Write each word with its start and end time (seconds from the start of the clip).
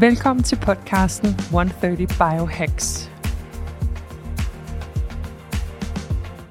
Velkommen 0.00 0.42
til 0.42 0.56
podcasten 0.56 1.28
130 1.28 2.06
Biohacks. 2.06 3.10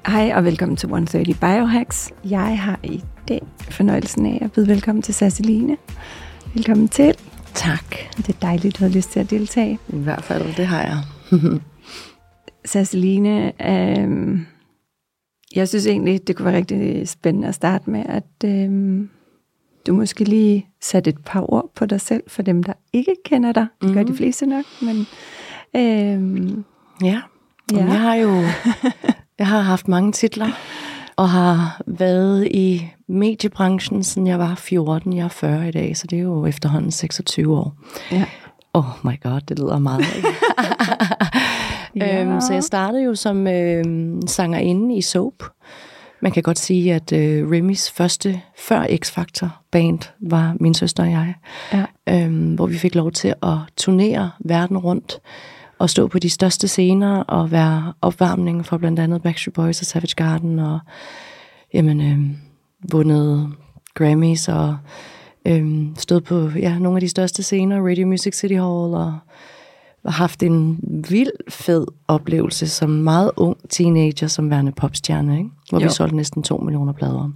Hej 0.06 0.32
og 0.36 0.44
velkommen 0.44 0.76
til 0.76 0.86
130 0.86 1.34
Biohacks. 1.34 2.12
Jeg 2.24 2.58
har 2.58 2.80
i 2.82 3.04
dag 3.28 3.42
fornøjelsen 3.70 4.26
af 4.26 4.38
at 4.44 4.52
byde 4.52 4.68
velkommen 4.68 5.02
til 5.02 5.14
Sasseline. 5.14 5.76
Velkommen 6.54 6.88
til. 6.88 7.14
Tak. 7.54 7.96
Det 8.16 8.28
er 8.28 8.38
dejligt, 8.42 8.74
at 8.74 8.80
du 8.80 8.84
har 8.84 8.92
lyst 8.92 9.10
til 9.10 9.20
at 9.20 9.30
deltage. 9.30 9.78
I 9.88 9.96
hvert 9.96 10.24
fald, 10.24 10.56
det 10.56 10.66
har 10.66 10.82
jeg. 10.82 11.00
Sasseline, 12.64 13.52
øh, 13.70 14.38
jeg 15.56 15.68
synes 15.68 15.86
egentlig, 15.86 16.26
det 16.26 16.36
kunne 16.36 16.46
være 16.46 16.56
rigtig 16.56 17.08
spændende 17.08 17.48
at 17.48 17.54
starte 17.54 17.90
med, 17.90 18.02
at 18.08 18.44
øh, 18.44 19.00
du 19.86 19.94
måske 19.94 20.24
lige 20.24 20.66
satte 20.80 21.10
et 21.10 21.18
par 21.24 21.52
ord 21.52 21.70
på 21.74 21.86
dig 21.86 22.00
selv, 22.00 22.22
for 22.26 22.42
dem, 22.42 22.62
der 22.62 22.72
ikke 22.92 23.16
kender 23.24 23.52
dig. 23.52 23.66
Det 23.82 23.94
gør 23.94 24.00
mm. 24.00 24.06
de 24.06 24.12
mhm. 24.12 24.16
fleste 24.16 24.46
nok, 24.46 24.64
men... 24.82 25.06
Øh, 25.76 26.48
ja. 27.02 27.20
ja, 27.72 27.84
jeg 27.84 28.00
har 28.00 28.14
jo 28.14 28.42
jeg 29.38 29.46
har 29.46 29.60
haft 29.60 29.88
mange 29.88 30.12
titler, 30.12 30.48
og 31.16 31.30
har 31.30 31.82
været 31.86 32.48
i 32.50 32.90
mediebranchen, 33.08 34.04
siden 34.04 34.26
jeg 34.26 34.38
var 34.38 34.54
14. 34.54 35.12
Jeg 35.12 35.24
er 35.24 35.28
40 35.28 35.68
i 35.68 35.70
dag, 35.70 35.96
så 35.96 36.06
det 36.06 36.18
er 36.18 36.22
jo 36.22 36.46
efterhånden 36.46 36.90
26 36.90 37.56
år. 37.58 37.74
Ja. 38.12 38.24
Oh 38.72 38.84
my 39.04 39.20
god, 39.22 39.40
det 39.40 39.58
lyder 39.58 39.78
meget. 39.78 40.04
ja. 41.96 42.22
øhm, 42.22 42.40
så 42.40 42.52
jeg 42.52 42.64
startede 42.64 43.02
jo 43.02 43.14
som 43.14 43.46
øh, 43.46 43.84
sangerinde 44.26 44.96
i 44.96 45.02
Soap. 45.02 45.42
Man 46.24 46.32
kan 46.32 46.42
godt 46.42 46.58
sige, 46.58 46.94
at 46.94 47.12
øh, 47.12 47.48
Remy's 47.48 47.92
første 47.94 48.40
før 48.58 48.82
X-Factor 48.84 49.48
band 49.70 49.98
var 50.20 50.56
min 50.60 50.74
søster 50.74 51.02
og 51.02 51.10
jeg. 51.10 51.34
Ja. 51.72 51.84
Øhm, 52.08 52.54
hvor 52.54 52.66
vi 52.66 52.78
fik 52.78 52.94
lov 52.94 53.12
til 53.12 53.34
at 53.42 53.56
turnere 53.76 54.30
verden 54.40 54.78
rundt 54.78 55.18
at 55.80 55.90
stå 55.90 56.08
på 56.08 56.18
de 56.18 56.30
største 56.30 56.68
scener 56.68 57.16
og 57.20 57.50
være 57.50 57.92
opvarmning 58.02 58.66
for 58.66 58.76
blandt 58.76 59.00
andet 59.00 59.22
Backstreet 59.22 59.54
Boys 59.54 59.80
og 59.80 59.86
Savage 59.86 60.14
Garden 60.16 60.58
og 60.58 60.78
jamen, 61.74 62.00
øh, 62.00 62.18
vundet 62.92 63.52
Grammys 63.94 64.48
og 64.48 64.76
øh, 65.46 65.86
stået 65.98 66.24
på 66.24 66.48
ja, 66.48 66.78
nogle 66.78 66.96
af 66.96 67.00
de 67.00 67.08
største 67.08 67.42
scener, 67.42 67.88
Radio 67.88 68.06
Music 68.06 68.34
City 68.36 68.54
Hall 68.54 68.94
og 68.94 69.18
haft 70.06 70.42
en 70.42 70.80
vild 71.08 71.30
fed 71.48 71.86
oplevelse 72.08 72.68
som 72.68 72.90
meget 72.90 73.30
ung 73.36 73.56
teenager 73.70 74.26
som 74.26 74.50
værende 74.50 74.72
popstjerne, 74.72 75.38
ikke? 75.38 75.50
hvor 75.70 75.80
jo. 75.80 75.84
vi 75.84 75.90
solgte 75.90 76.16
næsten 76.16 76.42
to 76.42 76.56
millioner 76.56 76.92
plader. 76.92 77.32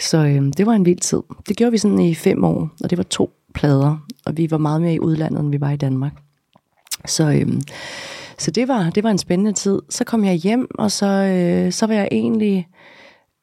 Så 0.00 0.18
øh, 0.18 0.52
det 0.56 0.66
var 0.66 0.72
en 0.72 0.84
vild 0.84 0.98
tid. 0.98 1.20
Det 1.48 1.56
gjorde 1.56 1.72
vi 1.72 1.78
sådan 1.78 2.00
i 2.00 2.14
fem 2.14 2.44
år, 2.44 2.70
og 2.82 2.90
det 2.90 2.98
var 2.98 3.04
to 3.04 3.30
plader, 3.54 4.06
og 4.26 4.36
vi 4.36 4.50
var 4.50 4.58
meget 4.58 4.80
mere 4.80 4.94
i 4.94 5.00
udlandet, 5.00 5.40
end 5.40 5.50
vi 5.50 5.60
var 5.60 5.70
i 5.70 5.76
Danmark. 5.76 6.12
Så, 7.06 7.30
øhm, 7.30 7.60
så 8.38 8.50
det, 8.50 8.68
var, 8.68 8.90
det 8.90 9.04
var 9.04 9.10
en 9.10 9.18
spændende 9.18 9.52
tid. 9.52 9.82
Så 9.90 10.04
kom 10.04 10.24
jeg 10.24 10.34
hjem, 10.34 10.68
og 10.78 10.90
så, 10.90 11.06
øh, 11.06 11.72
så 11.72 11.86
var 11.86 11.94
jeg 11.94 12.08
egentlig... 12.12 12.68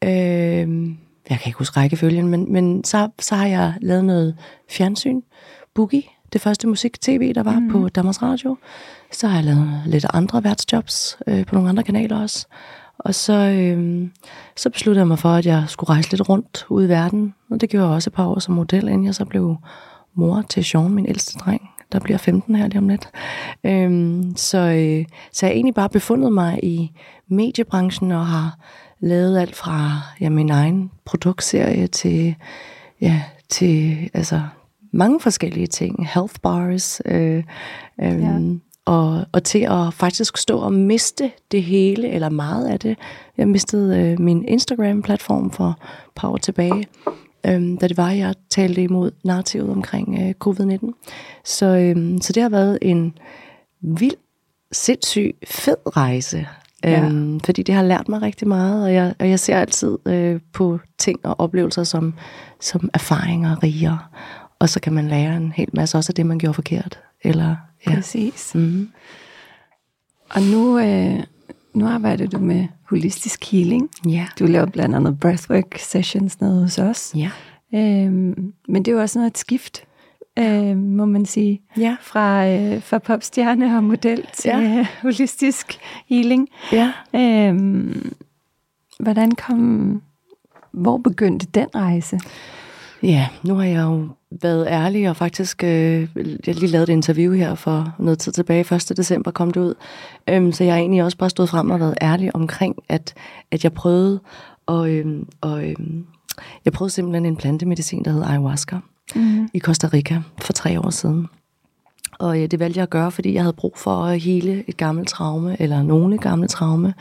Øh, 0.03 0.89
jeg 1.29 1.39
kan 1.39 1.49
ikke 1.49 1.57
huske 1.57 1.79
rækkefølgen, 1.79 2.27
men, 2.27 2.53
men 2.53 2.83
så, 2.83 3.09
så 3.19 3.35
har 3.35 3.47
jeg 3.47 3.73
lavet 3.81 4.05
noget 4.05 4.35
fjernsyn. 4.69 5.21
Boogie, 5.75 6.03
det 6.33 6.41
første 6.41 6.67
musik-tv, 6.67 7.33
der 7.33 7.43
var 7.43 7.59
mm. 7.59 7.69
på 7.69 7.89
Danmarks 7.89 8.21
Radio. 8.21 8.57
Så 9.11 9.27
har 9.27 9.35
jeg 9.35 9.45
lavet 9.45 9.81
lidt 9.85 10.05
andre 10.13 10.43
værtsjobs 10.43 11.17
øh, 11.27 11.45
på 11.45 11.55
nogle 11.55 11.69
andre 11.69 11.83
kanaler 11.83 12.21
også. 12.21 12.47
Og 12.97 13.15
så, 13.15 13.33
øh, 13.33 14.07
så 14.55 14.69
besluttede 14.69 15.01
jeg 15.01 15.07
mig 15.07 15.19
for, 15.19 15.29
at 15.29 15.45
jeg 15.45 15.63
skulle 15.67 15.89
rejse 15.89 16.11
lidt 16.11 16.29
rundt 16.29 16.65
ud 16.69 16.85
i 16.85 16.89
verden. 16.89 17.33
Og 17.49 17.61
det 17.61 17.69
gjorde 17.69 17.85
jeg 17.85 17.95
også 17.95 18.09
et 18.09 18.13
par 18.13 18.27
år 18.27 18.39
som 18.39 18.55
model, 18.55 18.87
inden 18.87 19.05
jeg 19.05 19.15
så 19.15 19.25
blev 19.25 19.55
mor 20.13 20.43
til 20.49 20.65
Sean, 20.65 20.91
min 20.91 21.05
ældste 21.05 21.39
dreng 21.39 21.71
der 21.91 21.99
bliver 21.99 22.17
15 22.17 22.55
her 22.55 22.67
lige 22.67 22.77
om 22.77 22.89
lidt. 22.89 23.09
Øhm, 23.63 24.33
så, 24.35 24.57
øh, 24.57 25.05
så 25.31 25.45
jeg 25.45 25.49
har 25.49 25.53
egentlig 25.53 25.73
bare 25.73 25.89
befundet 25.89 26.33
mig 26.33 26.59
i 26.63 26.91
mediebranchen 27.27 28.11
og 28.11 28.27
har 28.27 28.57
lavet 28.99 29.39
alt 29.39 29.55
fra 29.55 30.01
ja, 30.21 30.29
min 30.29 30.49
egen 30.49 30.91
produktserie 31.05 31.87
til, 31.87 32.35
ja, 33.01 33.21
til 33.49 33.97
altså, 34.13 34.41
mange 34.91 35.19
forskellige 35.19 35.67
ting. 35.67 36.07
Health 36.07 36.35
bars. 36.41 37.01
Øh, 37.05 37.43
øh, 38.01 38.21
ja. 38.21 38.39
Og, 38.85 39.25
og 39.31 39.43
til 39.43 39.59
at 39.59 39.93
faktisk 39.93 40.37
stå 40.37 40.59
og 40.59 40.73
miste 40.73 41.31
det 41.51 41.63
hele, 41.63 42.09
eller 42.09 42.29
meget 42.29 42.67
af 42.67 42.79
det. 42.79 42.97
Jeg 43.37 43.47
mistede 43.47 43.99
øh, 43.99 44.19
min 44.19 44.45
Instagram-platform 44.47 45.51
for 45.51 45.67
et 45.67 45.75
par 46.15 46.29
år 46.29 46.37
tilbage 46.37 46.87
øhm, 47.45 47.77
da 47.77 47.87
det 47.87 47.97
var, 47.97 48.11
jeg 48.11 48.35
talte 48.49 48.83
imod 48.83 49.11
narrativet 49.23 49.69
omkring 49.69 50.19
øh, 50.21 50.33
covid-19. 50.45 50.91
Så, 51.45 51.65
øhm, 51.65 52.21
så 52.21 52.33
det 52.33 52.43
har 52.43 52.49
været 52.49 52.79
en 52.81 53.17
vild, 53.81 54.15
sindssyg, 54.71 55.35
fed 55.47 55.97
rejse. 55.97 56.47
Ja. 56.83 57.05
Øhm, 57.05 57.39
fordi 57.39 57.63
det 57.63 57.75
har 57.75 57.83
lært 57.83 58.09
mig 58.09 58.21
rigtig 58.21 58.47
meget, 58.47 58.83
og 58.83 58.93
jeg, 58.93 59.13
og 59.19 59.29
jeg 59.29 59.39
ser 59.39 59.55
altid 59.55 59.97
øh, 60.05 60.39
på 60.53 60.79
ting 60.97 61.25
og 61.25 61.39
oplevelser 61.39 61.83
som, 61.83 62.13
som 62.59 62.89
erfaringer 62.93 63.63
rigere. 63.63 63.99
Og 64.61 64.69
så 64.69 64.79
kan 64.79 64.93
man 64.93 65.07
lære 65.07 65.37
en 65.37 65.51
hel 65.51 65.69
masse 65.73 65.97
også 65.97 66.11
af 66.11 66.15
det, 66.15 66.25
man 66.25 66.39
gjorde 66.39 66.53
forkert. 66.53 66.99
Eller, 67.21 67.55
ja. 67.87 67.95
Præcis. 67.95 68.55
Mm. 68.55 68.89
Og 70.29 70.41
nu, 70.41 70.79
øh, 70.79 71.19
nu 71.73 71.87
arbejder 71.87 72.27
du 72.27 72.37
med 72.37 72.67
holistisk 72.89 73.51
healing. 73.51 73.89
Ja. 74.07 74.27
Du 74.39 74.45
laver 74.45 74.65
blandt 74.65 74.95
andet 74.95 75.19
breathwork 75.19 75.77
sessions 75.77 76.41
nede 76.41 76.61
hos 76.61 76.77
os. 76.77 77.13
Ja. 77.15 77.31
Øhm, 77.73 78.53
men 78.67 78.85
det 78.85 78.91
er 78.91 78.95
jo 78.95 79.01
også 79.01 79.19
noget 79.19 79.31
et 79.31 79.37
skift, 79.37 79.83
øh, 80.39 80.77
må 80.77 81.05
man 81.05 81.25
sige. 81.25 81.61
Ja. 81.77 81.95
Fra, 82.01 82.47
øh, 82.47 82.81
fra 82.83 82.99
popstjerne 82.99 83.77
og 83.77 83.83
model 83.83 84.25
til 84.33 84.49
ja. 84.49 84.79
øh, 84.79 84.85
holistisk 85.01 85.79
healing. 86.09 86.49
Ja. 86.71 86.91
Øhm, 87.15 88.13
hvordan 88.99 89.31
kom... 89.31 90.01
Hvor 90.71 90.97
begyndte 90.97 91.47
den 91.53 91.67
rejse? 91.75 92.19
Ja, 93.03 93.27
nu 93.43 93.55
har 93.55 93.63
jeg 93.63 93.83
jo 93.83 94.07
været 94.41 94.67
ærlig, 94.67 95.09
og 95.09 95.15
faktisk, 95.15 95.63
øh, 95.63 96.07
jeg 96.47 96.55
lige 96.55 96.67
lavet 96.67 96.89
et 96.89 96.93
interview 96.93 97.33
her 97.33 97.55
for 97.55 97.95
noget 97.99 98.19
tid 98.19 98.31
tilbage, 98.31 98.75
1. 98.75 98.97
december 98.97 99.31
kom 99.31 99.51
det 99.51 99.61
ud, 99.61 99.73
øhm, 100.29 100.51
så 100.51 100.63
jeg 100.63 100.73
har 100.73 100.79
egentlig 100.79 101.03
også 101.03 101.17
bare 101.17 101.29
stået 101.29 101.49
frem 101.49 101.69
og 101.69 101.79
været 101.79 101.95
ærlig 102.01 102.35
omkring, 102.35 102.75
at, 102.89 103.13
at 103.51 103.63
jeg 103.63 103.73
prøvede, 103.73 104.19
og, 104.65 104.89
øhm, 104.89 105.27
og 105.41 105.69
øhm, 105.69 106.05
jeg 106.65 106.73
prøvede 106.73 106.93
simpelthen 106.93 107.25
en 107.25 107.35
plantemedicin, 107.35 108.05
der 108.05 108.11
hed 108.11 108.23
ayahuasca, 108.23 108.77
mm. 109.15 109.49
i 109.53 109.59
Costa 109.59 109.87
Rica 109.93 110.21
for 110.41 110.53
tre 110.53 110.79
år 110.79 110.89
siden. 110.89 111.27
Og 112.19 112.39
ja, 112.39 112.45
det 112.45 112.59
valgte 112.59 112.77
jeg 112.77 112.83
at 112.83 112.89
gøre, 112.89 113.11
fordi 113.11 113.33
jeg 113.33 113.43
havde 113.43 113.53
brug 113.53 113.73
for 113.77 113.95
at 113.95 114.19
hele 114.19 114.63
et 114.67 114.77
gammelt 114.77 115.09
traume, 115.09 115.61
eller 115.61 115.83
nogle 115.83 116.17
gamle 116.17 116.47
traume. 116.47 116.93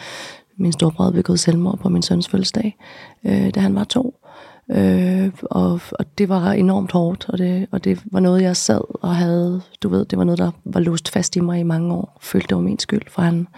Min 0.57 0.73
storebror 0.73 1.11
begået 1.11 1.41
selvmord 1.41 1.79
på 1.79 1.89
min 1.89 2.03
søns 2.03 2.29
fødselsdag, 2.29 2.77
øh, 3.25 3.55
da 3.55 3.61
han 3.61 3.75
var 3.75 3.85
to. 3.85 4.20
Øh, 4.71 5.31
og, 5.43 5.81
og 5.93 6.19
det 6.19 6.29
var 6.29 6.53
enormt 6.53 6.93
hårdt, 6.93 7.29
og 7.29 7.39
det, 7.39 7.67
og 7.71 7.85
det 7.85 8.03
var 8.13 8.21
noget, 8.21 8.43
jeg 8.43 8.57
sad 8.57 8.81
og 9.03 9.17
havde, 9.17 9.63
du 9.83 9.89
ved, 9.89 10.05
det 10.05 10.19
var 10.19 10.25
noget, 10.25 10.39
der 10.39 10.51
var 10.65 10.81
låst 10.81 11.09
fast 11.09 11.37
i 11.37 11.41
mig 11.41 11.61
i 11.61 11.63
mange 11.63 11.95
år. 11.95 12.19
Følte, 12.21 12.49
det 12.49 12.57
var 12.57 12.63
min 12.63 12.79
skyld, 12.79 13.03
for 13.09 13.23
han 13.23 13.49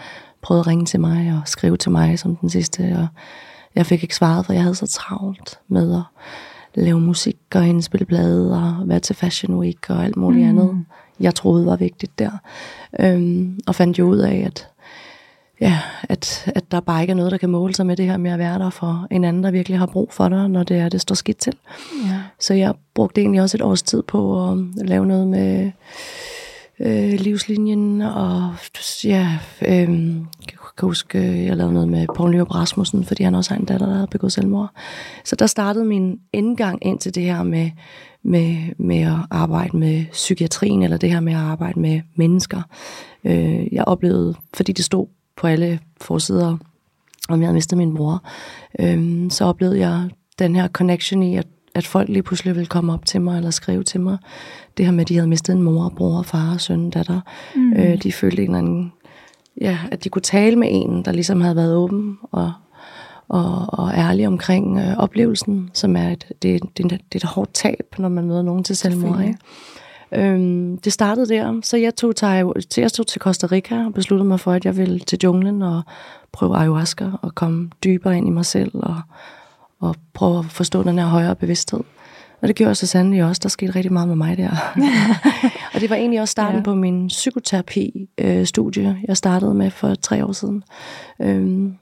prøvede 0.43 0.61
at 0.61 0.67
ringe 0.67 0.85
til 0.85 1.00
mig 1.00 1.32
og 1.32 1.49
skrive 1.49 1.76
til 1.76 1.91
mig 1.91 2.19
som 2.19 2.37
den 2.37 2.50
sidste, 2.50 2.97
og 2.99 3.06
jeg 3.75 3.87
fik 3.87 4.03
ikke 4.03 4.17
svaret, 4.17 4.47
for 4.47 4.53
jeg 4.53 4.62
havde 4.62 4.75
så 4.75 4.87
travlt 4.87 5.59
med 5.69 5.94
at 5.94 6.03
lave 6.82 7.00
musik 7.00 7.38
og 7.55 7.67
indspille 7.67 8.06
blade 8.06 8.53
og 8.53 8.88
være 8.88 9.00
til 9.00 9.17
Fashion 9.17 9.58
Week 9.58 9.91
og 9.91 10.05
alt 10.05 10.17
muligt 10.17 10.44
mm. 10.44 10.49
andet, 10.49 10.85
jeg 11.20 11.35
troede 11.35 11.67
var 11.67 11.76
vigtigt 11.76 12.19
der. 12.19 12.31
Øhm, 13.00 13.61
og 13.67 13.75
fandt 13.75 13.99
jo 13.99 14.06
ud 14.06 14.19
af, 14.19 14.43
at 14.47 14.69
ja, 15.62 15.79
at, 16.09 16.53
at 16.55 16.70
der 16.70 16.81
bare 16.81 17.00
ikke 17.00 17.11
er 17.11 17.17
noget, 17.17 17.32
der 17.32 17.38
kan 17.38 17.50
måle 17.50 17.75
sig 17.75 17.87
med 17.87 17.97
det 17.97 18.06
her 18.06 18.17
med 18.17 18.31
at 18.31 18.38
være 18.38 18.59
der 18.59 18.70
for 18.70 19.06
en 19.11 19.25
anden, 19.25 19.44
der 19.44 19.50
virkelig 19.50 19.79
har 19.79 19.87
brug 19.87 20.12
for 20.12 20.29
dig, 20.29 20.49
når 20.49 20.62
det 20.62 20.76
er, 20.76 20.88
det 20.88 21.00
står 21.00 21.14
skidt 21.14 21.38
til. 21.38 21.53
Ja. 22.06 22.20
Så 22.41 22.55
jeg 22.55 22.75
brugte 22.94 23.20
egentlig 23.20 23.43
også 23.43 23.56
et 23.56 23.62
års 23.62 23.82
tid 23.82 24.03
på 24.03 24.50
at 24.50 24.59
lave 24.76 25.06
noget 25.06 25.26
med 25.26 25.70
øh, 26.81 27.12
livslinjen, 27.12 28.00
og 28.00 28.55
ja, 29.05 29.38
øh, 29.62 30.14
jeg 30.41 30.59
kan 30.79 30.87
huske, 30.88 31.47
jeg 31.47 31.56
lavede 31.56 31.75
noget 31.75 31.88
med 31.88 32.06
Paul 32.17 32.31
Nyrup 32.31 32.55
Rasmussen, 32.55 33.05
fordi 33.05 33.23
han 33.23 33.35
også 33.35 33.50
har 33.50 33.61
en 33.61 33.67
datter, 33.67 33.87
der 33.87 33.94
havde 33.94 34.06
begået 34.06 34.32
selvmord. 34.32 34.70
Så 35.25 35.37
der 35.37 35.47
startede 35.47 35.85
min 35.85 36.19
indgang 36.32 36.87
ind 36.87 36.99
til 36.99 37.15
det 37.15 37.23
her 37.23 37.43
med, 37.43 37.70
med, 38.23 38.56
med 38.79 39.00
at 39.00 39.17
arbejde 39.31 39.76
med 39.76 40.05
psykiatrien, 40.12 40.82
eller 40.82 40.97
det 40.97 41.11
her 41.11 41.20
med 41.20 41.32
at 41.32 41.38
arbejde 41.38 41.81
med 41.81 42.00
mennesker. 42.15 42.62
Øh, 43.25 43.73
jeg 43.73 43.85
oplevede, 43.85 44.35
fordi 44.55 44.73
det 44.73 44.85
stod 44.85 45.06
på 45.37 45.46
alle 45.46 45.81
forsider, 46.00 46.56
om 47.29 47.40
jeg 47.40 47.46
havde 47.46 47.55
mistet 47.55 47.79
min 47.79 47.93
mor, 47.93 48.23
øh, 48.79 49.31
så 49.31 49.44
oplevede 49.44 49.79
jeg 49.79 50.08
den 50.38 50.56
her 50.56 50.69
connection 50.69 51.23
i, 51.23 51.37
at, 51.37 51.46
at 51.75 51.87
folk 51.87 52.08
lige 52.08 52.23
pludselig 52.23 52.55
ville 52.55 52.67
komme 52.67 52.93
op 52.93 53.06
til 53.06 53.20
mig, 53.20 53.37
eller 53.37 53.50
skrive 53.50 53.82
til 53.82 54.00
mig. 54.00 54.19
Det 54.76 54.84
her 54.84 54.93
med, 54.93 55.00
at 55.00 55.08
de 55.08 55.14
havde 55.14 55.29
mistet 55.29 55.52
en 55.55 55.62
mor, 55.62 55.93
bror, 55.96 56.23
far, 56.23 56.56
søn, 56.56 56.90
datter. 56.90 57.20
Mm. 57.56 57.73
Øh, 57.73 58.02
de 58.02 58.12
følte 58.12 58.43
en 58.43 58.49
eller 58.49 58.58
anden, 58.58 58.93
ja, 59.61 59.79
at 59.90 60.05
de 60.05 60.08
kunne 60.08 60.23
tale 60.23 60.56
med 60.56 60.69
en, 60.70 61.05
der 61.05 61.12
ligesom 61.12 61.40
havde 61.40 61.56
været 61.56 61.76
åben 61.76 62.19
og 62.23 62.52
og, 63.32 63.67
og 63.69 63.93
ærlig 63.94 64.26
omkring 64.26 64.79
øh, 64.79 64.96
oplevelsen, 64.99 65.70
som 65.75 65.96
er 65.96 66.08
et, 66.08 66.26
det, 66.43 66.62
det, 66.76 66.90
det 66.90 66.93
er 66.93 67.17
et 67.17 67.25
hårdt 67.25 67.55
tab, 67.55 67.94
når 67.99 68.08
man 68.08 68.25
møder 68.25 68.43
nogen 68.43 68.64
til 68.64 68.76
selvmord. 68.76 69.20
Ikke? 69.20 69.38
Øhm, 70.14 70.79
det 70.79 70.93
startede 70.93 71.29
der, 71.29 71.61
så 71.62 71.76
jeg 71.76 71.94
tog, 71.94 72.17
til, 72.17 72.81
jeg 72.81 72.93
tog 72.93 73.06
til 73.06 73.20
Costa 73.20 73.47
Rica 73.47 73.85
og 73.87 73.94
besluttede 73.94 74.29
mig 74.29 74.41
for, 74.41 74.53
at 74.53 74.64
jeg 74.64 74.76
ville 74.76 74.99
til 74.99 75.19
junglen 75.25 75.62
og 75.62 75.82
prøve 76.32 76.56
ayahuasca 76.56 77.11
og 77.23 77.35
komme 77.35 77.70
dybere 77.85 78.17
ind 78.17 78.29
i 78.29 78.31
mig 78.31 78.47
selv 78.47 78.70
og, 78.75 79.00
og 79.81 79.97
prøve 80.14 80.38
at 80.38 80.44
forstå 80.44 80.82
den 80.82 80.99
her 80.99 81.06
højere 81.06 81.37
bevidsthed. 81.37 81.81
Og 82.43 82.49
det 82.49 82.56
gjorde 82.56 82.75
så 82.75 82.87
sandelig 82.87 83.25
også. 83.25 83.41
Der 83.43 83.49
skete 83.49 83.75
rigtig 83.75 83.93
meget 83.93 84.09
med 84.09 84.17
mig 84.17 84.37
der. 84.37 84.50
og 85.75 85.81
det 85.81 85.91
var 85.91 85.97
egentlig 85.97 86.20
også 86.20 86.32
starten 86.32 86.58
ja. 86.58 86.62
på 86.62 86.75
min 86.75 87.06
psykoterapi-studie, 87.06 88.88
øh, 88.88 89.05
jeg 89.08 89.17
startede 89.17 89.55
med 89.55 89.70
for 89.70 89.94
tre 89.94 90.25
år 90.25 90.32
siden. 90.32 90.65
Øhm, 91.20 91.75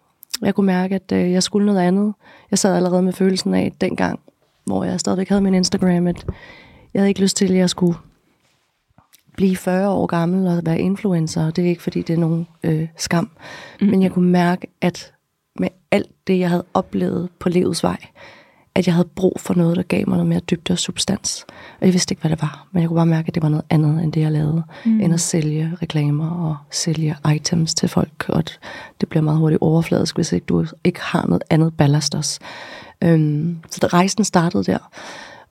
jeg 0.43 0.55
kunne 0.55 0.67
mærke, 0.67 0.94
at 0.94 1.12
øh, 1.12 1.33
jeg 1.33 1.43
skulle 1.43 1.67
noget 1.67 1.81
andet. 1.81 2.15
Jeg 2.50 2.59
sad 2.59 2.76
allerede 2.76 3.03
med 3.03 3.12
følelsen 3.12 3.55
af 3.55 3.73
dengang, 3.81 4.21
hvor 4.65 4.85
jeg 4.85 5.00
stadigvæk 5.00 5.29
havde 5.29 5.43
min 5.43 5.55
Instagram, 5.55 6.06
at 6.06 6.25
jeg 6.94 7.00
havde 7.00 7.09
ikke 7.09 7.21
lyst 7.21 7.37
til, 7.37 7.53
at 7.53 7.59
jeg 7.59 7.71
skulle 7.71 7.97
blive 9.41 9.57
40 9.57 9.89
år 9.89 10.07
gammel 10.07 10.47
og 10.47 10.61
være 10.65 10.79
influencer. 10.81 11.51
Det 11.51 11.65
er 11.65 11.69
ikke, 11.69 11.83
fordi 11.83 12.03
det 12.03 12.15
er 12.15 12.19
nogen 12.19 12.47
øh, 12.63 12.89
skam. 12.97 13.31
Mm. 13.81 13.87
Men 13.87 14.03
jeg 14.03 14.13
kunne 14.13 14.31
mærke, 14.31 14.67
at 14.81 15.13
med 15.59 15.69
alt 15.91 16.11
det, 16.27 16.39
jeg 16.39 16.49
havde 16.49 16.65
oplevet 16.75 17.29
på 17.39 17.49
livets 17.49 17.83
vej, 17.83 17.97
at 18.75 18.87
jeg 18.87 18.95
havde 18.95 19.09
brug 19.17 19.37
for 19.41 19.55
noget, 19.55 19.77
der 19.77 19.83
gav 19.83 20.05
mig 20.09 20.17
noget 20.17 20.29
mere 20.29 20.41
dybde 20.41 20.73
og 20.73 20.79
substans. 20.79 21.45
Og 21.81 21.87
jeg 21.87 21.93
vidste 21.93 22.13
ikke, 22.13 22.21
hvad 22.21 22.31
det 22.31 22.43
var, 22.43 22.69
men 22.73 22.81
jeg 22.81 22.89
kunne 22.89 22.97
bare 22.97 23.07
mærke, 23.07 23.29
at 23.29 23.35
det 23.35 23.43
var 23.43 23.49
noget 23.49 23.65
andet, 23.71 24.05
end 24.05 24.13
det, 24.13 24.21
jeg 24.21 24.33
lavede, 24.33 24.63
mm. 24.85 25.01
end 25.01 25.15
at 25.15 25.21
sælge 25.21 25.73
reklamer 25.83 26.31
og 26.31 26.57
sælge 26.71 27.17
items 27.35 27.75
til 27.75 27.89
folk. 27.89 28.25
Og 28.29 28.45
det 29.01 29.09
bliver 29.09 29.23
meget 29.23 29.39
hurtigt 29.39 29.63
overfladisk, 29.63 30.17
hvis 30.17 30.33
ikke 30.33 30.47
du 30.47 30.67
ikke 30.85 31.01
har 31.01 31.27
noget 31.27 31.43
andet 31.51 31.77
ballast 31.77 32.15
også. 32.15 32.41
Øhm, 33.05 33.59
så 33.71 33.87
rejsen 33.87 34.25
startede 34.25 34.65
der. 34.65 34.91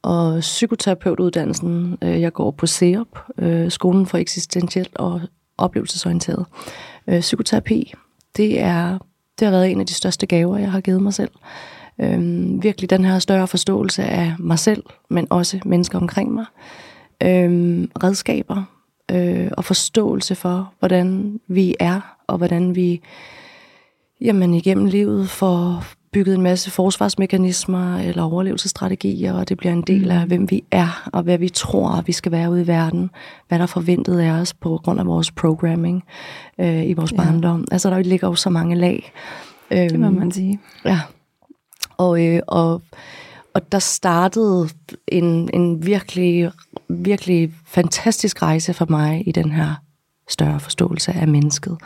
Og 0.01 0.39
psykoterapeutuddannelsen, 0.39 1.97
øh, 2.01 2.21
jeg 2.21 2.33
går 2.33 2.51
på 2.51 2.67
SEOP, 2.67 3.19
øh, 3.37 3.71
Skolen 3.71 4.05
for 4.05 4.17
Eksistentielt 4.17 4.95
og 4.95 5.21
Oplevelsesorienteret. 5.57 6.45
Øh, 7.07 7.19
psykoterapi, 7.19 7.93
det, 8.37 8.61
er, 8.61 8.97
det 9.39 9.45
har 9.45 9.51
været 9.51 9.71
en 9.71 9.79
af 9.79 9.85
de 9.85 9.93
største 9.93 10.25
gaver, 10.25 10.57
jeg 10.57 10.71
har 10.71 10.81
givet 10.81 11.01
mig 11.01 11.13
selv. 11.13 11.31
Øhm, 12.01 12.63
virkelig 12.63 12.89
den 12.89 13.05
her 13.05 13.19
større 13.19 13.47
forståelse 13.47 14.03
af 14.03 14.33
mig 14.39 14.59
selv, 14.59 14.83
men 15.09 15.27
også 15.29 15.59
mennesker 15.65 15.99
omkring 15.99 16.33
mig. 16.33 16.45
Øhm, 17.23 17.91
redskaber 18.03 18.63
øh, 19.11 19.51
og 19.57 19.65
forståelse 19.65 20.35
for, 20.35 20.73
hvordan 20.79 21.39
vi 21.47 21.75
er, 21.79 22.15
og 22.27 22.37
hvordan 22.37 22.75
vi 22.75 23.01
jamen, 24.21 24.53
igennem 24.53 24.85
livet 24.85 25.29
får 25.29 25.83
bygget 26.11 26.35
en 26.35 26.41
masse 26.41 26.71
forsvarsmekanismer 26.71 27.97
eller 27.97 28.23
overlevelsesstrategier, 28.23 29.33
og 29.33 29.49
det 29.49 29.57
bliver 29.57 29.73
en 29.73 29.81
del 29.81 30.11
af, 30.11 30.21
mm. 30.21 30.27
hvem 30.27 30.51
vi 30.51 30.63
er, 30.71 31.09
og 31.13 31.23
hvad 31.23 31.37
vi 31.37 31.49
tror, 31.49 32.03
vi 32.05 32.11
skal 32.11 32.31
være 32.31 32.51
ude 32.51 32.61
i 32.61 32.67
verden, 32.67 33.09
hvad 33.47 33.59
der 33.59 33.63
er 33.63 33.67
forventet 33.67 34.19
af 34.19 34.31
os 34.31 34.53
på 34.53 34.79
grund 34.83 34.99
af 34.99 35.05
vores 35.05 35.31
programming 35.31 36.03
øh, 36.59 36.89
i 36.89 36.93
vores 36.93 37.11
ja. 37.11 37.17
barndom. 37.17 37.65
Altså, 37.71 37.89
der 37.89 37.99
ligger 37.99 38.27
jo 38.27 38.35
så 38.35 38.49
mange 38.49 38.75
lag. 38.75 39.11
Det 39.71 39.99
må 39.99 40.05
øhm, 40.05 40.15
man 40.15 40.31
sige. 40.31 40.59
Ja. 40.85 40.99
Og, 41.97 42.25
øh, 42.25 42.41
og, 42.47 42.81
og 43.53 43.71
der 43.71 43.79
startede 43.79 44.69
en, 45.07 45.49
en 45.53 45.85
virkelig, 45.85 46.51
virkelig 46.89 47.53
fantastisk 47.65 48.41
rejse 48.41 48.73
for 48.73 48.85
mig 48.89 49.27
i 49.27 49.31
den 49.31 49.51
her 49.51 49.75
større 50.29 50.59
forståelse 50.59 51.11
af 51.11 51.27
mennesket. 51.27 51.77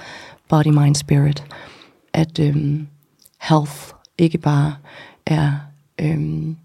Body, 0.49 0.67
mind, 0.67 0.95
spirit. 0.95 1.43
At 2.13 2.39
øhm, 2.39 2.87
health 3.41 3.93
ikke 4.17 4.37
bare 4.37 4.75
er, 5.25 5.51
øhm, 6.01 6.55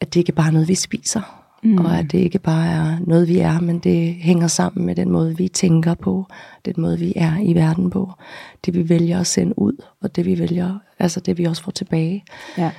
at 0.00 0.14
det 0.14 0.20
ikke 0.20 0.32
bare 0.32 0.46
er 0.46 0.52
noget, 0.52 0.68
vi 0.68 0.74
spiser. 0.74 1.42
Mm. 1.62 1.78
Og 1.78 1.98
at 1.98 2.12
det 2.12 2.18
ikke 2.18 2.38
bare 2.38 2.66
er 2.66 2.98
noget, 3.06 3.28
vi 3.28 3.38
er, 3.38 3.60
men 3.60 3.78
det 3.78 4.14
hænger 4.14 4.46
sammen 4.46 4.86
med 4.86 4.94
den 4.94 5.10
måde, 5.10 5.36
vi 5.36 5.48
tænker 5.48 5.94
på, 5.94 6.26
den 6.64 6.74
måde, 6.78 6.98
vi 6.98 7.12
er 7.16 7.38
i 7.42 7.54
verden 7.54 7.90
på, 7.90 8.12
det 8.66 8.74
vi 8.74 8.88
vælger 8.88 9.20
at 9.20 9.26
sende 9.26 9.58
ud, 9.58 9.84
og 10.02 10.16
det 10.16 10.26
vi 10.26 10.38
vælger, 10.38 10.78
altså 10.98 11.20
det 11.20 11.38
vi 11.38 11.44
også 11.44 11.62
får 11.62 11.72
tilbage. 11.72 12.24
Ja. 12.58 12.70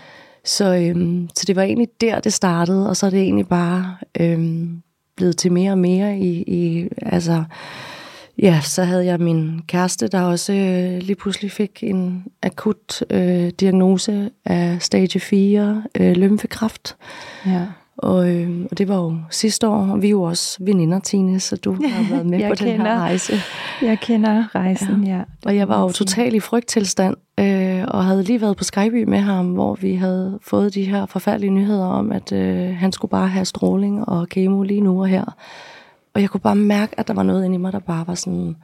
Så, 0.46 0.76
øhm, 0.76 1.30
så 1.36 1.44
det 1.48 1.56
var 1.56 1.62
egentlig 1.62 1.88
der, 2.02 2.20
det 2.20 2.34
startede, 2.34 2.90
og 2.90 2.98
så 2.98 3.06
er 3.06 3.10
det 3.10 3.22
egentlig 3.22 3.48
bare 3.48 3.96
øhm, 4.20 4.82
blevet 5.16 5.38
til 5.38 5.52
mere 5.52 5.72
og 5.72 5.78
mere 5.78 6.20
i, 6.20 6.44
i 6.44 6.88
altså, 7.02 7.44
ja, 8.42 8.62
så 8.62 8.84
havde 8.84 9.06
jeg 9.06 9.20
min 9.20 9.62
kæreste, 9.68 10.08
der 10.08 10.22
også 10.22 10.54
øh, 10.54 11.02
lige 11.02 11.16
pludselig 11.16 11.52
fik 11.52 11.84
en 11.84 12.26
akut 12.44 13.04
øh, 13.10 13.50
diagnose 13.60 14.30
af 14.46 14.82
stage 14.82 15.20
4 15.20 15.84
øh, 16.00 16.12
lymfekræft. 16.12 16.96
Ja. 17.46 17.66
Og, 17.98 18.30
øh, 18.30 18.66
og 18.72 18.78
det 18.78 18.88
var 18.88 18.96
jo 18.96 19.16
sidste 19.30 19.68
år, 19.68 19.88
og 19.92 20.02
vi 20.02 20.08
er 20.08 20.12
jo 20.12 20.22
også 20.22 20.58
veninder, 20.62 21.00
Tine, 21.00 21.40
så 21.40 21.56
du 21.56 21.74
har 21.74 22.10
været 22.14 22.26
med 22.26 22.50
på 22.50 22.56
kender, 22.56 22.74
den 22.74 22.82
her 22.82 23.00
rejse. 23.00 23.34
Jeg 23.82 24.00
kender 24.00 24.56
rejsen, 24.56 25.04
ja. 25.04 25.18
ja 25.18 25.24
og 25.46 25.56
jeg 25.56 25.68
var 25.68 25.82
jo 25.82 25.92
totalt 25.92 26.34
i 26.34 26.40
frygttilstand, 26.40 27.16
øh, 27.40 27.84
og 27.88 28.06
havde 28.06 28.24
lige 28.24 28.42
været 28.42 28.58
på 28.58 28.64
Skyby 28.64 29.04
med 29.04 29.20
ham, 29.20 29.52
hvor 29.52 29.76
vi 29.76 29.96
havde 29.96 30.40
fået 30.42 30.74
de 30.74 30.84
her 30.84 31.06
forfærdelige 31.06 31.52
nyheder 31.52 31.86
om, 31.86 32.12
at 32.12 32.32
øh, 32.32 32.76
han 32.76 32.92
skulle 32.92 33.10
bare 33.10 33.28
have 33.28 33.46
stråling 33.46 34.10
og 34.10 34.30
kemo 34.30 34.64
lige 34.64 34.82
nu 34.82 35.02
og 35.02 35.08
her. 35.08 35.36
Og 36.18 36.22
jeg 36.22 36.30
kunne 36.30 36.42
bare 36.42 36.56
mærke, 36.56 37.00
at 37.00 37.08
der 37.08 37.14
var 37.14 37.24
noget 37.24 37.46
inde 37.46 37.56
i 37.56 37.58
mig, 37.58 37.74
der 37.74 37.80
bare 37.80 38.08
var 38.08 38.16
sådan, 38.16 38.56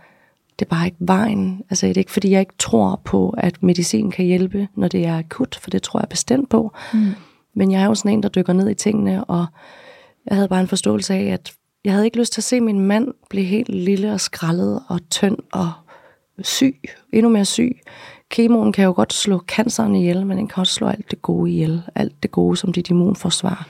det 0.60 0.66
er 0.66 0.70
bare 0.70 0.86
ikke 0.86 0.98
vejen. 1.00 1.64
Altså 1.70 1.88
det 1.88 1.98
er 1.98 2.00
ikke, 2.00 2.12
fordi 2.12 2.32
jeg 2.32 2.40
ikke 2.40 2.54
tror 2.60 3.02
på, 3.04 3.36
at 3.38 3.64
medicin 3.64 4.12
kan 4.12 4.26
hjælpe, 4.26 4.68
når 4.76 4.88
det 4.88 5.06
er 5.06 5.18
akut, 5.18 5.56
for 5.62 5.70
det 5.70 5.84
tror 5.84 6.00
jeg 6.00 6.10
bestemt 6.10 6.50
på. 6.50 6.72
Mm. 6.94 7.12
Men 7.54 7.72
jeg 7.72 7.82
er 7.82 7.86
jo 7.86 7.96
sådan 7.96 8.12
en, 8.12 8.24
der 8.24 8.30
dykker 8.30 8.54
ned 8.54 8.70
i 8.70 8.74
tingene, 8.74 9.24
og 9.24 9.46
jeg 10.26 10.36
havde 10.36 10.48
bare 10.48 10.62
en 10.62 10.68
forståelse 10.68 11.14
af, 11.14 11.24
at 11.24 11.54
jeg 11.86 11.94
havde 11.94 12.06
ikke 12.06 12.18
lyst 12.18 12.34
til 12.34 12.40
at 12.40 12.46
se 12.46 12.62
min 12.62 12.80
mand 12.80 13.14
blive 13.30 13.46
helt 13.46 13.70
lille 13.70 14.14
og 14.14 14.22
skrællet 14.22 14.84
og 14.88 15.00
tynd 15.10 15.38
og 15.52 15.72
syg, 16.42 16.80
endnu 17.12 17.30
mere 17.30 17.46
syg. 17.46 17.80
Kemoen 18.30 18.72
kan 18.72 18.86
jo 18.86 18.94
godt 18.96 19.14
slå 19.14 19.40
canceren 19.48 19.96
ihjel, 19.96 20.26
men 20.26 20.38
den 20.38 20.48
kan 20.48 20.62
også 20.62 20.74
slå 20.74 20.88
alt 20.88 21.12
det 21.12 21.22
gode 21.22 21.52
ihjel. 21.52 21.82
Alt 21.96 22.24
det 22.24 22.32
gode, 22.32 22.58
som 22.58 22.74
dit 22.74 22.90
immunforsvar 22.90 23.68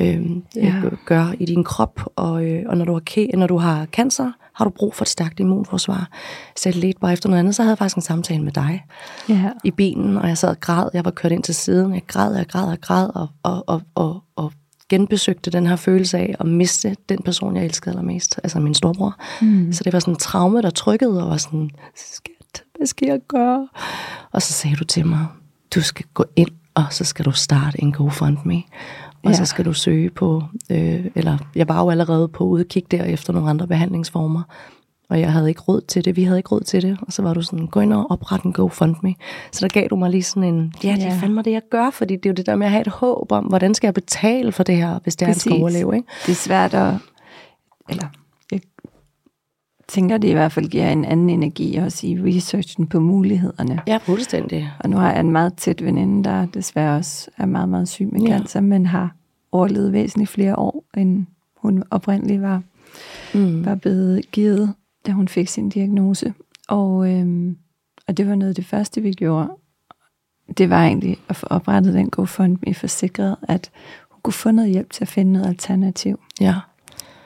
øh, 0.00 0.26
ja. 0.56 0.82
gør 1.04 1.32
i 1.38 1.44
din 1.44 1.64
krop. 1.64 2.00
Og, 2.16 2.44
øh, 2.44 2.62
og 2.66 2.76
når, 2.76 2.84
du 2.84 2.92
har, 2.92 3.36
når 3.36 3.46
du 3.46 3.58
har 3.58 3.86
cancer, 3.86 4.32
har 4.54 4.64
du 4.64 4.70
brug 4.70 4.94
for 4.94 5.04
et 5.04 5.08
stærkt 5.08 5.40
immunforsvar. 5.40 6.08
Så 6.56 6.68
jeg 6.68 6.76
lidt 6.76 7.00
bare 7.00 7.12
efter 7.12 7.28
noget 7.28 7.40
andet, 7.40 7.54
så 7.54 7.62
havde 7.62 7.70
jeg 7.70 7.78
faktisk 7.78 7.96
en 7.96 8.02
samtale 8.02 8.42
med 8.42 8.52
dig 8.52 8.84
ja. 9.28 9.50
i 9.64 9.70
bilen, 9.70 10.16
og 10.16 10.28
jeg 10.28 10.38
sad 10.38 10.48
og 10.48 10.60
græd. 10.60 10.88
Jeg 10.94 11.04
var 11.04 11.10
kørt 11.10 11.32
ind 11.32 11.42
til 11.42 11.54
siden. 11.54 11.94
Jeg 11.94 12.02
græd, 12.06 12.36
jeg 12.36 12.46
græd, 12.46 12.68
jeg 12.68 12.80
græd, 12.80 13.10
og, 13.14 13.28
og, 13.42 13.64
og, 13.66 13.82
og, 13.94 14.22
og 14.36 14.52
genbesøgte 14.88 15.50
den 15.50 15.66
her 15.66 15.76
følelse 15.76 16.18
af 16.18 16.36
at 16.40 16.46
miste 16.46 16.96
den 17.08 17.18
person, 17.22 17.56
jeg 17.56 17.64
elskede 17.64 17.90
allermest, 17.90 18.40
altså 18.42 18.60
min 18.60 18.74
storbror. 18.74 19.16
Mm. 19.42 19.72
Så 19.72 19.84
det 19.84 19.92
var 19.92 19.98
sådan 19.98 20.14
en 20.14 20.18
traume, 20.18 20.62
der 20.62 20.70
trykkede, 20.70 21.22
og 21.24 21.30
var 21.30 21.36
sådan, 21.36 21.70
skat, 21.96 22.64
hvad 22.76 22.86
skal 22.86 23.08
jeg 23.08 23.20
gøre? 23.28 23.68
Og 24.32 24.42
så 24.42 24.52
sagde 24.52 24.76
du 24.76 24.84
til 24.84 25.06
mig, 25.06 25.26
du 25.74 25.80
skal 25.80 26.06
gå 26.14 26.24
ind, 26.36 26.50
og 26.74 26.84
så 26.90 27.04
skal 27.04 27.24
du 27.24 27.32
starte 27.32 27.82
en 27.82 27.92
GoFundMe 27.92 28.62
og 29.26 29.32
ja. 29.32 29.36
så 29.36 29.44
skal 29.44 29.64
du 29.64 29.72
søge 29.72 30.10
på, 30.10 30.42
øh, 30.70 31.04
eller 31.14 31.38
jeg 31.54 31.68
var 31.68 31.82
jo 31.82 31.90
allerede 31.90 32.28
på 32.28 32.44
udkig 32.44 32.90
der 32.90 33.04
efter 33.04 33.32
nogle 33.32 33.50
andre 33.50 33.66
behandlingsformer, 33.66 34.42
og 35.10 35.20
jeg 35.20 35.32
havde 35.32 35.48
ikke 35.48 35.60
råd 35.60 35.80
til 35.80 36.04
det, 36.04 36.16
vi 36.16 36.24
havde 36.24 36.38
ikke 36.38 36.48
råd 36.48 36.60
til 36.60 36.82
det, 36.82 36.98
og 37.02 37.12
så 37.12 37.22
var 37.22 37.34
du 37.34 37.42
sådan, 37.42 37.66
gå 37.66 37.80
ind 37.80 37.92
og 37.92 38.10
opret 38.10 38.42
en 38.42 38.52
GoFundMe. 38.52 39.14
Så 39.52 39.60
der 39.60 39.68
gav 39.68 39.86
du 39.90 39.96
mig 39.96 40.10
lige 40.10 40.22
sådan 40.22 40.54
en, 40.54 40.74
ja, 40.84 40.92
det 40.92 41.06
er 41.06 41.18
fandme 41.18 41.42
det, 41.42 41.52
jeg 41.52 41.62
gør, 41.70 41.90
fordi 41.90 42.16
det 42.16 42.26
er 42.26 42.30
jo 42.30 42.34
det 42.34 42.46
der 42.46 42.56
med 42.56 42.66
at 42.66 42.72
have 42.72 42.80
et 42.80 42.92
håb 42.92 43.32
om, 43.32 43.44
hvordan 43.44 43.74
skal 43.74 43.86
jeg 43.86 43.94
betale 43.94 44.52
for 44.52 44.62
det 44.62 44.76
her, 44.76 44.98
hvis 45.02 45.16
det 45.16 45.22
er, 45.22 45.26
han 45.26 45.38
skal 45.38 45.52
overleve, 45.52 45.96
ikke? 45.96 46.08
Det 46.26 46.32
er 46.32 46.36
svært 46.36 46.74
at, 46.74 46.94
eller 47.88 48.06
tænker, 49.88 50.18
det 50.18 50.28
i 50.28 50.32
hvert 50.32 50.52
fald 50.52 50.68
giver 50.68 50.88
en 50.90 51.04
anden 51.04 51.30
energi 51.30 51.76
også 51.76 52.06
i 52.06 52.18
researchen 52.22 52.86
på 52.86 53.00
mulighederne. 53.00 53.80
Ja, 53.86 53.96
fuldstændig. 53.96 54.70
Og 54.80 54.90
nu 54.90 54.96
har 54.96 55.12
jeg 55.12 55.20
en 55.20 55.30
meget 55.30 55.54
tæt 55.54 55.84
veninde, 55.84 56.24
der 56.24 56.46
desværre 56.46 56.96
også 56.96 57.30
er 57.36 57.46
meget, 57.46 57.68
meget 57.68 57.88
syg 57.88 58.08
med 58.12 58.20
ja. 58.20 58.28
cancer, 58.28 58.60
men 58.60 58.86
har 58.86 59.14
overlevet 59.52 59.92
væsentligt 59.92 60.30
flere 60.30 60.58
år, 60.58 60.84
end 60.96 61.26
hun 61.56 61.84
oprindeligt 61.90 62.42
var, 62.42 62.62
mm. 63.34 63.64
var 63.64 63.74
blevet 63.74 64.30
givet, 64.30 64.74
da 65.06 65.12
hun 65.12 65.28
fik 65.28 65.48
sin 65.48 65.68
diagnose. 65.68 66.34
Og, 66.68 67.12
øhm, 67.12 67.56
og 68.08 68.16
det 68.16 68.28
var 68.28 68.34
noget 68.34 68.48
af 68.48 68.54
det 68.54 68.66
første, 68.66 69.00
vi 69.00 69.12
gjorde. 69.12 69.48
Det 70.58 70.70
var 70.70 70.84
egentlig 70.84 71.18
at 71.28 71.36
få 71.36 71.46
oprettet 71.46 71.94
den 71.94 72.10
GoFundMe 72.10 72.74
for 72.74 72.86
sikret, 72.86 73.36
at 73.42 73.70
hun 74.10 74.20
kunne 74.22 74.32
få 74.32 74.50
noget 74.50 74.70
hjælp 74.70 74.90
til 74.90 75.04
at 75.04 75.08
finde 75.08 75.32
noget 75.32 75.46
alternativ. 75.46 76.20
Ja. 76.40 76.54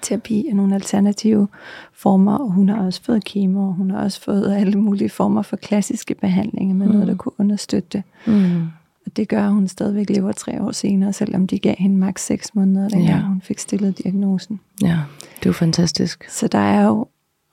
Terapi 0.02 0.46
og 0.50 0.56
nogle 0.56 0.74
alternative 0.74 1.48
former, 1.92 2.38
og 2.38 2.50
hun 2.50 2.68
har 2.68 2.84
også 2.84 3.02
fået 3.02 3.24
kemo, 3.24 3.68
og 3.68 3.74
hun 3.74 3.90
har 3.90 3.98
også 3.98 4.20
fået 4.20 4.52
alle 4.52 4.78
mulige 4.78 5.08
former 5.08 5.42
for 5.42 5.56
klassiske 5.56 6.14
behandlinger 6.14 6.74
med 6.74 6.86
mm. 6.86 6.92
noget, 6.92 7.08
der 7.08 7.14
kunne 7.14 7.32
understøtte 7.38 7.88
det. 7.92 8.02
Mm. 8.26 8.62
Og 9.06 9.16
det 9.16 9.28
gør, 9.28 9.46
at 9.46 9.52
hun 9.52 9.68
stadigvæk 9.68 10.10
lever 10.10 10.32
tre 10.32 10.62
år 10.62 10.72
senere, 10.72 11.12
selvom 11.12 11.46
de 11.46 11.58
gav 11.58 11.74
hende 11.78 11.96
maks 11.96 12.26
seks 12.26 12.54
måneder, 12.54 12.88
dengang 12.88 13.20
ja. 13.20 13.26
hun 13.26 13.40
fik 13.40 13.58
stillet 13.58 13.98
diagnosen. 13.98 14.60
Ja, 14.82 14.98
det 15.38 15.46
er 15.46 15.50
jo 15.50 15.52
fantastisk. 15.52 16.26
Så 16.28 16.48
der 16.48 16.58
er 16.58 16.86
jo, 16.86 17.06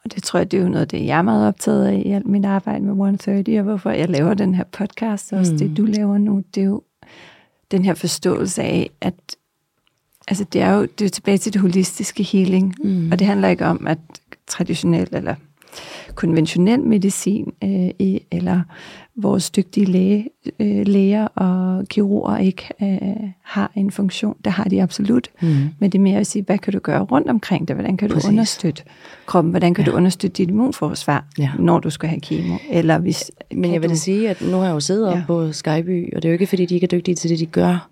og 0.03 0.15
det 0.15 0.23
tror 0.23 0.39
jeg, 0.39 0.51
det 0.51 0.59
er 0.59 0.63
jo 0.63 0.69
noget 0.69 0.91
det, 0.91 1.05
jeg 1.05 1.17
er 1.17 1.21
meget 1.21 1.47
optaget 1.47 1.85
af 1.85 2.03
i 2.05 2.11
alt 2.11 2.27
mit 2.27 2.45
arbejde 2.45 2.83
med 2.83 2.91
130, 2.91 3.59
og 3.59 3.63
hvorfor 3.63 3.89
jeg 3.89 4.09
laver 4.09 4.33
den 4.33 4.55
her 4.55 4.63
podcast, 4.63 5.33
og 5.33 5.39
også 5.39 5.51
mm. 5.51 5.57
det, 5.57 5.77
du 5.77 5.85
laver 5.85 6.17
nu, 6.17 6.43
det 6.55 6.61
er 6.61 6.65
jo 6.65 6.81
den 7.71 7.85
her 7.85 7.93
forståelse 7.93 8.63
af, 8.63 8.89
at 9.01 9.26
altså 10.27 10.43
det 10.53 10.61
er 10.61 10.73
jo 10.73 10.87
det 10.99 11.05
er 11.05 11.09
tilbage 11.09 11.37
til 11.37 11.53
det 11.53 11.61
holistiske 11.61 12.23
healing, 12.23 12.75
mm. 12.83 13.11
og 13.11 13.19
det 13.19 13.27
handler 13.27 13.47
ikke 13.47 13.65
om, 13.65 13.87
at 13.87 13.97
traditionel 14.47 15.07
eller 15.11 15.35
konventionel 16.15 16.79
medicin, 16.83 17.53
øh, 17.63 18.17
eller 18.31 18.61
vores 19.15 19.49
dygtige 19.49 19.85
læge, 19.85 20.29
øh, 20.59 20.87
læger 20.87 21.25
og 21.25 21.87
kirurger 21.87 22.37
ikke 22.37 22.69
øh, 22.81 23.29
har 23.43 23.71
en 23.75 23.91
funktion. 23.91 24.35
Det 24.45 24.51
har 24.51 24.63
de 24.63 24.81
absolut. 24.81 25.29
Mm. 25.41 25.47
Men 25.79 25.91
det 25.91 25.97
er 25.97 26.01
mere 26.01 26.19
at 26.19 26.27
sige, 26.27 26.43
hvad 26.43 26.57
kan 26.57 26.73
du 26.73 26.79
gøre 26.79 27.01
rundt 27.01 27.29
omkring 27.29 27.67
det? 27.67 27.75
Hvordan 27.75 27.97
kan 27.97 28.09
Præcis. 28.09 28.23
du 28.23 28.29
understøtte 28.29 28.83
kroppen? 29.25 29.51
Hvordan 29.51 29.73
kan 29.73 29.85
ja. 29.85 29.91
du 29.91 29.95
understøtte 29.95 30.35
dit 30.37 30.49
immunforsvar, 30.49 31.25
ja. 31.39 31.51
når 31.59 31.79
du 31.79 31.89
skal 31.89 32.09
have 32.09 32.21
kemo? 32.21 32.55
Eller 32.69 32.97
hvis, 32.97 33.31
Men 33.51 33.73
jeg 33.73 33.81
vil 33.81 33.89
du... 33.89 33.95
sige, 33.95 34.29
at 34.29 34.41
nu 34.41 34.57
har 34.57 34.65
jeg 34.65 34.73
jo 34.73 34.79
siddet 34.79 35.11
ja. 35.11 35.11
op 35.11 35.27
på 35.27 35.51
Skyby, 35.51 36.15
og 36.15 36.21
det 36.21 36.25
er 36.25 36.29
jo 36.29 36.33
ikke, 36.33 36.47
fordi 36.47 36.65
de 36.65 36.75
ikke 36.75 36.85
er 36.85 36.89
dygtige 36.89 37.15
til 37.15 37.29
det, 37.29 37.39
de 37.39 37.45
gør. 37.45 37.89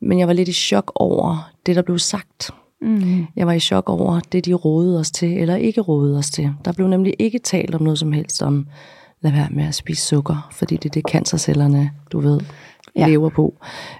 Men 0.00 0.18
jeg 0.18 0.26
var 0.26 0.32
lidt 0.32 0.48
i 0.48 0.52
chok 0.52 0.92
over 0.94 1.50
det, 1.66 1.76
der 1.76 1.82
blev 1.82 1.98
sagt. 1.98 2.50
Mm. 2.80 3.26
Jeg 3.36 3.46
var 3.46 3.52
i 3.52 3.60
chok 3.60 3.88
over 3.88 4.20
det, 4.32 4.44
de 4.44 4.54
rådede 4.54 5.00
os 5.00 5.10
til, 5.10 5.38
eller 5.38 5.56
ikke 5.56 5.80
rådede 5.80 6.18
os 6.18 6.30
til. 6.30 6.50
Der 6.64 6.72
blev 6.72 6.88
nemlig 6.88 7.14
ikke 7.18 7.38
talt 7.38 7.74
om 7.74 7.82
noget 7.82 7.98
som 7.98 8.12
helst 8.12 8.42
om, 8.42 8.66
lad 9.20 9.32
være 9.32 9.48
med 9.50 9.64
at 9.64 9.74
spise 9.74 10.02
sukker, 10.02 10.48
fordi 10.52 10.76
det 10.76 10.88
er 10.88 10.92
det, 10.92 11.02
cancercellerne, 11.10 11.90
du 12.12 12.20
ved, 12.20 12.40
ja. 12.96 13.06
lever 13.06 13.28
på. 13.28 13.54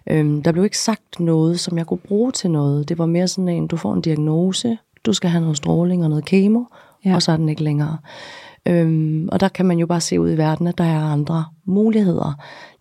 Øhm, 0.07 0.43
der 0.43 0.53
blev 0.53 0.65
ikke 0.65 0.79
sagt 0.79 1.21
noget, 1.21 1.61
som 1.61 1.79
jeg 1.79 1.87
kunne 1.87 1.99
bruge 1.99 2.33
til 2.33 2.51
noget. 2.51 2.89
Det 2.89 2.99
var 2.99 3.07
mere 3.07 3.29
sådan 3.29 3.49
en, 3.49 3.67
du 3.67 3.77
får 3.77 3.95
en 3.95 4.01
diagnose, 4.01 4.79
du 5.07 5.13
skal 5.13 5.31
have 5.31 5.41
noget 5.41 5.57
stråling 5.57 6.05
og 6.05 6.11
noget 6.11 6.25
kemo, 6.25 6.65
ja. 7.05 7.15
og 7.15 7.23
så 7.23 7.33
er 7.33 7.37
den 7.37 7.49
ikke 7.49 7.65
længere. 7.65 7.99
Øhm, 8.69 9.29
og 9.33 9.41
der 9.41 9.49
kan 9.49 9.67
man 9.67 9.79
jo 9.79 9.87
bare 9.87 10.01
se 10.01 10.21
ud 10.21 10.31
i 10.31 10.37
verden, 10.37 10.67
at 10.67 10.79
der 10.79 10.85
er 10.85 11.01
andre 11.01 11.45
muligheder. 11.65 12.33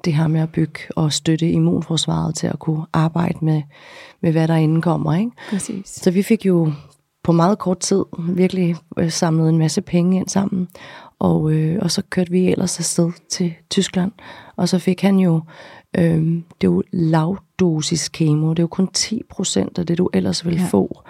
Det 0.05 0.13
her 0.13 0.27
med 0.27 0.41
at 0.41 0.51
bygge 0.51 0.79
og 0.95 1.13
støtte 1.13 1.51
immunforsvaret 1.51 2.35
til 2.35 2.47
at 2.47 2.59
kunne 2.59 2.85
arbejde 2.93 3.37
med, 3.41 3.61
med 4.21 4.31
hvad 4.31 4.47
der 4.47 4.55
indkommer. 4.55 5.13
Ikke? 5.13 5.31
Præcis. 5.49 5.89
Så 5.89 6.11
vi 6.11 6.23
fik 6.23 6.45
jo 6.45 6.71
på 7.23 7.31
meget 7.31 7.59
kort 7.59 7.79
tid 7.79 8.03
virkelig 8.29 8.75
øh, 8.97 9.11
samlet 9.11 9.49
en 9.49 9.57
masse 9.57 9.81
penge 9.81 10.17
ind 10.17 10.27
sammen. 10.27 10.67
Og, 11.19 11.51
øh, 11.51 11.79
og 11.81 11.91
så 11.91 12.01
kørte 12.09 12.31
vi 12.31 12.51
ellers 12.51 12.79
afsted 12.79 13.11
til 13.29 13.53
Tyskland. 13.69 14.11
Og 14.55 14.69
så 14.69 14.79
fik 14.79 15.01
han 15.01 15.19
jo, 15.19 15.41
øh, 15.97 16.21
det 16.61 16.67
er 16.67 16.71
jo 16.71 16.83
lavdosis 16.91 18.09
kemo. 18.09 18.49
Det 18.49 18.59
er 18.59 18.63
jo 18.63 18.67
kun 18.67 18.87
10 18.87 19.21
procent 19.29 19.79
af 19.79 19.85
det, 19.85 19.97
du 19.97 20.09
ellers 20.13 20.45
vil 20.45 20.55
ja. 20.55 20.67
få. 20.71 21.01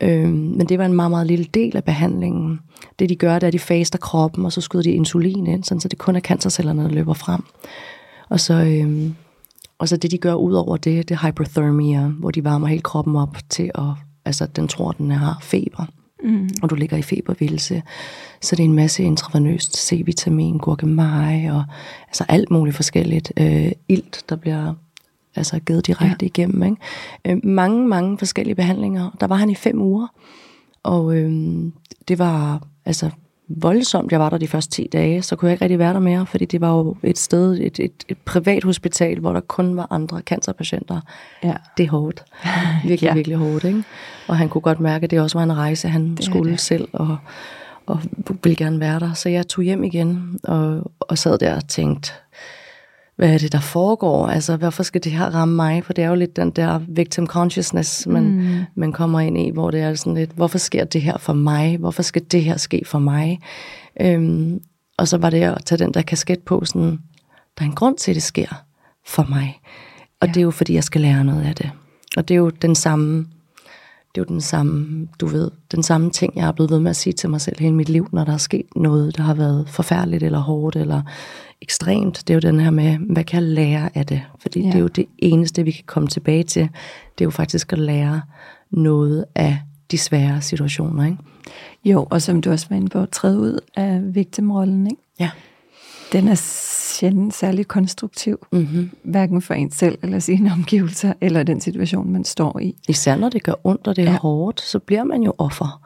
Øh, 0.00 0.28
men 0.32 0.68
det 0.68 0.78
var 0.78 0.84
en 0.86 0.94
meget, 0.94 1.10
meget 1.10 1.26
lille 1.26 1.44
del 1.54 1.76
af 1.76 1.84
behandlingen. 1.84 2.60
Det 2.98 3.08
de 3.08 3.16
gør, 3.16 3.34
det 3.34 3.42
er, 3.42 3.46
at 3.46 3.52
de 3.52 3.58
faster 3.58 3.98
kroppen, 3.98 4.44
og 4.44 4.52
så 4.52 4.60
skyder 4.60 4.82
de 4.82 4.90
insulin 4.90 5.46
ind, 5.46 5.64
sådan, 5.64 5.80
så 5.80 5.88
det 5.88 5.98
kun 5.98 6.16
er 6.16 6.20
cancercellerne, 6.20 6.82
der 6.82 6.88
løber 6.88 7.14
frem. 7.14 7.42
Og 8.28 8.40
så, 8.40 8.54
øh, 8.54 9.10
og 9.78 9.88
så 9.88 9.96
det, 9.96 10.10
de 10.10 10.18
gør 10.18 10.34
ud 10.34 10.52
over 10.52 10.76
det, 10.76 11.08
det 11.08 11.14
er 11.14 11.26
hyperthermia, 11.26 12.00
hvor 12.00 12.30
de 12.30 12.44
varmer 12.44 12.66
hele 12.66 12.82
kroppen 12.82 13.16
op 13.16 13.36
til 13.48 13.70
at, 13.74 13.84
altså 14.24 14.46
den 14.46 14.68
tror, 14.68 14.92
den 14.92 15.10
har 15.10 15.38
feber. 15.42 15.86
Mm. 16.24 16.48
Og 16.62 16.70
du 16.70 16.74
ligger 16.74 16.96
i 16.96 17.02
febervildelse. 17.02 17.82
Så 18.40 18.56
det 18.56 18.62
er 18.62 18.68
en 18.68 18.74
masse 18.74 19.02
intravenøst 19.02 19.88
C-vitamin, 19.88 20.58
gurkemeje 20.58 21.52
og 21.52 21.64
altså 22.08 22.24
alt 22.28 22.50
muligt 22.50 22.76
forskelligt. 22.76 23.32
Øh, 23.36 23.72
ilt, 23.88 24.24
der 24.28 24.36
bliver 24.36 24.74
altså 25.36 25.60
givet 25.60 25.86
direkte 25.86 26.16
ja. 26.20 26.26
igennem. 26.26 26.62
Ikke? 26.62 26.76
Øh, 27.24 27.46
mange, 27.46 27.88
mange 27.88 28.18
forskellige 28.18 28.54
behandlinger. 28.54 29.16
Der 29.20 29.26
var 29.26 29.36
han 29.36 29.50
i 29.50 29.54
fem 29.54 29.80
uger, 29.82 30.06
og 30.82 31.16
øh, 31.16 31.32
det 32.08 32.18
var 32.18 32.62
altså 32.84 33.10
voldsomt. 33.50 34.12
Jeg 34.12 34.20
var 34.20 34.30
der 34.30 34.38
de 34.38 34.48
første 34.48 34.70
10 34.70 34.88
dage, 34.92 35.22
så 35.22 35.36
kunne 35.36 35.48
jeg 35.48 35.52
ikke 35.52 35.64
rigtig 35.64 35.78
være 35.78 35.94
der 35.94 36.00
mere, 36.00 36.26
fordi 36.26 36.44
det 36.44 36.60
var 36.60 36.76
jo 36.76 36.96
et 37.02 37.18
sted, 37.18 37.52
et, 37.60 37.80
et, 37.80 37.92
et 38.08 38.18
privat 38.18 38.64
hospital, 38.64 39.18
hvor 39.18 39.32
der 39.32 39.40
kun 39.40 39.76
var 39.76 39.86
andre 39.90 40.20
cancerpatienter. 40.20 41.00
Ja. 41.44 41.54
Det 41.76 41.84
er 41.84 41.90
hårdt. 41.90 42.24
Virkelig, 42.84 43.08
ja. 43.08 43.14
virkelig 43.14 43.36
hårdt. 43.36 43.64
Ikke? 43.64 43.84
Og 44.28 44.38
han 44.38 44.48
kunne 44.48 44.62
godt 44.62 44.80
mærke, 44.80 45.04
at 45.04 45.10
det 45.10 45.20
også 45.20 45.38
var 45.38 45.44
en 45.44 45.56
rejse, 45.56 45.88
han 45.88 46.16
det 46.16 46.24
skulle 46.24 46.50
det. 46.50 46.60
selv, 46.60 46.88
og, 46.92 47.16
og 47.86 48.00
ville 48.42 48.56
gerne 48.56 48.80
være 48.80 49.00
der. 49.00 49.12
Så 49.12 49.28
jeg 49.28 49.48
tog 49.48 49.64
hjem 49.64 49.84
igen, 49.84 50.38
og, 50.44 50.90
og 51.00 51.18
sad 51.18 51.38
der 51.38 51.56
og 51.56 51.68
tænkte, 51.68 52.12
hvad 53.20 53.34
er 53.34 53.38
det, 53.38 53.52
der 53.52 53.60
foregår? 53.60 54.26
Altså, 54.26 54.56
hvorfor 54.56 54.82
skal 54.82 55.04
det 55.04 55.12
her 55.12 55.34
ramme 55.34 55.56
mig? 55.56 55.84
For 55.84 55.92
det 55.92 56.04
er 56.04 56.08
jo 56.08 56.14
lidt 56.14 56.36
den 56.36 56.50
der 56.50 56.80
victim 56.88 57.26
consciousness, 57.26 58.06
man, 58.06 58.22
mm. 58.22 58.64
man 58.74 58.92
kommer 58.92 59.20
ind 59.20 59.38
i, 59.38 59.50
hvor 59.50 59.70
det 59.70 59.80
er 59.80 59.94
sådan 59.94 60.14
lidt, 60.14 60.30
hvorfor 60.30 60.58
sker 60.58 60.84
det 60.84 61.02
her 61.02 61.18
for 61.18 61.32
mig? 61.32 61.76
Hvorfor 61.78 62.02
skal 62.02 62.22
det 62.32 62.44
her 62.44 62.56
ske 62.56 62.82
for 62.86 62.98
mig? 62.98 63.40
Øhm, 64.00 64.60
og 64.98 65.08
så 65.08 65.18
var 65.18 65.30
det 65.30 65.42
at 65.42 65.64
tage 65.64 65.78
den 65.78 65.94
der 65.94 66.02
kasket 66.02 66.38
på, 66.38 66.64
sådan, 66.64 66.98
der 67.58 67.64
er 67.64 67.64
en 67.64 67.74
grund 67.74 67.96
til, 67.96 68.10
at 68.10 68.14
det 68.14 68.22
sker 68.22 68.64
for 69.06 69.26
mig. 69.28 69.60
Og 70.20 70.26
ja. 70.26 70.32
det 70.32 70.40
er 70.40 70.44
jo, 70.44 70.50
fordi 70.50 70.74
jeg 70.74 70.84
skal 70.84 71.00
lære 71.00 71.24
noget 71.24 71.42
af 71.42 71.54
det. 71.54 71.70
Og 72.16 72.28
det 72.28 72.34
er 72.34 72.38
jo 72.38 72.50
den 72.50 72.74
samme 72.74 73.26
det 74.14 74.20
er 74.20 74.24
jo 74.28 74.34
den 74.34 74.40
samme, 74.40 75.08
du 75.20 75.26
ved, 75.26 75.50
den 75.72 75.82
samme 75.82 76.10
ting, 76.10 76.36
jeg 76.36 76.48
er 76.48 76.52
blevet 76.52 76.70
ved 76.70 76.80
med 76.80 76.90
at 76.90 76.96
sige 76.96 77.12
til 77.12 77.30
mig 77.30 77.40
selv 77.40 77.56
hele 77.60 77.74
mit 77.74 77.88
liv, 77.88 78.08
når 78.12 78.24
der 78.24 78.32
er 78.32 78.36
sket 78.36 78.66
noget, 78.76 79.16
der 79.16 79.22
har 79.22 79.34
været 79.34 79.68
forfærdeligt 79.68 80.22
eller 80.22 80.38
hårdt 80.38 80.76
eller 80.76 81.02
ekstremt. 81.62 82.22
Det 82.28 82.30
er 82.30 82.34
jo 82.34 82.52
den 82.52 82.60
her 82.60 82.70
med, 82.70 82.98
hvad 82.98 83.24
kan 83.24 83.42
jeg 83.42 83.52
lære 83.52 83.90
af 83.94 84.06
det? 84.06 84.22
Fordi 84.40 84.60
ja. 84.60 84.66
det 84.66 84.74
er 84.74 84.80
jo 84.80 84.86
det 84.86 85.06
eneste, 85.18 85.64
vi 85.64 85.70
kan 85.70 85.84
komme 85.86 86.08
tilbage 86.08 86.42
til. 86.42 86.62
Det 87.18 87.20
er 87.20 87.24
jo 87.24 87.30
faktisk 87.30 87.72
at 87.72 87.78
lære 87.78 88.22
noget 88.70 89.24
af 89.34 89.58
de 89.90 89.98
svære 89.98 90.40
situationer, 90.40 91.04
ikke? 91.04 91.18
Jo, 91.84 92.06
og 92.10 92.22
som 92.22 92.40
du 92.40 92.50
også 92.50 92.66
var 92.70 92.76
inde 92.76 92.88
på, 92.88 93.06
træde 93.06 93.38
ud 93.38 93.58
af 93.76 94.00
victimrollen, 94.14 94.86
ikke? 94.86 95.02
Ja. 95.20 95.30
Den 96.12 96.28
er 96.28 96.34
sjældent 96.34 97.34
særlig 97.34 97.68
konstruktiv, 97.68 98.46
mm-hmm. 98.52 98.90
hverken 99.02 99.42
for 99.42 99.54
en 99.54 99.70
selv 99.70 99.98
eller 100.02 100.18
sine 100.18 100.52
omgivelser, 100.52 101.12
eller 101.20 101.42
den 101.42 101.60
situation, 101.60 102.12
man 102.12 102.24
står 102.24 102.58
i. 102.58 102.76
Især 102.88 103.16
når 103.16 103.28
det 103.28 103.42
gør 103.42 103.54
ondt, 103.64 103.86
og 103.86 103.96
det 103.96 104.04
er 104.04 104.10
ja. 104.10 104.18
hårdt, 104.18 104.60
så 104.60 104.78
bliver 104.78 105.04
man 105.04 105.22
jo 105.22 105.34
offer. 105.38 105.82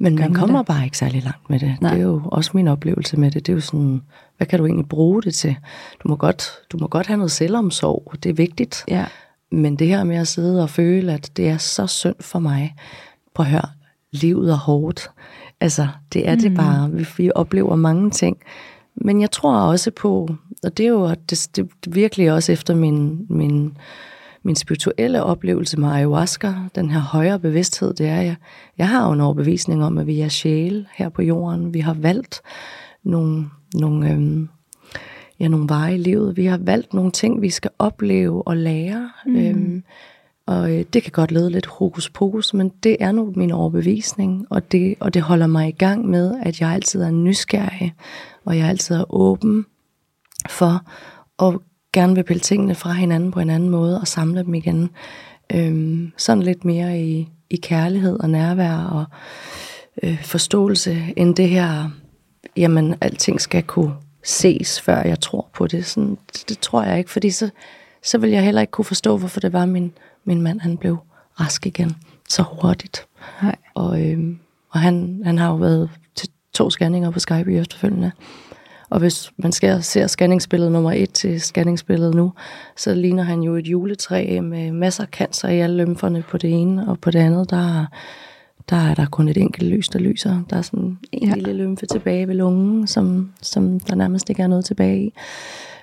Men 0.00 0.14
man 0.14 0.34
kommer 0.34 0.58
det? 0.58 0.66
bare 0.66 0.84
ikke 0.84 0.98
særlig 0.98 1.22
langt 1.22 1.50
med 1.50 1.58
det. 1.58 1.76
Nej. 1.80 1.90
Det 1.90 2.00
er 2.00 2.04
jo 2.04 2.22
også 2.24 2.50
min 2.54 2.68
oplevelse 2.68 3.16
med 3.16 3.30
det. 3.30 3.46
Det 3.46 3.52
er 3.52 3.56
jo 3.56 3.60
sådan, 3.60 4.02
hvad 4.42 4.46
kan 4.46 4.58
du 4.58 4.66
egentlig 4.66 4.88
bruge 4.88 5.22
det 5.22 5.34
til? 5.34 5.56
Du 6.02 6.08
må 6.08 6.16
godt, 6.16 6.44
du 6.72 6.78
må 6.80 6.88
godt 6.88 7.06
have 7.06 7.16
noget 7.16 7.30
selvomsorg, 7.30 8.12
det 8.22 8.30
er 8.30 8.34
vigtigt. 8.34 8.84
Ja. 8.88 9.06
Men 9.52 9.76
det 9.76 9.86
her 9.86 10.04
med 10.04 10.16
at 10.16 10.28
sidde 10.28 10.62
og 10.62 10.70
føle, 10.70 11.12
at 11.12 11.30
det 11.36 11.48
er 11.48 11.58
så 11.58 11.86
synd 11.86 12.14
for 12.20 12.38
mig, 12.38 12.74
på 13.34 13.42
at 13.42 13.48
høre, 13.48 13.68
livet 14.12 14.50
er 14.50 14.56
hårdt. 14.56 15.10
Altså, 15.60 15.88
det 16.12 16.28
er 16.28 16.34
mm. 16.34 16.40
det 16.40 16.54
bare. 16.54 16.90
Vi, 16.90 17.06
vi 17.16 17.30
oplever 17.34 17.76
mange 17.76 18.10
ting. 18.10 18.36
Men 18.94 19.20
jeg 19.20 19.30
tror 19.30 19.56
også 19.56 19.90
på, 19.90 20.28
og 20.62 20.76
det 20.76 20.86
er 20.86 20.90
jo 20.90 21.14
det, 21.30 21.48
det 21.56 21.68
virkelig 21.88 22.32
også 22.32 22.52
efter 22.52 22.74
min, 22.74 23.26
min, 23.30 23.76
min 24.42 24.56
spirituelle 24.56 25.22
oplevelse 25.22 25.80
med 25.80 25.88
ayahuasca, 25.88 26.54
den 26.74 26.90
her 26.90 27.00
højere 27.00 27.38
bevidsthed, 27.38 27.94
det 27.94 28.06
er, 28.06 28.20
jeg, 28.20 28.36
jeg 28.78 28.88
har 28.88 29.06
jo 29.06 29.12
en 29.12 29.20
overbevisning 29.20 29.84
om, 29.84 29.98
at 29.98 30.06
vi 30.06 30.20
er 30.20 30.28
sjæle 30.28 30.86
her 30.94 31.08
på 31.08 31.22
jorden. 31.22 31.74
Vi 31.74 31.80
har 31.80 31.94
valgt 31.94 32.40
nogle, 33.04 33.46
nogle, 33.74 34.10
øhm, 34.10 34.48
ja, 35.40 35.48
nogle 35.48 35.68
veje 35.68 35.94
i 35.94 35.98
livet. 35.98 36.36
Vi 36.36 36.46
har 36.46 36.58
valgt 36.58 36.94
nogle 36.94 37.10
ting, 37.10 37.42
vi 37.42 37.50
skal 37.50 37.70
opleve 37.78 38.48
og 38.48 38.56
lære. 38.56 39.10
Mm. 39.26 39.36
Øhm, 39.36 39.84
og 40.46 40.72
øh, 40.72 40.84
det 40.92 41.02
kan 41.02 41.12
godt 41.12 41.32
lede 41.32 41.50
lidt 41.50 41.66
hokus 41.66 42.10
pokus, 42.10 42.54
men 42.54 42.68
det 42.82 42.96
er 43.00 43.12
nu 43.12 43.32
min 43.36 43.50
overbevisning, 43.50 44.46
og 44.50 44.72
det, 44.72 44.94
og 45.00 45.14
det 45.14 45.22
holder 45.22 45.46
mig 45.46 45.68
i 45.68 45.72
gang 45.78 46.08
med, 46.08 46.34
at 46.42 46.60
jeg 46.60 46.70
altid 46.70 47.02
er 47.02 47.10
nysgerrig, 47.10 47.94
og 48.44 48.58
jeg 48.58 48.68
altid 48.68 48.96
er 48.96 49.14
åben 49.14 49.66
for 50.48 50.82
at 51.46 51.58
gerne 51.92 52.14
vil 52.14 52.24
pille 52.24 52.40
tingene 52.40 52.74
fra 52.74 52.92
hinanden 52.92 53.30
på 53.30 53.40
en 53.40 53.50
anden 53.50 53.70
måde 53.70 54.00
og 54.00 54.08
samle 54.08 54.42
dem 54.42 54.54
igen. 54.54 54.90
Øhm, 55.54 56.12
sådan 56.16 56.42
lidt 56.42 56.64
mere 56.64 57.00
i, 57.00 57.28
i 57.50 57.56
kærlighed 57.56 58.20
og 58.20 58.30
nærvær 58.30 58.76
og 58.76 59.04
øh, 60.02 60.22
forståelse, 60.22 60.98
end 61.16 61.36
det 61.36 61.48
her, 61.48 61.90
jamen 62.56 62.94
alting 63.00 63.40
skal 63.40 63.62
kunne 63.62 63.94
ses, 64.22 64.80
før 64.80 65.02
jeg 65.02 65.20
tror 65.20 65.48
på 65.54 65.66
det. 65.66 65.86
Sådan, 65.86 66.18
det, 66.32 66.44
det 66.48 66.58
tror 66.58 66.82
jeg 66.82 66.98
ikke, 66.98 67.10
fordi 67.10 67.30
så, 67.30 67.50
så 68.02 68.18
vil 68.18 68.30
jeg 68.30 68.44
heller 68.44 68.60
ikke 68.60 68.70
kunne 68.70 68.84
forstå, 68.84 69.16
hvorfor 69.16 69.40
det 69.40 69.52
var, 69.52 69.66
min, 69.66 69.92
min 70.24 70.42
mand 70.42 70.60
han 70.60 70.76
blev 70.76 70.96
rask 71.40 71.66
igen 71.66 71.96
så 72.28 72.42
hurtigt. 72.42 73.06
Nej. 73.42 73.56
Og, 73.74 74.02
øhm, 74.02 74.38
og 74.70 74.80
han, 74.80 75.20
han 75.24 75.38
har 75.38 75.48
jo 75.48 75.54
været 75.56 75.90
til 76.14 76.28
to 76.52 76.70
scanninger 76.70 77.10
på 77.10 77.20
Skype 77.20 77.54
efterfølgende. 77.54 78.12
Og 78.90 78.98
hvis 78.98 79.32
man 79.36 79.52
skal, 79.52 79.82
ser 79.82 80.06
scanningsbilledet 80.06 80.72
nummer 80.72 80.92
et 80.92 81.12
til 81.12 81.40
scanningsbilledet 81.40 82.14
nu, 82.14 82.32
så 82.76 82.94
ligner 82.94 83.22
han 83.22 83.42
jo 83.42 83.56
et 83.56 83.66
juletræ 83.66 84.40
med 84.40 84.72
masser 84.72 85.02
af 85.02 85.08
cancer 85.08 85.48
i 85.48 85.60
alle 85.60 85.84
lymferne 85.84 86.22
på 86.22 86.38
det 86.38 86.50
ene, 86.50 86.88
og 86.88 87.00
på 87.00 87.10
det 87.10 87.18
andet, 87.18 87.50
der, 87.50 87.86
der 88.70 88.76
er 88.76 88.94
der 88.94 89.06
kun 89.06 89.28
et 89.28 89.36
enkelt 89.36 89.70
lys, 89.70 89.88
der 89.88 89.98
lyser. 89.98 90.42
Der 90.50 90.56
er 90.56 90.62
sådan 90.62 90.98
en 91.12 91.28
ja. 91.28 91.34
lille 91.34 91.52
lymfe 91.52 91.86
tilbage 91.86 92.28
ved 92.28 92.34
lungen, 92.34 92.86
som, 92.86 93.32
som 93.42 93.80
der 93.80 93.94
nærmest 93.94 94.30
ikke 94.30 94.42
er 94.42 94.46
noget 94.46 94.64
tilbage 94.64 95.04
i. 95.04 95.12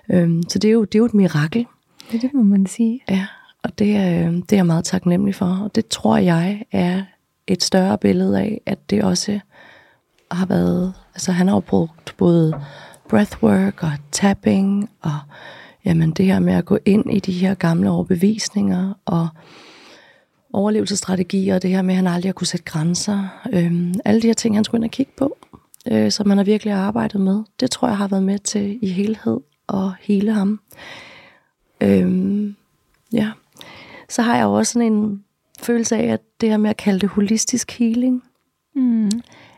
Øhm, 0.09 0.43
så 0.50 0.59
det 0.59 0.67
er, 0.67 0.71
jo, 0.71 0.83
det 0.83 0.95
er 0.95 1.00
jo 1.00 1.05
et 1.05 1.13
mirakel. 1.13 1.65
Det, 2.12 2.21
det 2.21 2.33
må 2.33 2.43
man 2.43 2.65
sige. 2.65 3.00
Ja, 3.09 3.25
og 3.63 3.79
det 3.79 3.95
er, 3.95 4.31
det 4.31 4.51
er 4.51 4.57
jeg 4.57 4.65
meget 4.65 4.86
taknemmelig 4.86 5.36
for. 5.36 5.59
Og 5.63 5.75
det 5.75 5.88
tror 5.88 6.17
jeg 6.17 6.65
er 6.71 7.03
et 7.48 7.63
større 7.63 7.98
billede 7.98 8.39
af, 8.39 8.62
at 8.65 8.89
det 8.89 9.03
også 9.03 9.39
har 10.31 10.45
været... 10.45 10.93
Altså 11.15 11.31
han 11.31 11.48
har 11.48 11.55
jo 11.55 11.59
brugt 11.59 12.15
både 12.17 12.62
breathwork 13.09 13.83
og 13.83 13.91
tapping 14.12 14.89
og 15.01 15.19
jamen, 15.86 16.12
det 16.12 16.25
her 16.25 16.39
med 16.39 16.53
at 16.53 16.65
gå 16.65 16.77
ind 16.86 17.13
i 17.13 17.19
de 17.19 17.31
her 17.31 17.53
gamle 17.53 17.89
overbevisninger 17.89 18.93
og 19.05 19.27
overlevelsesstrategier, 20.53 21.56
og 21.56 21.62
det 21.62 21.70
her 21.70 21.82
med, 21.82 21.94
at 21.94 21.96
han 21.96 22.08
aldrig 22.08 22.29
har 22.29 22.34
kunne 22.34 22.48
sætte 22.48 22.65
grænser. 22.65 23.27
Øhm, 23.53 23.94
alle 24.06 24.22
de 24.22 24.27
her 24.27 24.34
ting, 24.34 24.56
han 24.56 24.63
skulle 24.63 24.79
ind 24.79 24.86
og 24.86 24.91
kigge 24.91 25.12
på, 25.18 25.38
øh, 25.91 26.12
som 26.12 26.29
han 26.29 26.38
har 26.38 26.46
virkelig 26.46 26.74
arbejdet 26.74 27.22
med, 27.22 27.44
det 27.60 27.72
tror 27.72 27.88
jeg 27.88 27.98
har 27.98 28.08
været 28.08 28.24
med 28.24 28.39
til 28.39 28.79
i 28.82 28.88
helhed 28.88 29.38
og 29.68 29.94
hele 30.01 30.34
ham. 30.34 30.60
Øhm, 31.82 32.56
ja. 33.13 33.32
Så 34.10 34.22
har 34.22 34.36
jeg 34.36 34.44
jo 34.44 34.53
også 34.53 34.74
sådan 34.74 34.94
en 34.94 35.24
følelse 35.60 35.96
af, 35.96 36.13
at 36.13 36.22
det 36.41 36.50
her 36.50 36.58
med 36.58 36.70
at 36.70 36.77
kalde 36.77 37.00
det 37.00 37.10
holistisk 37.10 37.72
healing, 37.72 38.24
mm. 38.75 39.12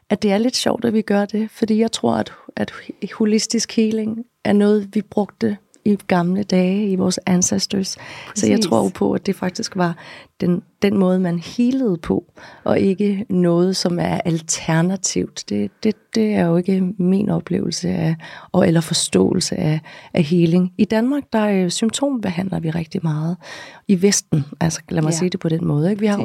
at 0.09 0.21
det 0.21 0.31
er 0.31 0.37
lidt 0.37 0.55
sjovt, 0.55 0.85
at 0.85 0.93
vi 0.93 1.01
gør 1.01 1.25
det, 1.25 1.51
fordi 1.51 1.79
jeg 1.79 1.91
tror, 1.91 2.13
at, 2.13 2.33
at 2.55 2.73
holistisk 3.11 3.75
healing 3.75 4.25
er 4.43 4.53
noget, 4.53 4.95
vi 4.95 5.01
brugte 5.01 5.57
i 5.85 5.97
gamle 6.07 6.43
dage, 6.43 6.89
i 6.89 6.95
vores 6.95 7.19
ancestors. 7.25 7.97
Præcis. 8.27 8.41
Så 8.41 8.49
jeg 8.49 8.61
tror 8.61 8.89
på, 8.89 9.13
at 9.13 9.25
det 9.25 9.35
faktisk 9.35 9.75
var 9.75 9.95
den, 10.41 10.61
den 10.81 10.97
måde, 10.97 11.19
man 11.19 11.39
healede 11.39 11.97
på, 11.97 12.25
og 12.63 12.79
ikke 12.79 13.25
noget, 13.29 13.75
som 13.75 13.99
er 13.99 14.21
alternativt. 14.25 15.43
Det, 15.49 15.71
det, 15.83 15.95
det 16.15 16.33
er 16.33 16.45
jo 16.45 16.57
ikke 16.57 16.81
min 16.97 17.29
oplevelse 17.29 17.89
af, 17.89 18.15
og, 18.51 18.67
eller 18.67 18.81
forståelse 18.81 19.55
af, 19.55 19.79
af 20.13 20.23
healing. 20.23 20.73
I 20.77 20.85
Danmark, 20.85 21.23
der 21.33 21.39
er 21.39 21.69
symptombehandler 21.69 22.59
vi 22.59 22.69
rigtig 22.69 23.01
meget. 23.03 23.37
I 23.87 24.01
Vesten, 24.01 24.45
altså 24.59 24.81
lad 24.89 25.01
mig 25.01 25.11
ja. 25.11 25.17
sige 25.17 25.29
det 25.29 25.39
på 25.39 25.49
den 25.49 25.65
måde. 25.65 25.89
Ikke? 25.89 25.99
Vi 25.99 26.05
har 26.05 26.17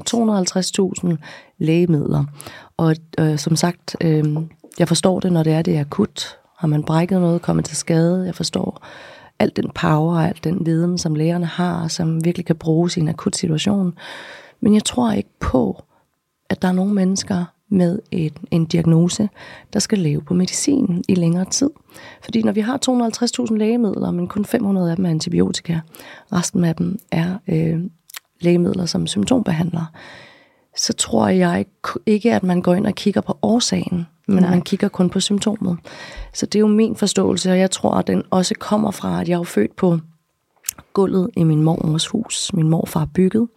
250.000 1.10 1.16
lægemidler, 1.58 2.24
og 2.76 2.96
øh, 3.18 3.38
som 3.38 3.56
sagt, 3.56 3.96
øh, 4.00 4.24
jeg 4.78 4.88
forstår 4.88 5.20
det, 5.20 5.32
når 5.32 5.42
det 5.42 5.52
er, 5.52 5.62
det 5.62 5.76
er 5.76 5.80
akut. 5.80 6.38
Har 6.58 6.68
man 6.68 6.82
brækket 6.82 7.20
noget, 7.20 7.42
kommet 7.42 7.64
til 7.64 7.76
skade, 7.76 8.24
jeg 8.26 8.34
forstår 8.34 8.86
al 9.38 9.52
den 9.56 9.70
power 9.74 10.16
og 10.16 10.28
al 10.28 10.38
den 10.44 10.66
viden, 10.66 10.98
som 10.98 11.14
lægerne 11.14 11.46
har, 11.46 11.88
som 11.88 12.24
virkelig 12.24 12.46
kan 12.46 12.56
bruges 12.56 12.96
i 12.96 13.00
en 13.00 13.08
akut 13.08 13.36
situation. 13.36 13.94
Men 14.60 14.74
jeg 14.74 14.84
tror 14.84 15.12
ikke 15.12 15.30
på, 15.40 15.84
at 16.50 16.62
der 16.62 16.68
er 16.68 16.72
nogle 16.72 16.94
mennesker 16.94 17.44
med 17.68 17.98
et, 18.10 18.32
en 18.50 18.64
diagnose, 18.64 19.28
der 19.72 19.78
skal 19.78 19.98
leve 19.98 20.22
på 20.22 20.34
medicin 20.34 21.04
i 21.08 21.14
længere 21.14 21.44
tid. 21.44 21.70
Fordi 22.22 22.42
når 22.42 22.52
vi 22.52 22.60
har 22.60 22.78
250.000 23.50 23.56
lægemidler, 23.56 24.10
men 24.10 24.28
kun 24.28 24.44
500 24.44 24.90
af 24.90 24.96
dem 24.96 25.04
er 25.04 25.10
antibiotika, 25.10 25.80
resten 26.32 26.64
af 26.64 26.74
dem 26.76 26.98
er 27.12 27.38
øh, 27.48 27.80
lægemidler 28.40 28.86
som 28.86 29.06
symptombehandler, 29.06 29.92
så 30.76 30.92
tror 30.92 31.28
jeg 31.28 31.64
ikke, 32.06 32.34
at 32.34 32.42
man 32.42 32.62
går 32.62 32.74
ind 32.74 32.86
og 32.86 32.94
kigger 32.94 33.20
på 33.20 33.38
årsagen 33.42 34.06
men 34.26 34.42
Nej. 34.42 34.50
man 34.50 34.62
kigger 34.62 34.88
kun 34.88 35.10
på 35.10 35.20
symptomet. 35.20 35.78
Så 36.34 36.46
det 36.46 36.54
er 36.54 36.60
jo 36.60 36.66
min 36.66 36.96
forståelse, 36.96 37.50
og 37.50 37.58
jeg 37.58 37.70
tror, 37.70 37.94
at 37.94 38.06
den 38.06 38.22
også 38.30 38.54
kommer 38.58 38.90
fra, 38.90 39.20
at 39.20 39.28
jeg 39.28 39.38
er 39.38 39.42
født 39.42 39.76
på 39.76 39.98
gulvet 40.92 41.30
i 41.36 41.42
min 41.42 41.62
mormors 41.62 42.06
hus. 42.06 42.52
Min 42.52 42.68
morfar 42.68 43.04
byggede. 43.14 43.48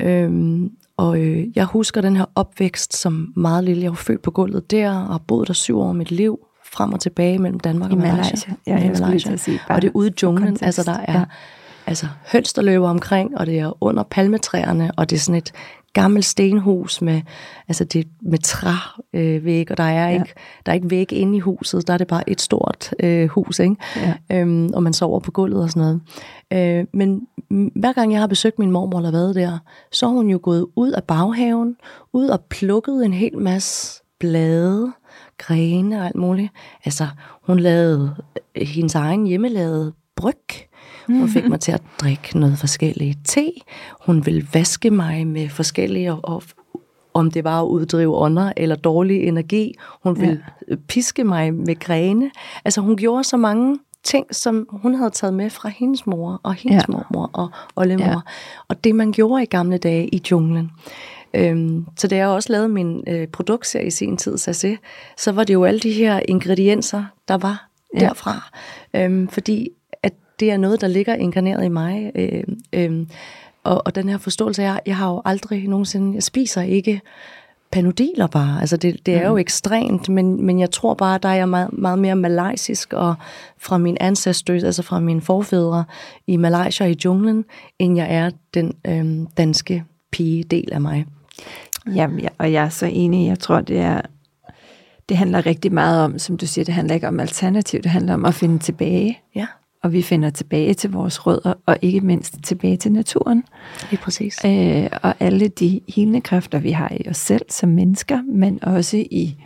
Øhm, 0.00 0.70
og 0.96 1.20
øh, 1.20 1.46
jeg 1.56 1.64
husker 1.64 2.00
den 2.00 2.16
her 2.16 2.24
opvækst 2.34 2.96
som 2.96 3.32
meget 3.36 3.64
lille. 3.64 3.82
Jeg 3.82 3.90
var 3.90 3.96
født 3.96 4.22
på 4.22 4.30
gulvet 4.30 4.70
der, 4.70 4.90
og 4.90 5.06
har 5.06 5.20
boet 5.26 5.48
der 5.48 5.54
syv 5.54 5.78
år 5.78 5.92
mit 5.92 6.10
liv, 6.10 6.38
frem 6.64 6.92
og 6.92 7.00
tilbage 7.00 7.38
mellem 7.38 7.60
Danmark 7.60 7.90
og 7.90 7.98
Malaysia. 7.98 8.16
Malaysia. 8.22 8.54
Ja, 8.66 8.76
jeg 8.76 8.96
Malaysia. 9.00 9.36
Sige, 9.36 9.60
og 9.68 9.82
det 9.82 9.88
er 9.88 9.92
ude 9.94 10.08
i 10.08 10.12
junglen, 10.22 10.58
altså 10.62 10.82
der 10.82 10.98
er 10.98 11.18
ja. 11.18 11.24
altså, 11.86 12.06
høns, 12.32 12.52
der 12.52 12.62
løber 12.62 12.88
omkring, 12.88 13.38
og 13.38 13.46
det 13.46 13.58
er 13.58 13.84
under 13.84 14.02
palmetræerne, 14.02 14.90
og 14.96 15.10
det 15.10 15.16
er 15.16 15.20
sådan 15.20 15.38
et 15.38 15.52
gammelt 15.96 16.24
stenhus 16.24 17.02
med, 17.02 17.22
altså 17.68 17.84
det, 17.84 18.08
med 18.22 18.38
trævæg, 18.38 19.60
øh, 19.60 19.66
og 19.70 19.76
der 19.76 19.84
er, 19.84 20.10
ja. 20.10 20.14
ikke, 20.14 20.34
der 20.66 20.72
er 20.72 20.74
ikke 20.74 20.90
væg 20.90 21.12
inde 21.12 21.36
i 21.36 21.40
huset, 21.40 21.86
der 21.86 21.94
er 21.94 21.98
det 21.98 22.06
bare 22.06 22.30
et 22.30 22.40
stort 22.40 22.94
øh, 23.00 23.28
hus, 23.28 23.58
ikke? 23.58 23.76
Ja. 23.96 24.14
Øhm, 24.32 24.70
og 24.74 24.82
man 24.82 24.92
sover 24.92 25.20
på 25.20 25.30
gulvet 25.30 25.62
og 25.62 25.70
sådan 25.70 25.80
noget. 25.80 26.00
Øh, 26.80 26.86
men 26.92 27.20
hver 27.76 27.92
gang 27.92 28.12
jeg 28.12 28.20
har 28.20 28.26
besøgt 28.26 28.58
min 28.58 28.70
mormor 28.70 28.98
eller 28.98 29.10
været 29.10 29.34
der, 29.34 29.58
så 29.92 30.06
har 30.06 30.14
hun 30.14 30.30
jo 30.30 30.40
gået 30.42 30.66
ud 30.76 30.90
af 30.90 31.04
baghaven, 31.04 31.76
ud 32.12 32.28
og 32.28 32.40
plukket 32.40 33.04
en 33.04 33.12
hel 33.12 33.38
masse 33.38 34.02
blade, 34.20 34.92
grene 35.38 36.00
og 36.00 36.06
alt 36.06 36.16
muligt. 36.16 36.52
Altså, 36.84 37.06
hun 37.46 37.60
lavede 37.60 38.16
hendes 38.56 38.94
egen 38.94 39.26
hjemmelavede 39.26 39.92
bryg, 40.16 40.68
hun 41.08 41.28
fik 41.28 41.48
mig 41.48 41.60
til 41.60 41.72
at 41.72 41.82
drikke 42.00 42.38
noget 42.38 42.58
forskellige 42.58 43.18
te. 43.24 43.52
Hun 44.06 44.26
ville 44.26 44.46
vaske 44.52 44.90
mig 44.90 45.26
med 45.26 45.48
forskellige, 45.48 46.14
og, 46.14 46.42
om 47.14 47.30
det 47.30 47.44
var 47.44 47.62
at 47.62 47.66
uddrive 47.66 48.16
ånder 48.16 48.52
eller 48.56 48.76
dårlig 48.76 49.22
energi. 49.22 49.74
Hun 50.02 50.20
ville 50.20 50.44
ja. 50.70 50.74
piske 50.88 51.24
mig 51.24 51.54
med 51.54 51.78
grene. 51.78 52.30
Altså 52.64 52.80
hun 52.80 52.96
gjorde 52.96 53.24
så 53.24 53.36
mange 53.36 53.78
ting, 54.04 54.34
som 54.34 54.66
hun 54.70 54.94
havde 54.94 55.10
taget 55.10 55.34
med 55.34 55.50
fra 55.50 55.68
hendes 55.68 56.06
mor 56.06 56.40
og 56.42 56.54
hendes 56.54 56.84
ja. 56.88 56.92
mormor 56.92 57.30
og 57.32 57.48
oldemor. 57.76 58.04
Ja. 58.04 58.20
Og 58.68 58.84
det 58.84 58.94
man 58.94 59.12
gjorde 59.12 59.42
i 59.42 59.46
gamle 59.46 59.78
dage 59.78 60.08
i 60.08 60.22
junglen. 60.30 60.70
Øhm, 61.34 61.86
så 61.96 62.08
da 62.08 62.16
jeg 62.16 62.28
også 62.28 62.52
lavede 62.52 62.68
min 62.68 63.04
øh, 63.08 63.28
produktserie 63.28 63.86
i 63.86 63.90
sin 63.90 64.16
tid, 64.16 64.38
så, 64.38 64.76
så 65.16 65.32
var 65.32 65.44
det 65.44 65.54
jo 65.54 65.64
alle 65.64 65.80
de 65.80 65.92
her 65.92 66.20
ingredienser, 66.28 67.04
der 67.28 67.36
var 67.38 67.68
ja. 67.94 68.00
derfra. 68.00 68.50
Øhm, 68.94 69.28
fordi 69.28 69.68
det 70.40 70.50
er 70.50 70.56
noget, 70.56 70.80
der 70.80 70.88
ligger 70.88 71.14
inkarneret 71.14 71.64
i 71.64 71.68
mig. 71.68 72.12
Øh, 72.14 72.44
øh, 72.72 73.06
og, 73.64 73.82
og 73.86 73.94
den 73.94 74.08
her 74.08 74.18
forståelse, 74.18 74.62
jeg, 74.62 74.80
jeg 74.86 74.96
har 74.96 75.10
jo 75.10 75.22
aldrig 75.24 75.68
nogensinde, 75.68 76.14
jeg 76.14 76.22
spiser 76.22 76.62
ikke 76.62 77.00
panodiler 77.72 78.26
bare. 78.26 78.60
Altså 78.60 78.76
det, 78.76 79.06
det 79.06 79.14
er 79.14 79.20
mm. 79.20 79.26
jo 79.26 79.36
ekstremt, 79.36 80.08
men, 80.08 80.46
men 80.46 80.60
jeg 80.60 80.70
tror 80.70 80.94
bare, 80.94 81.18
der 81.18 81.28
er 81.28 81.34
jeg 81.34 81.48
meget, 81.48 81.72
meget 81.72 81.98
mere 81.98 82.16
malaysisk 82.16 82.92
og 82.92 83.14
fra 83.58 83.78
min 83.78 83.96
ancestors, 84.00 84.64
altså 84.64 84.82
fra 84.82 85.00
mine 85.00 85.20
forfædre 85.20 85.84
i 86.26 86.36
Malaysia 86.36 86.86
i 86.86 86.96
junglen, 87.04 87.44
end 87.78 87.96
jeg 87.96 88.14
er 88.14 88.30
den 88.54 88.74
øh, 88.86 89.26
danske 89.36 89.84
pige 90.12 90.42
del 90.42 90.72
af 90.72 90.80
mig. 90.80 91.06
Jamen, 91.94 92.20
ja, 92.20 92.28
og 92.38 92.52
jeg 92.52 92.64
er 92.64 92.68
så 92.68 92.86
enig. 92.86 93.28
Jeg 93.28 93.38
tror, 93.38 93.60
det 93.60 93.78
er 93.78 94.00
det 95.08 95.16
handler 95.16 95.46
rigtig 95.46 95.72
meget 95.72 96.04
om, 96.04 96.18
som 96.18 96.36
du 96.36 96.46
siger, 96.46 96.64
det 96.64 96.74
handler 96.74 96.94
ikke 96.94 97.08
om 97.08 97.20
alternativ, 97.20 97.82
det 97.82 97.90
handler 97.90 98.14
om 98.14 98.24
at 98.24 98.34
finde 98.34 98.58
tilbage. 98.58 99.20
Ja 99.34 99.46
og 99.86 99.92
vi 99.92 100.02
finder 100.02 100.30
tilbage 100.30 100.74
til 100.74 100.90
vores 100.90 101.26
rødder, 101.26 101.54
og 101.66 101.78
ikke 101.82 102.00
mindst 102.00 102.38
tilbage 102.42 102.76
til 102.76 102.92
naturen. 102.92 103.44
Er 103.92 103.96
præcis. 103.96 104.44
Øh, 104.44 104.88
og 105.02 105.14
alle 105.20 105.48
de 105.48 105.80
helende 105.88 106.20
kræfter, 106.20 106.58
vi 106.58 106.70
har 106.70 106.92
i 107.00 107.08
os 107.08 107.16
selv 107.16 107.42
som 107.48 107.68
mennesker, 107.68 108.22
men 108.22 108.64
også 108.64 108.96
i 108.96 109.36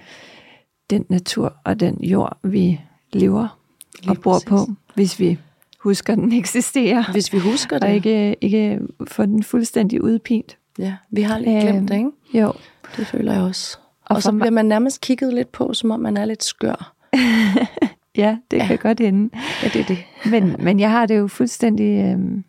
den 0.90 1.06
natur 1.08 1.56
og 1.64 1.80
den 1.80 1.98
jord, 2.00 2.38
vi 2.42 2.80
lever 3.12 3.58
Lige 4.02 4.10
og 4.10 4.18
bor 4.22 4.32
præcis. 4.32 4.48
på, 4.48 4.58
hvis 4.94 5.20
vi 5.20 5.38
husker, 5.78 6.14
den 6.14 6.32
eksisterer. 6.32 7.12
Hvis 7.12 7.32
vi 7.32 7.38
husker 7.38 7.78
det. 7.78 7.88
Og 7.88 7.94
ikke, 7.94 8.36
ikke 8.40 8.80
få 9.06 9.26
den 9.26 9.42
fuldstændig 9.42 10.04
udpint. 10.04 10.56
Ja, 10.78 10.94
vi 11.10 11.22
har 11.22 11.38
lidt 11.38 11.62
glemt 11.62 11.88
det, 11.88 11.96
ikke? 11.96 12.10
Jo. 12.34 12.52
Det 12.96 13.06
føler 13.06 13.32
jeg 13.32 13.42
også. 13.42 13.78
Og, 14.04 14.16
og 14.16 14.22
så 14.22 14.32
bliver 14.32 14.50
man 14.50 14.66
nærmest 14.66 15.00
kigget 15.00 15.34
lidt 15.34 15.52
på, 15.52 15.74
som 15.74 15.90
om 15.90 16.00
man 16.00 16.16
er 16.16 16.24
lidt 16.24 16.44
skør. 16.44 16.94
Ja, 18.16 18.38
det 18.50 18.56
ja. 18.56 18.66
kan 18.66 18.78
godt 18.78 19.00
ende. 19.00 19.30
Ja, 19.62 19.68
det 19.68 19.80
er 19.80 19.84
det. 19.84 19.98
men, 20.30 20.56
men 20.64 20.80
jeg 20.80 20.90
har 20.90 21.06
det 21.06 21.18
jo 21.18 21.26
fuldstændig... 21.26 22.04
Øh, 22.04 22.42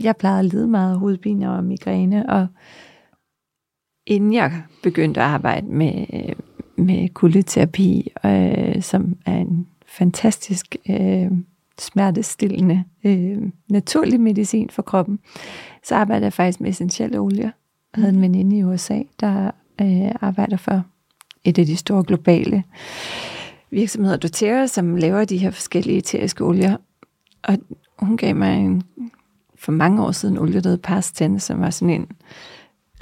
jeg 0.00 0.16
plejede 0.16 0.38
at 0.38 0.44
lide 0.44 0.68
meget 0.68 0.92
af 0.92 0.98
hovedpine 0.98 1.52
og 1.52 1.64
migræne, 1.64 2.30
og 2.30 2.46
inden 4.06 4.32
jeg 4.32 4.52
begyndte 4.82 5.20
at 5.20 5.26
arbejde 5.26 5.66
med, 5.66 6.06
med 6.76 7.08
kuldeterapi, 7.08 8.12
øh, 8.24 8.82
som 8.82 9.16
er 9.26 9.36
en 9.36 9.66
fantastisk 9.86 10.76
øh, 10.90 11.30
smertestillende, 11.78 12.84
øh, 13.04 13.38
naturlig 13.68 14.20
medicin 14.20 14.70
for 14.70 14.82
kroppen, 14.82 15.18
så 15.84 15.94
arbejdede 15.94 16.24
jeg 16.24 16.32
faktisk 16.32 16.60
med 16.60 16.70
essentielle 16.70 17.18
olier. 17.18 17.50
Jeg 17.96 18.02
havde 18.02 18.14
en 18.14 18.22
veninde 18.22 18.56
i 18.56 18.64
USA, 18.64 19.02
der 19.20 19.50
øh, 19.80 20.12
arbejder 20.20 20.56
for 20.56 20.84
et 21.44 21.58
af 21.58 21.66
de 21.66 21.76
store 21.76 22.04
globale 22.04 22.64
virksomheder, 23.70 24.16
doTERRA, 24.16 24.66
som 24.66 24.96
laver 24.96 25.24
de 25.24 25.38
her 25.38 25.50
forskellige 25.50 25.98
eteriske 25.98 26.44
olier. 26.44 26.76
Og 27.42 27.58
hun 27.98 28.16
gav 28.16 28.36
mig 28.36 28.56
en, 28.56 28.82
for 29.58 29.72
mange 29.72 30.02
år 30.02 30.12
siden 30.12 30.38
olie, 30.38 30.60
der 30.60 30.70
hed 30.70 30.78
Pasten, 30.78 31.40
som 31.40 31.60
var 31.60 31.70
sådan 31.70 31.94
en 31.94 32.06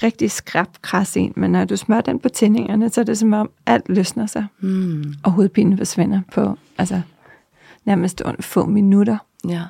rigtig 0.03 0.31
skrab, 0.31 0.69
kras 0.83 1.17
en, 1.17 1.33
men 1.37 1.51
når 1.51 1.65
du 1.65 1.77
smører 1.77 2.01
den 2.01 2.19
på 2.19 2.29
tændingerne, 2.29 2.91
så 2.91 3.01
er 3.01 3.05
det 3.05 3.19
som 3.19 3.33
om 3.33 3.51
alt 3.67 3.89
løsner 3.89 4.27
sig, 4.27 4.47
mm. 4.61 5.15
og 5.23 5.33
hovedpinen 5.33 5.79
forsvinder 5.79 6.21
på 6.33 6.59
altså 6.79 7.01
nærmest 7.85 8.23
få 8.41 8.67
minutter. 8.67 9.19
Ja. 9.49 9.63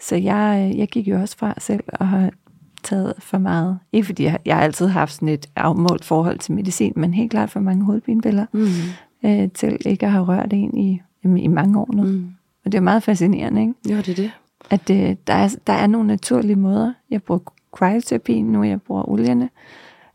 Så 0.00 0.16
jeg, 0.16 0.72
jeg 0.76 0.88
gik 0.88 1.08
jo 1.08 1.20
også 1.20 1.36
fra 1.36 1.54
selv 1.58 1.84
og 1.88 2.08
har 2.08 2.30
taget 2.82 3.14
for 3.18 3.38
meget. 3.38 3.78
Ikke 3.92 4.06
fordi 4.06 4.24
jeg, 4.24 4.38
jeg 4.44 4.56
har 4.56 4.62
altid 4.62 4.86
haft 4.86 5.12
sådan 5.12 5.28
et 5.28 5.46
afmålt 5.56 6.04
forhold 6.04 6.38
til 6.38 6.52
medicin, 6.54 6.92
men 6.96 7.14
helt 7.14 7.30
klart 7.30 7.50
for 7.50 7.60
mange 7.60 7.84
hovedpinepiller, 7.84 8.46
mm. 8.52 8.66
Øh, 9.24 9.48
til 9.54 9.78
ikke 9.86 10.06
at 10.06 10.12
have 10.12 10.24
rørt 10.24 10.52
en 10.52 10.78
i, 10.78 11.00
jamen, 11.24 11.38
i 11.38 11.46
mange 11.46 11.80
år 11.80 11.88
nu. 11.92 12.02
Mm. 12.02 12.30
Og 12.64 12.72
det 12.72 12.78
er 12.78 12.82
meget 12.82 13.02
fascinerende, 13.02 13.60
ikke? 13.60 13.74
Jo, 13.90 13.96
det 13.96 14.08
er 14.08 14.14
det. 14.14 14.30
At 14.70 14.90
øh, 14.90 15.16
der, 15.26 15.34
er, 15.34 15.56
der 15.66 15.72
er 15.72 15.86
nogle 15.86 16.06
naturlige 16.06 16.56
måder. 16.56 16.92
Jeg 17.10 17.22
bruger 17.22 17.40
cryoterapi 17.72 18.42
nu, 18.42 18.62
jeg 18.62 18.82
bruger 18.82 19.08
olierne 19.08 19.48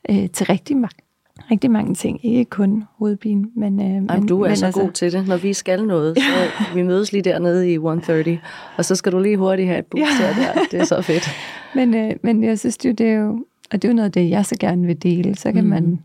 øh, 0.10 0.30
til 0.30 0.46
rigtig 0.46 0.78
mange 0.78 1.04
rigtig 1.52 1.72
mange 1.72 1.96
ting. 1.96 2.26
Ikke 2.26 2.50
kun 2.50 2.84
hovedpine, 2.98 3.46
men... 3.56 3.80
Øh, 3.80 3.86
Jamen, 3.86 4.08
men, 4.08 4.28
du 4.28 4.42
er 4.42 4.48
men 4.48 4.58
så 4.58 4.66
altså... 4.66 4.82
god 4.82 4.92
til 4.92 5.12
det. 5.12 5.28
Når 5.28 5.38
vi 5.38 5.54
skal 5.54 5.86
noget, 5.86 6.18
så 6.18 6.50
vi 6.76 6.84
mødes 6.84 7.12
lige 7.12 7.22
dernede 7.22 7.70
i 7.72 7.74
130, 7.74 8.39
og 8.78 8.86
så 8.86 8.96
skal 8.96 9.12
du 9.12 9.20
lige 9.20 9.38
hurtigt 9.38 9.68
have 9.68 9.80
et 9.80 9.86
ja. 9.96 10.06
der. 10.20 10.62
Det 10.72 10.80
er 10.80 10.84
så 10.84 11.02
fedt. 11.02 11.30
men, 11.76 11.94
øh, 11.94 12.12
men 12.24 12.44
jeg 12.44 12.60
synes 12.60 12.78
jo, 12.86 12.92
det 12.92 13.08
er 13.08 13.13
jo... 13.13 13.46
Og 13.72 13.82
det 13.82 13.86
er 13.86 13.89
jo 13.89 13.96
noget 13.96 14.06
af 14.06 14.12
det, 14.12 14.30
jeg 14.30 14.46
så 14.46 14.56
gerne 14.60 14.88
vil 14.88 15.04
dele. 15.04 15.36
Så 15.36 15.52
kan 15.52 15.63
mm. 15.63 15.70
man 15.70 16.00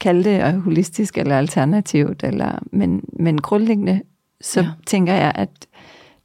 kalde 0.00 0.24
det 0.24 0.60
holistisk 0.62 1.18
eller 1.18 1.38
alternativt. 1.38 2.22
Eller, 2.22 2.58
men, 2.72 3.04
men 3.12 3.40
grundlæggende, 3.40 4.02
så 4.40 4.60
ja. 4.60 4.68
tænker 4.86 5.14
jeg, 5.14 5.32
at 5.34 5.50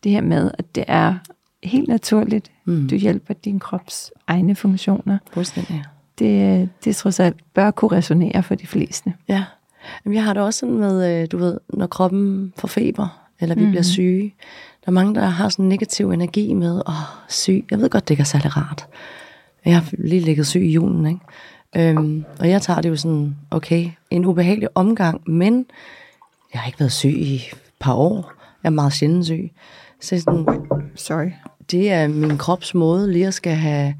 det 0.03 0.12
her 0.12 0.21
med, 0.21 0.51
at 0.57 0.75
det 0.75 0.83
er 0.88 1.15
helt 1.63 1.88
naturligt. 1.88 2.51
Mm. 2.65 2.88
Du 2.88 2.95
hjælper 2.95 3.33
din 3.33 3.59
krops 3.59 4.12
egne 4.27 4.55
funktioner. 4.55 5.17
Fuldstændig 5.33 5.83
det, 6.19 6.69
det 6.86 6.95
trods 6.95 7.19
alt 7.19 7.53
bør 7.53 7.71
kunne 7.71 7.97
resonere 7.97 8.43
for 8.43 8.55
de 8.55 8.67
fleste. 8.67 9.13
Ja. 9.27 9.43
Jamen, 10.05 10.15
jeg 10.15 10.23
har 10.23 10.33
det 10.33 10.43
også 10.43 10.59
sådan 10.59 10.77
med, 10.77 11.21
øh, 11.21 11.27
du 11.31 11.38
ved, 11.38 11.57
når 11.69 11.88
kroppen 11.88 12.53
får 12.57 12.67
feber, 12.67 13.27
eller 13.39 13.55
vi 13.55 13.63
mm. 13.63 13.69
bliver 13.69 13.81
mhm. 13.81 13.83
syge. 13.83 14.36
Der 14.86 14.89
er 14.89 14.91
mange, 14.91 15.15
der 15.15 15.25
har 15.25 15.49
sådan 15.49 15.65
en 15.65 15.69
negativ 15.69 16.12
energi 16.12 16.53
med, 16.53 16.81
åh, 16.88 16.93
syg. 17.29 17.65
Jeg 17.71 17.79
ved 17.79 17.89
godt, 17.89 18.07
det 18.07 18.13
ikke 18.13 18.21
er 18.21 18.25
særlig 18.25 18.57
rart. 18.57 18.88
Jeg 19.65 19.75
har 19.75 19.89
lige 19.97 20.21
ligget 20.21 20.47
syg 20.47 20.62
i 20.62 20.71
julen, 20.71 21.05
ikke? 21.05 21.19
Øhm, 21.75 22.25
og 22.39 22.49
jeg 22.49 22.62
tager 22.62 22.81
det 22.81 22.89
jo 22.89 22.95
sådan, 22.95 23.36
okay, 23.51 23.89
en 24.09 24.25
ubehagelig 24.25 24.69
omgang, 24.75 25.21
men 25.29 25.65
jeg 26.53 26.62
har 26.62 26.67
ikke 26.67 26.79
været 26.79 26.91
syg 26.91 27.17
i 27.17 27.36
et 27.36 27.55
par 27.79 27.93
år. 27.93 28.33
Jeg 28.63 28.69
er 28.69 28.73
meget 28.73 28.93
sjældent 28.93 29.25
syg. 29.25 29.51
Så 30.01 30.19
sådan, 30.19 30.47
Sorry. 30.95 31.31
Det 31.71 31.91
er 31.91 32.07
min 32.07 32.38
krops 32.38 32.73
måde 32.73 33.12
lige 33.12 33.27
at 33.27 33.33
skal 33.33 33.55
have 33.55 33.95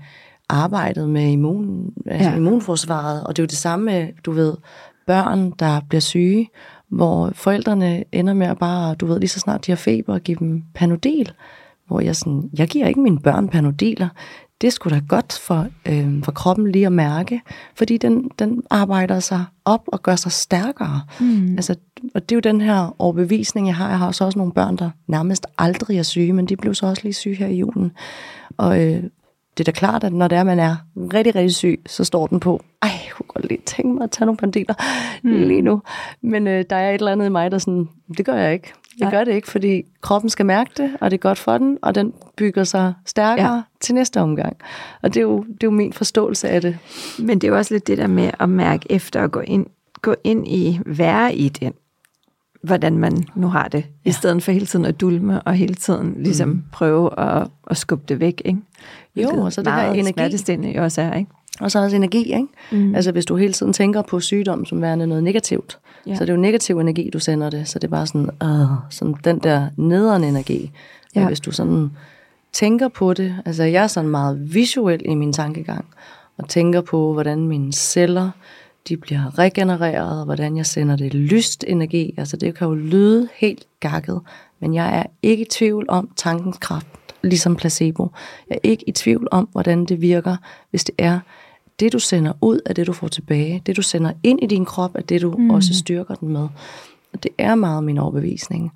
arbejdet 0.50 1.10
med 1.10 1.32
immun, 1.32 1.94
altså 2.06 2.30
ja. 2.30 2.36
immunforsvaret, 2.36 3.24
og 3.24 3.36
det 3.36 3.42
er 3.42 3.44
jo 3.44 3.48
det 3.48 3.58
samme 3.58 3.86
med, 3.86 4.08
du 4.26 4.32
ved, 4.32 4.54
børn, 5.08 5.52
der 5.52 5.82
bliver 5.90 6.02
syge, 6.02 6.50
hvor 6.88 7.32
forældrene 7.34 8.04
ender 8.12 8.34
med 8.34 8.48
at 8.48 8.58
bare, 8.58 8.96
du 8.96 9.06
ved, 9.06 9.20
lige 9.20 9.30
så 9.30 9.40
snart 9.40 9.66
de 9.66 9.72
har 9.72 9.76
feber, 9.76 10.20
give 10.20 10.38
dem 10.40 10.64
panodil, 10.74 11.32
hvor 11.88 12.00
jeg 12.00 12.16
sådan, 12.16 12.50
jeg 12.58 12.68
giver 12.68 12.88
ikke 12.88 13.00
mine 13.00 13.20
børn 13.20 13.50
panodiler, 13.50 14.10
det 14.64 14.74
skulle 14.74 14.96
da 14.96 15.02
godt 15.08 15.34
for, 15.34 15.68
øh, 15.90 16.24
for 16.24 16.32
kroppen 16.32 16.72
lige 16.72 16.86
at 16.86 16.92
mærke, 16.92 17.42
fordi 17.76 17.98
den, 17.98 18.30
den 18.40 18.64
arbejder 18.70 19.20
sig 19.20 19.46
op 19.66 19.82
og 19.88 20.04
gør 20.04 20.16
sig 20.16 20.32
stærkere. 20.32 21.02
Mm. 21.20 21.54
Altså, 21.56 21.76
og 22.16 22.30
det 22.30 22.32
er 22.32 22.36
jo 22.36 22.54
den 22.54 22.62
her 22.62 22.96
overbevisning, 23.00 23.68
jeg 23.68 23.76
har. 23.76 23.90
Jeg 23.90 24.00
har 24.00 24.08
også, 24.08 24.26
også 24.26 24.40
nogle 24.40 24.54
børn, 24.54 24.76
der 24.76 24.90
nærmest 25.08 25.48
aldrig 25.58 25.98
er 25.98 26.04
syge, 26.04 26.34
men 26.34 26.46
de 26.46 26.58
blev 26.58 26.76
så 26.76 26.86
også 26.86 27.04
lige 27.04 27.14
syge 27.14 27.36
her 27.36 27.48
i 27.48 27.56
julen. 27.56 27.92
Og, 28.58 28.82
øh, 28.82 29.04
det 29.58 29.60
er 29.60 29.72
da 29.72 29.72
klart, 29.72 30.04
at 30.04 30.14
når 30.14 30.28
det 30.28 30.38
er, 30.38 30.44
man 30.44 30.60
er 30.60 30.76
rigtig, 30.96 31.36
rigtig 31.36 31.56
syg, 31.56 31.82
så 31.86 32.04
står 32.04 32.28
den 32.28 32.40
på, 32.40 32.62
ej, 32.82 32.90
jeg 32.90 33.12
kunne 33.14 33.28
godt 33.28 33.48
lige 33.48 33.62
tænke 33.66 33.94
mig 33.94 34.04
at 34.04 34.12
tage 34.12 34.26
nogle 34.26 34.38
pandiler 34.38 34.74
mm. 35.24 35.32
lige 35.32 35.62
nu. 35.62 35.82
Men 36.22 36.48
øh, 36.48 36.66
der 36.70 36.76
er 36.76 36.90
et 36.90 36.94
eller 36.94 37.12
andet 37.12 37.26
i 37.26 37.30
mig, 37.30 37.52
der 37.52 37.58
sådan, 37.58 37.90
det 38.18 38.26
gør 38.26 38.36
jeg 38.36 38.54
ikke. 38.54 38.74
Jeg 39.00 39.12
gør 39.12 39.24
det 39.24 39.34
ikke, 39.34 39.48
fordi 39.48 39.84
kroppen 40.02 40.30
skal 40.30 40.46
mærke 40.46 40.72
det, 40.78 40.92
og 41.02 41.12
det 41.12 41.18
er 41.18 41.22
godt 41.22 41.38
for 41.38 41.58
den, 41.58 41.78
og 41.82 41.96
den 41.96 42.14
bygger 42.38 42.64
sig 42.64 42.94
stærkere 43.06 43.56
ja. 43.56 43.62
til 43.82 43.96
næste 43.96 44.22
omgang. 44.22 44.58
Og 45.02 45.14
det 45.14 45.20
er, 45.20 45.22
jo, 45.22 45.44
det 45.44 45.54
er 45.64 45.68
jo 45.68 45.72
min 45.72 45.94
forståelse 45.94 46.50
af 46.50 46.62
det. 46.62 46.78
Men 47.20 47.40
det 47.40 47.48
er 47.48 47.52
jo 47.52 47.58
også 47.58 47.74
lidt 47.74 47.88
det 47.88 47.98
der 47.98 48.08
med 48.08 48.32
at 48.40 48.50
mærke 48.50 48.92
efter 48.92 49.24
at 49.24 49.32
gå 49.32 49.40
ind, 49.40 49.66
gå 50.02 50.16
ind 50.24 50.48
i, 50.48 50.80
være 50.86 51.36
i 51.36 51.50
den 51.50 51.74
hvordan 52.64 52.98
man 52.98 53.24
nu 53.36 53.48
har 53.48 53.68
det, 53.68 53.86
ja. 54.06 54.10
i 54.10 54.12
stedet 54.12 54.44
for 54.44 54.52
hele 54.52 54.66
tiden 54.66 54.86
at 54.86 55.02
dulme 55.02 55.42
og 55.42 55.54
hele 55.54 55.76
tiden 55.76 56.16
ligesom 56.18 56.50
mm. 56.50 56.64
prøve 56.72 57.20
at, 57.20 57.48
at 57.68 57.78
skubbe 57.78 58.06
det 58.08 58.20
væk, 58.20 58.42
ikke? 58.46 58.60
Jo, 59.16 59.30
og 59.30 59.54
så 59.54 59.62
det 59.62 59.74
her 59.74 59.92
energi. 59.92 60.78
også 60.80 61.02
er, 61.02 61.14
ikke? 61.14 61.32
Og 61.60 61.72
så 61.72 61.84
også 61.84 61.96
energi, 61.96 62.34
ikke? 62.34 62.48
Mm. 62.72 62.96
Altså 62.96 63.12
hvis 63.12 63.26
du 63.26 63.36
hele 63.36 63.54
tiden 63.54 63.74
tænker 63.74 64.02
på 64.02 64.20
sygdom 64.20 64.66
som 64.66 64.82
værende 64.82 65.08
noget 65.08 65.24
negativt, 65.24 65.80
ja. 66.08 66.16
så 66.16 66.26
det 66.26 66.30
er 66.30 66.34
jo 66.34 66.42
negativ 66.42 66.80
energi, 66.80 67.10
du 67.14 67.20
sender 67.20 67.50
det, 67.50 67.68
så 67.68 67.80
det 67.80 67.88
er 67.88 67.92
bare 67.92 68.08
sådan, 68.08 68.30
øh, 68.44 68.68
sådan 68.90 69.16
den 69.24 69.40
der 69.40 69.70
nederen 69.78 70.24
energi. 70.24 70.72
Ja. 71.16 71.22
Og 71.22 71.28
hvis 71.28 71.40
du 71.40 71.52
sådan 71.52 71.92
tænker 72.54 72.88
på 72.88 73.14
det, 73.14 73.36
altså 73.46 73.64
jeg 73.64 73.84
er 73.84 73.88
sådan 73.88 74.10
meget 74.10 74.54
visuel 74.54 75.02
i 75.06 75.16
min 75.16 75.34
tankegang, 75.34 75.86
og 76.38 76.50
tænker 76.50 76.82
på, 76.82 77.14
hvordan 77.14 77.48
mine 77.48 77.74
celler, 77.74 78.30
de 78.88 78.98
bliver 78.98 79.40
regenereret, 79.40 80.20
og 80.20 80.26
hvordan 80.26 80.58
jeg 80.58 80.66
sender 80.66 80.96
det 80.96 81.14
lyst 81.14 81.64
energi. 81.68 82.14
Altså 82.18 82.38
det 82.38 82.56
kan 82.56 82.68
jo 82.68 82.74
lyde 82.74 83.30
helt 83.36 83.66
gakket, 83.80 84.22
men 84.60 84.74
jeg 84.74 84.98
er 84.98 85.04
ikke 85.22 85.42
i 85.42 85.48
tvivl 85.52 85.86
om 85.88 86.10
tankens 86.16 86.58
kraft, 86.58 86.88
ligesom 87.24 87.56
placebo. 87.56 88.12
Jeg 88.50 88.56
er 88.56 88.70
ikke 88.70 88.90
i 88.90 88.92
tvivl 88.92 89.28
om, 89.32 89.50
hvordan 89.52 89.86
det 89.86 90.02
virker, 90.02 90.36
hvis 90.70 90.84
det 90.84 90.96
er 90.98 91.20
det, 91.80 91.94
du 91.94 92.00
sender 92.00 92.34
ud, 92.42 92.60
af 92.66 92.76
det, 92.76 92.88
du 92.88 92.94
får 92.94 93.08
tilbage. 93.08 93.62
Det, 93.66 93.78
du 93.78 93.82
sender 93.82 94.12
ind 94.24 94.40
i 94.44 94.46
din 94.46 94.66
krop, 94.66 94.96
er 94.96 95.02
det, 95.02 95.22
du 95.22 95.32
mm. 95.38 95.50
også 95.50 95.74
styrker 95.74 96.16
den 96.16 96.30
med. 96.30 96.48
Og 97.14 97.24
det 97.24 97.32
er 97.38 97.56
meget 97.56 97.84
min 97.84 97.98
overbevisning 97.98 98.74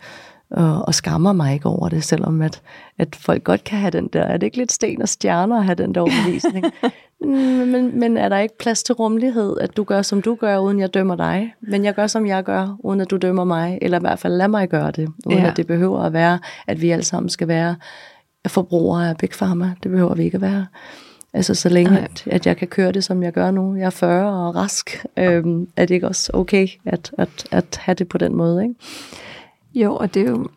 og, 0.50 0.88
og 0.88 0.96
skammer 0.96 1.34
mig 1.34 1.54
ikke 1.54 1.70
over 1.70 1.90
det, 1.90 2.04
selvom 2.04 2.42
at, 2.42 2.62
at 2.98 3.16
folk 3.16 3.44
godt 3.44 3.64
kan 3.64 3.80
have 3.80 3.92
den 3.92 4.08
der, 4.14 4.22
er 4.22 4.38
det 4.38 4.48
ikke 4.48 4.58
lidt 4.58 4.72
sten 4.72 5.02
og 5.02 5.10
stjerner 5.10 5.58
at 5.58 5.66
have 5.66 5.76
den 5.76 5.96
der 5.96 6.02
overbevisning? 6.02 6.66
Mm, 7.22 7.34
men, 7.68 8.00
men 8.00 8.18
er 8.18 8.30
der 8.30 8.38
ikke 8.38 8.58
plads 8.58 8.84
til 8.84 8.96
rummelighed, 8.96 9.58
at 9.62 9.78
du 9.78 9.84
gør, 9.84 10.02
som 10.02 10.22
du 10.22 10.36
gør, 10.36 10.58
uden 10.58 10.80
jeg 10.80 10.94
dømmer 10.94 11.16
dig? 11.16 11.54
Men 11.62 11.86
jeg 11.86 11.96
gør, 11.96 12.08
som 12.08 12.26
jeg 12.26 12.44
gør, 12.44 12.78
uden 12.80 13.02
at 13.02 13.12
du 13.12 13.18
dømmer 13.18 13.44
mig, 13.44 13.80
eller 13.82 14.00
i 14.00 14.02
hvert 14.02 14.20
fald 14.20 14.34
lad 14.34 14.48
mig 14.48 14.70
gøre 14.70 14.92
det, 14.92 15.10
uden 15.26 15.40
ja. 15.40 15.50
at 15.50 15.58
det 15.58 15.68
behøver 15.68 16.00
at 16.00 16.14
være, 16.14 16.40
at 16.68 16.82
vi 16.82 16.90
alle 16.90 17.04
sammen 17.04 17.30
skal 17.30 17.48
være 17.48 17.76
forbrugere 18.48 19.10
af 19.10 19.18
Big 19.18 19.30
Pharma. 19.30 19.74
Det 19.84 19.92
behøver 19.92 20.16
vi 20.16 20.24
ikke 20.24 20.36
at 20.36 20.42
være. 20.42 20.66
Altså 21.34 21.56
så 21.56 21.70
længe, 21.70 22.00
at, 22.00 22.24
at 22.26 22.48
jeg 22.48 22.58
kan 22.58 22.68
køre 22.68 22.92
det, 22.92 23.04
som 23.04 23.24
jeg 23.24 23.34
gør 23.34 23.52
nu. 23.52 23.76
Jeg 23.76 23.86
er 23.86 23.90
40 23.90 24.48
og 24.48 24.56
rask. 24.56 25.06
Øhm, 25.18 25.70
er 25.76 25.86
det 25.86 25.96
ikke 25.96 26.08
også 26.08 26.32
okay 26.34 26.68
at, 26.86 27.12
at, 27.18 27.48
at 27.52 27.80
have 27.82 27.96
det 27.96 28.08
på 28.08 28.18
den 28.18 28.36
måde? 28.36 28.64
Ikke? 28.64 28.76
Jo, 29.74 29.96
og 29.96 30.14
det 30.14 30.22
er 30.22 30.30
jo, 30.30 30.50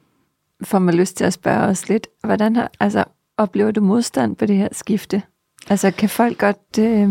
får 0.62 0.78
mig 0.78 0.94
lyst 0.94 1.16
til 1.16 1.24
at 1.24 1.32
spørge 1.32 1.62
os 1.62 1.88
lidt, 1.88 2.06
hvordan 2.24 2.56
har, 2.56 2.70
altså, 2.80 3.04
oplever 3.36 3.70
du 3.70 3.80
modstand 3.80 4.36
på 4.36 4.46
det 4.46 4.56
her 4.56 4.68
skifte? 4.72 5.22
Altså 5.68 5.90
kan 5.90 6.08
folk 6.08 6.38
godt, 6.38 6.78
øh, 6.78 7.08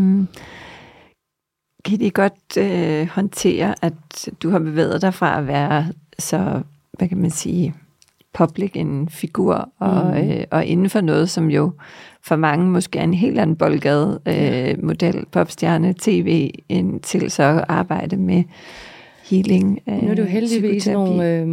kan 1.85 1.99
de 1.99 2.11
godt 2.11 2.57
øh, 2.57 3.07
håndtere, 3.07 3.75
at 3.81 4.29
du 4.43 4.49
har 4.49 4.59
bevæget 4.59 5.01
dig 5.01 5.13
fra 5.13 5.37
at 5.37 5.47
være 5.47 5.87
så, 6.19 6.61
hvad 6.97 7.07
kan 7.07 7.17
man 7.17 7.31
sige, 7.31 7.75
public 8.33 8.71
en 8.75 9.09
figur, 9.09 9.69
og, 9.79 10.05
mm. 10.05 10.29
øh, 10.29 10.43
og 10.51 10.65
inden 10.65 10.89
for 10.89 11.01
noget, 11.01 11.29
som 11.29 11.49
jo 11.49 11.71
for 12.23 12.35
mange 12.35 12.65
måske 12.65 12.99
er 12.99 13.03
en 13.03 13.13
helt 13.13 13.39
anden 13.39 13.55
boldgade 13.55 14.19
øh, 14.25 14.85
model, 14.85 15.25
popstjerne, 15.31 15.93
tv, 15.99 16.51
ind 16.69 16.99
til 16.99 17.31
så 17.31 17.43
at 17.43 17.65
arbejde 17.67 18.17
med 18.17 18.43
healing. 19.29 19.79
Øh, 19.89 20.03
nu 20.03 20.09
er 20.09 20.15
det 20.15 20.21
jo 20.21 20.27
heldigvis 20.27 20.87
nogle 20.87 21.31
øh, 21.31 21.47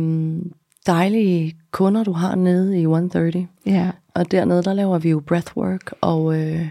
dejlige 0.87 1.55
kunder, 1.71 2.05
du 2.05 2.12
har 2.12 2.35
nede 2.35 2.79
i 2.79 2.83
130. 2.83 3.49
Ja. 3.67 3.91
Og 4.15 4.31
dernede, 4.31 4.62
der 4.62 4.73
laver 4.73 4.99
vi 4.99 5.11
jo 5.11 5.21
breathwork, 5.27 5.95
og 6.01 6.41
øh, 6.41 6.69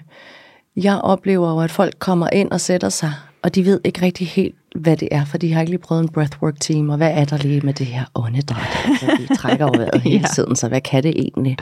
jeg 0.75 0.99
oplever 0.99 1.49
jo, 1.49 1.59
at 1.59 1.71
folk 1.71 1.99
kommer 1.99 2.29
ind 2.33 2.51
og 2.51 2.61
sætter 2.61 2.89
sig, 2.89 3.11
og 3.45 3.55
de 3.55 3.65
ved 3.65 3.79
ikke 3.83 4.01
rigtig 4.01 4.27
helt, 4.27 4.55
hvad 4.75 4.97
det 4.97 5.07
er, 5.11 5.25
for 5.25 5.37
de 5.37 5.53
har 5.53 5.61
ikke 5.61 5.71
lige 5.71 5.81
prøvet 5.81 6.03
en 6.03 6.09
breathwork 6.09 6.59
team, 6.59 6.89
og 6.89 6.97
hvad 6.97 7.11
er 7.11 7.25
der 7.25 7.37
lige 7.37 7.61
med 7.61 7.73
det 7.73 7.85
her 7.85 8.05
åndedræt? 8.15 8.77
Altså, 8.85 9.17
vi 9.19 9.35
trækker 9.35 9.65
over 9.65 9.77
vejret 9.77 10.01
hele 10.11 10.25
tiden, 10.35 10.55
så 10.55 10.67
hvad 10.67 10.81
kan 10.81 11.03
det 11.03 11.13
egentlig? 11.17 11.57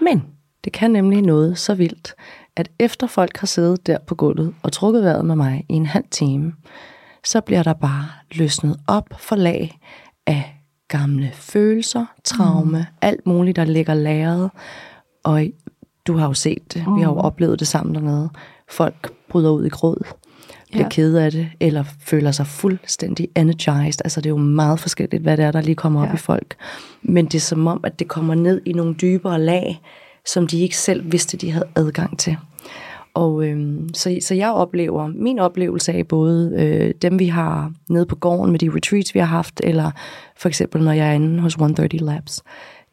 Men 0.00 0.24
det 0.64 0.72
kan 0.72 0.90
nemlig 0.90 1.22
noget 1.22 1.58
så 1.58 1.74
vildt, 1.74 2.14
at 2.56 2.68
efter 2.78 3.06
folk 3.06 3.36
har 3.36 3.46
siddet 3.46 3.86
der 3.86 3.98
på 4.06 4.14
gulvet 4.14 4.54
og 4.62 4.72
trukket 4.72 5.02
vejret 5.02 5.24
med 5.24 5.36
mig 5.36 5.64
i 5.68 5.72
en 5.72 5.86
halv 5.86 6.04
time, 6.10 6.52
så 7.24 7.40
bliver 7.40 7.62
der 7.62 7.72
bare 7.72 8.06
løsnet 8.32 8.76
op 8.86 9.08
for 9.18 9.36
lag 9.36 9.78
af 10.26 10.60
gamle 10.88 11.30
følelser, 11.34 12.06
traume, 12.24 12.78
mm. 12.78 12.96
alt 13.00 13.26
muligt, 13.26 13.56
der 13.56 13.64
ligger 13.64 13.94
lagret. 13.94 14.50
Og 15.24 15.46
du 16.06 16.16
har 16.16 16.26
jo 16.26 16.34
set 16.34 16.74
det, 16.74 16.86
mm. 16.86 16.96
vi 16.96 17.00
har 17.00 17.08
jo 17.08 17.14
mm. 17.14 17.20
oplevet 17.20 17.60
det 17.60 17.68
sammen 17.68 17.94
dernede. 17.94 18.30
Folk 18.70 19.12
bryder 19.30 19.50
ud 19.50 19.64
i 19.64 19.68
gråd, 19.68 20.06
bliver 20.74 20.84
ja. 20.84 20.90
ked 20.90 21.16
af 21.16 21.30
det, 21.30 21.48
eller 21.60 21.84
føler 22.00 22.30
sig 22.30 22.46
fuldstændig 22.46 23.28
energized. 23.36 24.00
Altså 24.04 24.20
det 24.20 24.26
er 24.26 24.30
jo 24.30 24.36
meget 24.36 24.80
forskelligt, 24.80 25.22
hvad 25.22 25.36
det 25.36 25.44
er, 25.44 25.52
der 25.52 25.60
lige 25.60 25.74
kommer 25.74 26.02
op 26.02 26.08
ja. 26.08 26.14
i 26.14 26.16
folk. 26.16 26.56
Men 27.02 27.24
det 27.24 27.34
er 27.34 27.40
som 27.40 27.66
om, 27.66 27.80
at 27.84 27.98
det 27.98 28.08
kommer 28.08 28.34
ned 28.34 28.60
i 28.66 28.72
nogle 28.72 28.94
dybere 28.94 29.40
lag, 29.40 29.80
som 30.26 30.46
de 30.46 30.60
ikke 30.60 30.76
selv 30.76 31.12
vidste, 31.12 31.36
de 31.36 31.50
havde 31.50 31.66
adgang 31.76 32.18
til. 32.18 32.36
Og 33.14 33.46
øhm, 33.46 33.94
så, 33.94 34.18
så 34.20 34.34
jeg 34.34 34.50
oplever, 34.50 35.06
min 35.06 35.38
oplevelse 35.38 35.92
af 35.92 36.08
både 36.08 36.52
øh, 36.58 36.94
dem, 37.02 37.18
vi 37.18 37.26
har 37.26 37.72
nede 37.88 38.06
på 38.06 38.16
gården 38.16 38.50
med 38.50 38.58
de 38.58 38.70
retreats, 38.74 39.14
vi 39.14 39.20
har 39.20 39.26
haft, 39.26 39.60
eller 39.64 39.90
for 40.36 40.48
eksempel, 40.48 40.82
når 40.82 40.92
jeg 40.92 41.08
er 41.08 41.12
inde 41.12 41.40
hos 41.40 41.52
130 41.52 42.06
Labs, 42.06 42.42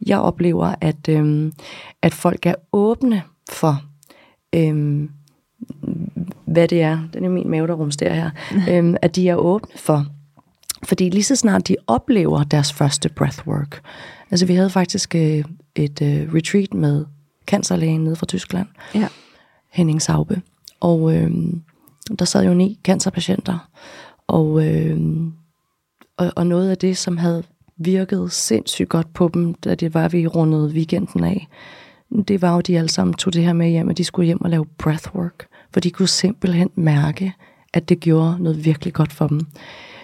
jeg 0.07 0.19
oplever, 0.19 0.75
at, 0.81 1.09
øhm, 1.09 1.53
at 2.01 2.13
folk 2.13 2.45
er 2.45 2.55
åbne 2.73 3.21
for, 3.51 3.81
øhm, 4.55 5.09
hvad 6.51 6.67
det 6.67 6.81
er, 6.81 6.99
den 7.13 7.25
er 7.25 7.29
min 7.29 7.49
mave, 7.49 7.67
der 7.67 7.73
rumsterer 7.73 8.13
her, 8.13 8.29
øhm, 8.69 8.95
at 9.01 9.15
de 9.15 9.29
er 9.29 9.35
åbne 9.35 9.77
for, 9.77 10.05
fordi 10.83 11.09
lige 11.09 11.23
så 11.23 11.35
snart 11.35 11.67
de 11.67 11.75
oplever 11.87 12.43
deres 12.43 12.73
første 12.73 13.09
breathwork, 13.09 13.81
altså 14.31 14.45
vi 14.45 14.53
havde 14.53 14.69
faktisk 14.69 15.15
øh, 15.15 15.43
et 15.75 16.01
øh, 16.01 16.33
retreat 16.33 16.73
med 16.73 17.05
cancerlægen 17.47 18.03
nede 18.03 18.15
fra 18.15 18.25
Tyskland, 18.25 18.67
ja. 18.95 19.07
Henning 19.71 20.01
Saube, 20.01 20.41
og 20.79 21.15
øh, 21.15 21.31
der 22.19 22.25
sad 22.25 22.45
jo 22.45 22.53
ni 22.53 22.79
cancerpatienter, 22.83 23.69
og, 24.27 24.67
øh, 24.67 24.99
og, 26.17 26.31
og 26.35 26.47
noget 26.47 26.69
af 26.69 26.77
det, 26.77 26.97
som 26.97 27.17
havde 27.17 27.43
virket 27.77 28.31
sindssygt 28.31 28.89
godt 28.89 29.13
på 29.13 29.29
dem, 29.33 29.53
da 29.53 29.75
det 29.75 29.93
var, 29.93 30.07
vi 30.07 30.27
rundede 30.27 30.73
weekenden 30.73 31.23
af, 31.23 31.47
det 32.27 32.41
var 32.41 32.53
jo, 32.53 32.61
de 32.61 32.77
alle 32.77 32.89
sammen 32.89 33.13
tog 33.13 33.33
det 33.33 33.43
her 33.43 33.53
med 33.53 33.69
hjem, 33.69 33.89
at 33.89 33.97
de 33.97 34.03
skulle 34.03 34.25
hjem 34.25 34.41
og 34.41 34.49
lave 34.49 34.65
breathwork, 34.65 35.47
for 35.73 35.79
de 35.79 35.91
kunne 35.91 36.07
simpelthen 36.07 36.69
mærke, 36.75 37.33
at 37.73 37.89
det 37.89 37.99
gjorde 37.99 38.43
noget 38.43 38.65
virkelig 38.65 38.93
godt 38.93 39.13
for 39.13 39.27
dem. 39.27 39.41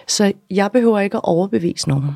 Så 0.06 0.32
jeg 0.50 0.70
behøver 0.72 1.00
ikke 1.00 1.16
at 1.16 1.24
overbevise 1.24 1.88
nogen. 1.88 2.10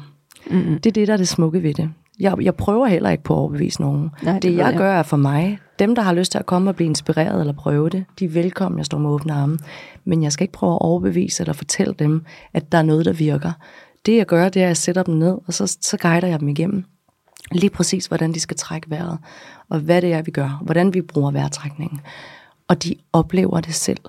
Mm-hmm. 0.51 0.81
Det 0.81 0.87
er 0.87 0.93
det, 0.93 1.09
der 1.09 1.13
er 1.13 1.17
det 1.17 1.29
smukke 1.29 1.63
ved 1.63 1.75
det. 1.75 1.91
Jeg, 2.21 2.35
jeg 2.43 2.55
prøver 2.55 2.87
heller 2.87 3.11
ikke 3.11 3.25
på 3.25 3.35
at 3.35 3.39
overbevise 3.39 3.81
nogen. 3.81 4.11
Nej, 4.23 4.35
det, 4.35 4.43
det 4.43 4.57
jeg, 4.57 4.71
jeg 4.71 4.79
gør 4.79 4.93
er 4.93 5.03
for 5.03 5.17
mig. 5.17 5.59
Dem, 5.79 5.95
der 5.95 6.03
har 6.03 6.13
lyst 6.13 6.33
til 6.33 6.39
at 6.39 6.47
komme 6.47 6.71
og 6.71 6.77
blive 6.77 6.87
inspireret 6.87 7.41
eller 7.41 7.53
prøve 7.53 7.89
det, 7.91 8.05
de 8.19 8.25
er 8.25 8.29
velkommen. 8.29 8.79
Jeg 8.79 8.87
står 8.87 8.99
med 8.99 9.11
åbne 9.11 9.33
arme. 9.33 9.59
Men 10.05 10.23
jeg 10.23 10.33
skal 10.33 10.45
ikke 10.45 10.53
prøve 10.53 10.73
at 10.73 10.79
overbevise 10.81 11.43
eller 11.43 11.53
fortælle 11.53 11.95
dem, 11.99 12.25
at 12.55 12.73
der 12.73 12.79
er 12.79 12.83
noget, 12.83 13.07
der 13.07 13.13
virker. 13.13 13.53
Det 14.07 14.17
jeg 14.17 14.27
gør, 14.27 14.49
det 14.49 14.63
er, 14.63 14.67
at 14.67 14.69
jeg 14.69 14.77
sætter 14.77 15.03
dem 15.03 15.15
ned, 15.15 15.39
og 15.47 15.55
så, 15.55 15.77
så 15.81 15.97
guider 15.97 16.29
jeg 16.29 16.41
dem 16.41 16.49
igennem. 16.49 16.85
Lige 17.53 17.71
præcis, 17.71 18.07
hvordan 18.07 18.33
de 18.33 18.41
skal 18.41 18.57
trække 18.57 18.91
vejret, 18.91 19.19
og 19.69 19.79
hvad 19.79 20.03
det 20.03 20.13
er, 20.13 20.23
vi 20.23 20.31
gør, 20.31 20.61
hvordan 20.63 20.95
vi 20.95 21.01
bruger 21.01 21.31
vejrtrækningen. 21.31 22.01
Og 22.69 22.85
de 22.85 22.95
oplever 23.13 23.61
det 23.61 23.75
selv 23.75 24.01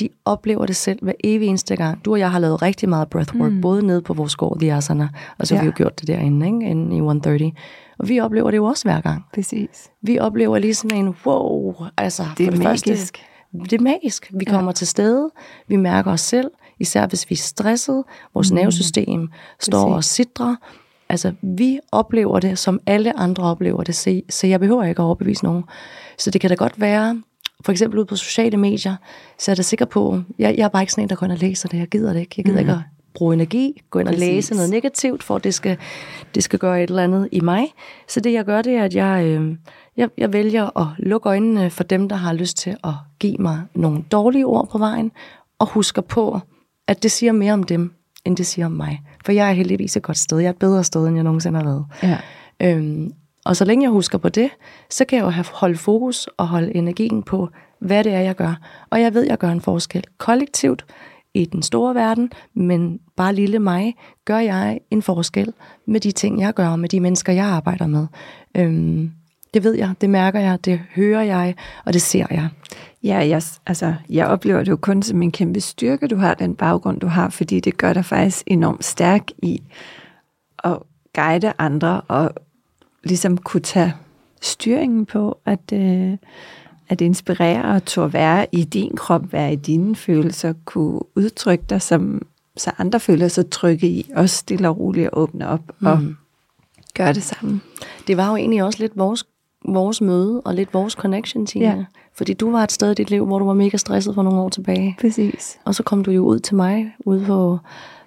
de 0.00 0.08
oplever 0.24 0.66
det 0.66 0.76
selv 0.76 0.98
hver 1.02 1.12
evig 1.24 1.48
eneste 1.48 1.76
gang. 1.76 2.04
Du 2.04 2.12
og 2.12 2.18
jeg 2.18 2.30
har 2.30 2.38
lavet 2.38 2.62
rigtig 2.62 2.88
meget 2.88 3.08
breathwork, 3.10 3.52
mm. 3.52 3.60
både 3.60 3.86
nede 3.86 4.02
på 4.02 4.14
vores 4.14 4.36
gård, 4.36 4.60
The 4.60 4.74
Asana, 4.74 5.08
og 5.38 5.46
så 5.46 5.54
ja. 5.54 5.58
har 5.58 5.64
vi 5.64 5.66
jo 5.66 5.72
gjort 5.76 6.00
det 6.00 6.08
derinde, 6.08 6.46
ikke? 6.46 6.70
Inde 6.70 6.96
i 6.96 6.98
130. 6.98 7.52
Og 7.98 8.08
vi 8.08 8.20
oplever 8.20 8.50
det 8.50 8.56
jo 8.56 8.64
også 8.64 8.84
hver 8.84 9.00
gang. 9.00 9.24
Præcis. 9.34 9.90
Vi 10.02 10.18
oplever 10.18 10.58
ligesom 10.58 10.90
en, 10.94 11.14
wow, 11.26 11.74
altså 11.96 12.22
det 12.38 12.46
er 12.46 12.50
for 12.50 12.56
det 12.56 12.64
magisk. 12.64 12.88
Første, 12.88 13.20
det 13.70 13.78
er 13.78 13.82
magisk. 13.82 14.30
Vi 14.32 14.44
ja. 14.46 14.52
kommer 14.52 14.72
til 14.72 14.86
stede, 14.86 15.30
vi 15.68 15.76
mærker 15.76 16.12
os 16.12 16.20
selv, 16.20 16.50
især 16.78 17.06
hvis 17.06 17.30
vi 17.30 17.34
er 17.34 17.38
stresset, 17.38 18.04
vores 18.34 18.50
mm. 18.50 18.56
nervesystem 18.56 19.28
står 19.60 19.94
Præcis. 19.94 19.96
og 19.96 20.04
sidder. 20.04 20.56
Altså, 21.08 21.32
vi 21.42 21.78
oplever 21.92 22.40
det, 22.40 22.58
som 22.58 22.80
alle 22.86 23.18
andre 23.18 23.44
oplever 23.44 23.82
det, 23.82 23.94
så, 23.94 24.20
så 24.30 24.46
jeg 24.46 24.60
behøver 24.60 24.84
ikke 24.84 25.02
at 25.02 25.04
overbevise 25.04 25.44
nogen. 25.44 25.64
Så 26.18 26.30
det 26.30 26.40
kan 26.40 26.50
da 26.50 26.56
godt 26.56 26.80
være, 26.80 27.22
for 27.64 27.72
eksempel 27.72 27.98
ud 27.98 28.04
på 28.04 28.16
sociale 28.16 28.56
medier, 28.56 28.96
så 29.38 29.50
er 29.50 29.54
det 29.54 29.64
sikker 29.64 29.84
på, 29.84 30.22
jeg, 30.38 30.54
jeg 30.58 30.64
er 30.64 30.68
bare 30.68 30.82
ikke 30.82 30.92
sådan 30.92 31.04
en, 31.04 31.08
der 31.08 31.16
går 31.16 31.26
ind 31.26 31.32
og 31.32 31.38
læser 31.38 31.68
det. 31.68 31.78
Jeg 31.78 31.88
gider 31.88 32.12
det 32.12 32.20
ikke. 32.20 32.34
Jeg 32.36 32.44
gider 32.44 32.56
mm. 32.56 32.60
ikke 32.60 32.72
at 32.72 32.78
bruge 33.14 33.34
energi, 33.34 33.82
gå 33.90 33.98
ind 33.98 34.08
og 34.08 34.14
Præcis. 34.14 34.28
læse 34.28 34.54
noget 34.54 34.70
negativt, 34.70 35.22
for 35.22 35.36
at 35.36 35.44
det 35.44 35.54
skal, 35.54 35.76
det 36.34 36.44
skal 36.44 36.58
gøre 36.58 36.82
et 36.82 36.90
eller 36.90 37.04
andet 37.04 37.28
i 37.32 37.40
mig. 37.40 37.66
Så 38.08 38.20
det 38.20 38.32
jeg 38.32 38.44
gør, 38.44 38.62
det 38.62 38.72
er, 38.72 38.84
at 38.84 38.94
jeg, 38.94 39.24
øh, 39.24 39.56
jeg, 39.96 40.08
jeg 40.18 40.32
vælger 40.32 40.78
at 40.80 40.86
lukke 40.98 41.28
øjnene 41.28 41.70
for 41.70 41.84
dem, 41.84 42.08
der 42.08 42.16
har 42.16 42.32
lyst 42.32 42.56
til 42.56 42.76
at 42.84 42.94
give 43.20 43.36
mig 43.38 43.62
nogle 43.74 44.04
dårlige 44.12 44.46
ord 44.46 44.68
på 44.70 44.78
vejen, 44.78 45.12
og 45.58 45.66
husker 45.68 46.02
på, 46.02 46.40
at 46.88 47.02
det 47.02 47.10
siger 47.10 47.32
mere 47.32 47.52
om 47.52 47.62
dem, 47.62 47.92
end 48.24 48.36
det 48.36 48.46
siger 48.46 48.66
om 48.66 48.72
mig. 48.72 49.00
For 49.24 49.32
jeg 49.32 49.48
er 49.48 49.52
heldigvis 49.52 49.96
et 49.96 50.02
godt 50.02 50.18
sted. 50.18 50.38
Jeg 50.38 50.46
er 50.46 50.50
et 50.50 50.58
bedre 50.58 50.84
sted, 50.84 51.06
end 51.06 51.16
jeg 51.16 51.24
nogensinde 51.24 51.58
har 51.58 51.64
været. 51.64 51.84
Ja. 52.02 52.18
Øhm, 52.62 53.12
og 53.44 53.56
så 53.56 53.64
længe 53.64 53.82
jeg 53.84 53.90
husker 53.90 54.18
på 54.18 54.28
det, 54.28 54.50
så 54.90 55.04
kan 55.04 55.18
jeg 55.18 55.24
jo 55.24 55.30
have 55.30 55.46
holde 55.52 55.76
fokus 55.76 56.28
og 56.36 56.48
holde 56.48 56.76
energien 56.76 57.22
på, 57.22 57.48
hvad 57.78 58.04
det 58.04 58.12
er, 58.12 58.20
jeg 58.20 58.36
gør. 58.36 58.54
Og 58.90 59.00
jeg 59.00 59.14
ved, 59.14 59.22
jeg 59.22 59.38
gør 59.38 59.48
en 59.48 59.60
forskel 59.60 60.04
kollektivt 60.18 60.84
i 61.34 61.44
den 61.44 61.62
store 61.62 61.94
verden, 61.94 62.32
men 62.54 62.98
bare 63.16 63.34
lille 63.34 63.58
mig, 63.58 63.94
gør 64.24 64.38
jeg 64.38 64.80
en 64.90 65.02
forskel 65.02 65.52
med 65.86 66.00
de 66.00 66.12
ting, 66.12 66.40
jeg 66.40 66.54
gør, 66.54 66.76
med 66.76 66.88
de 66.88 67.00
mennesker, 67.00 67.32
jeg 67.32 67.46
arbejder 67.46 67.86
med. 67.86 68.06
Øhm, 68.56 69.10
det 69.54 69.64
ved 69.64 69.74
jeg, 69.74 69.94
det 70.00 70.10
mærker 70.10 70.40
jeg, 70.40 70.64
det 70.64 70.80
hører 70.94 71.22
jeg, 71.22 71.54
og 71.84 71.92
det 71.92 72.02
ser 72.02 72.26
jeg. 72.30 72.48
Ja, 73.02 73.16
jeg, 73.16 73.42
altså, 73.66 73.94
jeg 74.08 74.26
oplever 74.26 74.58
det 74.58 74.70
jo 74.70 74.76
kun 74.76 75.02
som 75.02 75.22
en 75.22 75.32
kæmpe 75.32 75.60
styrke, 75.60 76.06
du 76.06 76.16
har 76.16 76.34
den 76.34 76.54
baggrund, 76.54 77.00
du 77.00 77.06
har, 77.06 77.28
fordi 77.28 77.60
det 77.60 77.76
gør 77.76 77.92
dig 77.92 78.04
faktisk 78.04 78.42
enormt 78.46 78.84
stærk 78.84 79.22
i 79.42 79.62
at 80.64 80.78
guide 81.14 81.52
andre 81.58 82.00
og 82.00 82.30
ligesom 83.04 83.38
kunne 83.38 83.60
tage 83.60 83.94
styringen 84.42 85.06
på, 85.06 85.38
at, 85.46 85.72
øh, 85.72 86.16
at 86.88 87.00
inspirere 87.00 87.74
og 87.74 87.84
turde 87.84 88.12
være 88.12 88.46
i 88.52 88.64
din 88.64 88.96
krop, 88.96 89.32
være 89.32 89.52
i 89.52 89.56
dine 89.56 89.96
følelser, 89.96 90.54
kunne 90.64 91.00
udtrykke 91.16 91.64
dig, 91.70 91.82
som, 91.82 92.22
så 92.56 92.70
andre 92.78 93.00
føler 93.00 93.28
sig 93.28 93.50
trygge 93.50 93.86
i, 93.86 94.10
også 94.16 94.36
stille 94.36 94.68
og 94.68 94.78
roligt 94.78 95.06
at 95.06 95.10
åbne 95.12 95.48
op 95.48 95.60
mm. 95.80 95.86
og 95.86 95.98
gøre 96.94 97.12
det 97.12 97.22
samme. 97.22 97.60
Det 98.06 98.16
var 98.16 98.30
jo 98.30 98.36
egentlig 98.36 98.62
også 98.62 98.78
lidt 98.78 98.92
vores, 98.96 99.26
vores 99.68 100.00
møde 100.00 100.40
og 100.40 100.54
lidt 100.54 100.74
vores 100.74 100.92
connection, 100.92 101.46
Tina. 101.46 101.64
Ja. 101.64 101.84
Fordi 102.14 102.32
du 102.32 102.50
var 102.50 102.64
et 102.64 102.72
sted 102.72 102.90
i 102.90 102.94
dit 102.94 103.10
liv, 103.10 103.26
hvor 103.26 103.38
du 103.38 103.44
var 103.44 103.54
mega 103.54 103.76
stresset 103.76 104.14
for 104.14 104.22
nogle 104.22 104.40
år 104.40 104.48
tilbage. 104.48 104.96
Præcis. 105.00 105.58
Og 105.64 105.74
så 105.74 105.82
kom 105.82 106.04
du 106.04 106.10
jo 106.10 106.24
ud 106.24 106.38
til 106.38 106.56
mig 106.56 106.94
ude 106.98 107.24
på 107.26 107.58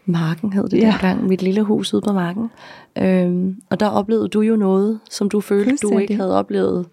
Marken 0.05 0.53
hed 0.53 0.69
det 0.69 0.77
ja. 0.77 0.91
dengang, 0.91 1.27
mit 1.27 1.41
lille 1.41 1.61
hus 1.63 1.93
ude 1.93 2.01
på 2.01 2.13
Marken. 2.13 2.49
Øhm, 2.97 3.55
og 3.69 3.79
der 3.79 3.87
oplevede 3.87 4.27
du 4.27 4.41
jo 4.41 4.55
noget, 4.55 4.99
som 5.09 5.29
du 5.29 5.41
følte, 5.41 5.77
du 5.81 5.97
ikke 5.97 6.15
havde 6.15 6.37
oplevet 6.37 6.85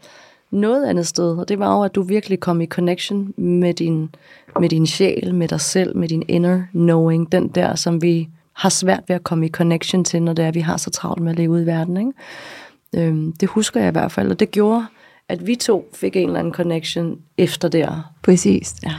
noget 0.50 0.86
andet 0.86 1.06
sted. 1.06 1.36
Og 1.36 1.48
det 1.48 1.58
var 1.58 1.76
jo, 1.76 1.82
at 1.82 1.94
du 1.94 2.02
virkelig 2.02 2.40
kom 2.40 2.60
i 2.60 2.66
connection 2.66 3.34
med 3.36 3.74
din, 3.74 4.14
med 4.60 4.68
din 4.68 4.86
sjæl, 4.86 5.34
med 5.34 5.48
dig 5.48 5.60
selv, 5.60 5.96
med 5.96 6.08
din 6.08 6.22
inner 6.28 6.62
knowing, 6.72 7.32
den 7.32 7.48
der, 7.48 7.74
som 7.74 8.02
vi 8.02 8.28
har 8.52 8.68
svært 8.68 9.02
ved 9.08 9.16
at 9.16 9.24
komme 9.24 9.46
i 9.46 9.48
connection 9.48 10.04
til, 10.04 10.22
når 10.22 10.32
det 10.32 10.42
er, 10.42 10.48
at 10.48 10.54
vi 10.54 10.60
har 10.60 10.76
så 10.76 10.90
travlt 10.90 11.22
med 11.22 11.30
at 11.32 11.38
leve 11.38 11.50
ud 11.50 11.60
i 11.60 11.66
verden. 11.66 11.96
Ikke? 11.96 13.08
Øhm, 13.08 13.32
det 13.32 13.48
husker 13.48 13.80
jeg 13.80 13.88
i 13.88 13.92
hvert 13.92 14.12
fald, 14.12 14.30
og 14.30 14.40
det 14.40 14.50
gjorde, 14.50 14.86
at 15.28 15.46
vi 15.46 15.54
to 15.54 15.90
fik 15.94 16.16
en 16.16 16.26
eller 16.26 16.38
anden 16.38 16.52
connection 16.52 17.18
efter 17.38 17.68
der. 17.68 18.12
Præcis. 18.22 18.74
Ja. 18.82 18.92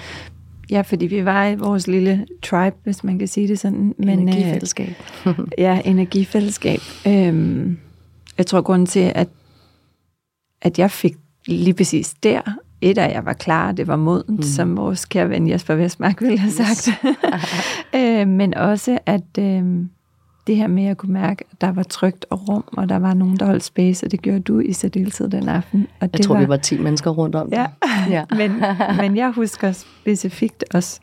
Ja, 0.73 0.81
fordi 0.81 1.05
vi 1.05 1.25
var 1.25 1.47
i 1.47 1.55
vores 1.55 1.87
lille 1.87 2.25
tribe, 2.43 2.75
hvis 2.83 3.03
man 3.03 3.19
kan 3.19 3.27
sige 3.27 3.47
det 3.47 3.59
sådan. 3.59 3.95
Men, 3.97 4.19
energifællesskab. 4.19 4.89
Øh, 5.27 5.33
ja, 5.57 5.81
energifællesskab. 5.85 6.79
Øhm, 7.07 7.77
jeg 8.37 8.45
tror, 8.45 8.61
grunden 8.61 8.85
til, 8.85 9.11
at, 9.15 9.27
at 10.61 10.79
jeg 10.79 10.91
fik 10.91 11.15
lige 11.47 11.73
præcis 11.73 12.13
der, 12.23 12.41
et 12.81 12.97
af 12.97 13.13
jeg 13.13 13.25
var 13.25 13.33
klar, 13.33 13.71
det 13.71 13.87
var 13.87 13.95
modent, 13.95 14.39
mm. 14.39 14.43
som 14.43 14.77
vores 14.77 15.05
kære 15.05 15.29
ven 15.29 15.49
Jesper 15.49 15.75
Vestmark 15.75 16.21
ville 16.21 16.39
have 16.39 16.51
sagt. 16.51 16.89
Yes. 17.05 17.15
øh, 18.01 18.27
men 18.27 18.53
også, 18.53 18.99
at... 19.05 19.37
Øh, 19.39 19.85
det 20.47 20.55
her 20.55 20.67
med 20.67 20.85
at 20.85 20.97
kunne 20.97 21.13
mærke, 21.13 21.43
at 21.51 21.61
der 21.61 21.71
var 21.71 21.83
trygt 21.83 22.25
og 22.29 22.49
rum, 22.49 22.63
og 22.67 22.89
der 22.89 22.99
var 22.99 23.13
nogen, 23.13 23.37
der 23.37 23.45
holdt 23.45 23.63
space, 23.63 24.05
og 24.05 24.11
det 24.11 24.21
gjorde 24.21 24.39
du 24.39 24.59
i 24.59 24.73
særdeleshed 24.73 25.29
den 25.29 25.49
aften. 25.49 25.87
Og 25.99 26.01
jeg 26.01 26.17
det 26.17 26.21
tror, 26.21 26.35
var, 26.35 26.41
vi 26.41 26.47
var 26.47 26.57
10 26.57 26.77
mennesker 26.77 27.11
rundt 27.11 27.35
om 27.35 27.49
ja. 27.51 27.65
ja. 28.09 28.25
men, 28.39 28.63
men 28.97 29.17
jeg 29.17 29.31
husker 29.31 29.71
specifikt 29.71 30.63
også 30.73 30.99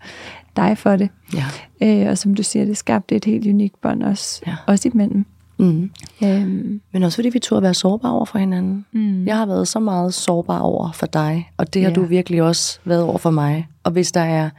dig 0.56 0.78
for 0.78 0.96
det. 0.96 1.08
Ja. 1.34 1.44
Øh, 1.82 2.10
og 2.10 2.18
som 2.18 2.34
du 2.34 2.42
siger, 2.42 2.64
det 2.64 2.76
skabte 2.76 3.16
et 3.16 3.24
helt 3.24 3.46
unikt 3.46 3.80
bånd 3.80 4.02
også, 4.02 4.42
ja. 4.46 4.56
også 4.66 4.90
imellem. 4.94 5.24
Mm. 5.58 5.90
Øhm. 6.24 6.80
Men 6.92 7.02
også 7.02 7.16
fordi 7.16 7.28
vi 7.28 7.38
turde 7.38 7.62
være 7.62 7.74
sårbare 7.74 8.12
over 8.12 8.24
for 8.24 8.38
hinanden. 8.38 8.86
Mm. 8.92 9.26
Jeg 9.26 9.36
har 9.36 9.46
været 9.46 9.68
så 9.68 9.80
meget 9.80 10.14
sårbar 10.14 10.58
over 10.58 10.92
for 10.92 11.06
dig, 11.06 11.50
og 11.56 11.74
det 11.74 11.82
har 11.82 11.88
ja. 11.88 11.94
du 11.94 12.02
virkelig 12.02 12.42
også 12.42 12.80
været 12.84 13.02
over 13.02 13.18
for 13.18 13.30
mig. 13.30 13.68
Og 13.84 13.92
hvis 13.92 14.12
der 14.12 14.20
er 14.20 14.50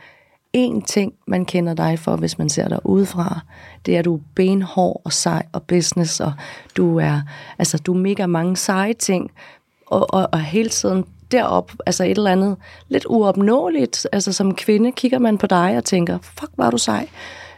én 0.57 0.85
ting, 0.85 1.13
man 1.27 1.45
kender 1.45 1.73
dig 1.73 1.99
for, 1.99 2.15
hvis 2.15 2.37
man 2.37 2.49
ser 2.49 2.67
dig 2.67 2.79
udefra, 2.83 3.41
det 3.85 3.95
er, 3.95 3.99
at 3.99 4.05
du 4.05 4.15
er 4.15 4.19
benhård 4.35 5.01
og 5.05 5.13
sej 5.13 5.43
og 5.51 5.63
business, 5.63 6.19
og 6.19 6.33
du 6.77 6.99
er, 6.99 7.21
altså, 7.59 7.77
du 7.77 7.93
er 7.93 7.97
mega 7.97 8.25
mange 8.25 8.57
seje 8.57 8.93
ting, 8.93 9.31
og, 9.87 10.13
og, 10.13 10.29
og 10.31 10.41
hele 10.41 10.69
tiden 10.69 11.05
derop, 11.31 11.71
altså 11.85 12.03
et 12.03 12.17
eller 12.17 12.31
andet 12.31 12.57
lidt 12.89 13.05
uopnåeligt, 13.09 14.07
altså 14.11 14.33
som 14.33 14.55
kvinde 14.55 14.91
kigger 14.91 15.19
man 15.19 15.37
på 15.37 15.47
dig 15.47 15.77
og 15.77 15.83
tænker, 15.83 16.17
fuck, 16.21 16.51
var 16.57 16.71
du 16.71 16.77
sej. 16.77 17.07